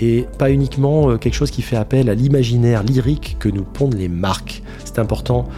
et 0.00 0.26
pas 0.38 0.50
uniquement 0.50 1.10
euh, 1.10 1.16
quelque 1.16 1.34
chose 1.34 1.50
qui 1.50 1.62
fait 1.62 1.76
appel 1.76 2.10
à 2.10 2.14
l'imaginaire 2.14 2.82
lyrique 2.82 3.36
que 3.38 3.48
nous 3.48 3.64
pondent 3.64 3.94
les 3.94 4.08
marques. 4.08 4.62
C'est 4.84 4.98
important 4.98 5.48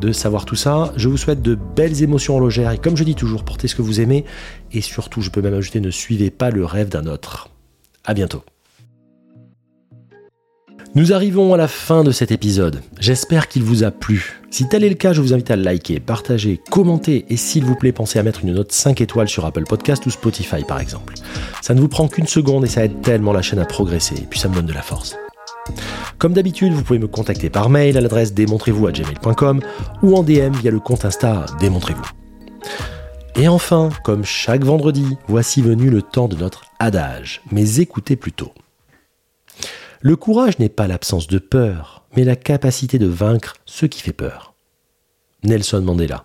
de 0.00 0.12
savoir 0.12 0.44
tout 0.44 0.56
ça. 0.56 0.92
Je 0.96 1.08
vous 1.08 1.16
souhaite 1.16 1.42
de 1.42 1.54
belles 1.54 2.02
émotions 2.02 2.34
horlogères 2.34 2.70
et 2.70 2.78
comme 2.78 2.96
je 2.96 3.04
dis 3.04 3.16
toujours, 3.16 3.44
portez 3.44 3.68
ce 3.68 3.74
que 3.74 3.82
vous 3.82 4.00
aimez 4.00 4.24
et 4.72 4.80
surtout, 4.80 5.20
je 5.20 5.30
peux 5.30 5.42
même 5.42 5.54
ajouter, 5.54 5.80
ne 5.80 5.90
suivez 5.90 6.30
pas 6.30 6.50
le 6.50 6.64
rêve 6.64 6.88
d'un 6.88 7.06
autre. 7.06 7.50
À 8.04 8.14
bientôt. 8.14 8.42
Nous 10.96 11.12
arrivons 11.12 11.54
à 11.54 11.56
la 11.56 11.68
fin 11.68 12.02
de 12.02 12.10
cet 12.10 12.32
épisode. 12.32 12.82
J'espère 12.98 13.46
qu'il 13.46 13.62
vous 13.62 13.84
a 13.84 13.92
plu. 13.92 14.40
Si 14.50 14.68
tel 14.68 14.82
est 14.82 14.88
le 14.88 14.96
cas, 14.96 15.12
je 15.12 15.20
vous 15.20 15.32
invite 15.32 15.52
à 15.52 15.56
liker, 15.56 16.00
partager, 16.00 16.60
commenter 16.68 17.26
et 17.28 17.36
s'il 17.36 17.64
vous 17.64 17.76
plaît, 17.76 17.92
pensez 17.92 18.18
à 18.18 18.24
mettre 18.24 18.40
une 18.42 18.54
note 18.54 18.72
5 18.72 19.00
étoiles 19.00 19.28
sur 19.28 19.46
Apple 19.46 19.62
Podcast 19.62 20.04
ou 20.06 20.10
Spotify 20.10 20.64
par 20.64 20.80
exemple. 20.80 21.14
Ça 21.62 21.74
ne 21.74 21.80
vous 21.80 21.86
prend 21.86 22.08
qu'une 22.08 22.26
seconde 22.26 22.64
et 22.64 22.68
ça 22.68 22.84
aide 22.84 23.02
tellement 23.02 23.32
la 23.32 23.40
chaîne 23.40 23.60
à 23.60 23.66
progresser 23.66 24.16
et 24.16 24.26
puis 24.28 24.40
ça 24.40 24.48
me 24.48 24.54
donne 24.56 24.66
de 24.66 24.72
la 24.72 24.82
force. 24.82 25.16
Comme 26.18 26.32
d'habitude, 26.32 26.72
vous 26.72 26.82
pouvez 26.82 26.98
me 26.98 27.06
contacter 27.06 27.50
par 27.50 27.70
mail 27.70 27.96
à 27.96 28.00
l'adresse 28.00 28.34
démontrez-vous 28.34 28.88
à 28.88 28.92
gmail.com 28.92 29.60
ou 30.02 30.16
en 30.16 30.24
DM 30.24 30.56
via 30.60 30.72
le 30.72 30.80
compte 30.80 31.04
Insta 31.04 31.46
démontrez-vous. 31.60 32.10
Et 33.36 33.46
enfin, 33.46 33.90
comme 34.02 34.24
chaque 34.24 34.64
vendredi, 34.64 35.06
voici 35.28 35.62
venu 35.62 35.88
le 35.88 36.02
temps 36.02 36.26
de 36.26 36.34
notre 36.34 36.64
adage, 36.80 37.42
mais 37.52 37.78
écoutez 37.78 38.16
plutôt. 38.16 38.50
Le 40.02 40.16
courage 40.16 40.58
n'est 40.58 40.70
pas 40.70 40.88
l'absence 40.88 41.26
de 41.26 41.38
peur, 41.38 42.04
mais 42.16 42.24
la 42.24 42.34
capacité 42.34 42.98
de 42.98 43.06
vaincre 43.06 43.56
ce 43.66 43.84
qui 43.84 44.00
fait 44.00 44.14
peur. 44.14 44.54
Nelson 45.44 45.82
Mandela. 45.82 46.24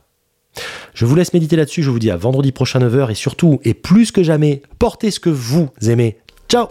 Je 0.94 1.06
vous 1.06 1.16
laisse 1.16 1.34
méditer 1.34 1.58
là-dessus, 1.58 1.84
je 1.84 1.90
vous 1.90 2.00
dis 2.00 2.10
à 2.10 2.16
vendredi 2.16 2.54
prochain 2.54 2.80
9h 2.80 3.12
et 3.12 3.16
surtout, 3.16 3.60
et 3.66 3.74
plus 3.74 4.14
que 4.14 4.24
jamais, 4.24 4.62
portez 4.80 5.12
ce 5.12 5.20
que 5.20 5.30
vous 5.30 5.70
aimez. 5.82 6.18
Ciao 6.48 6.68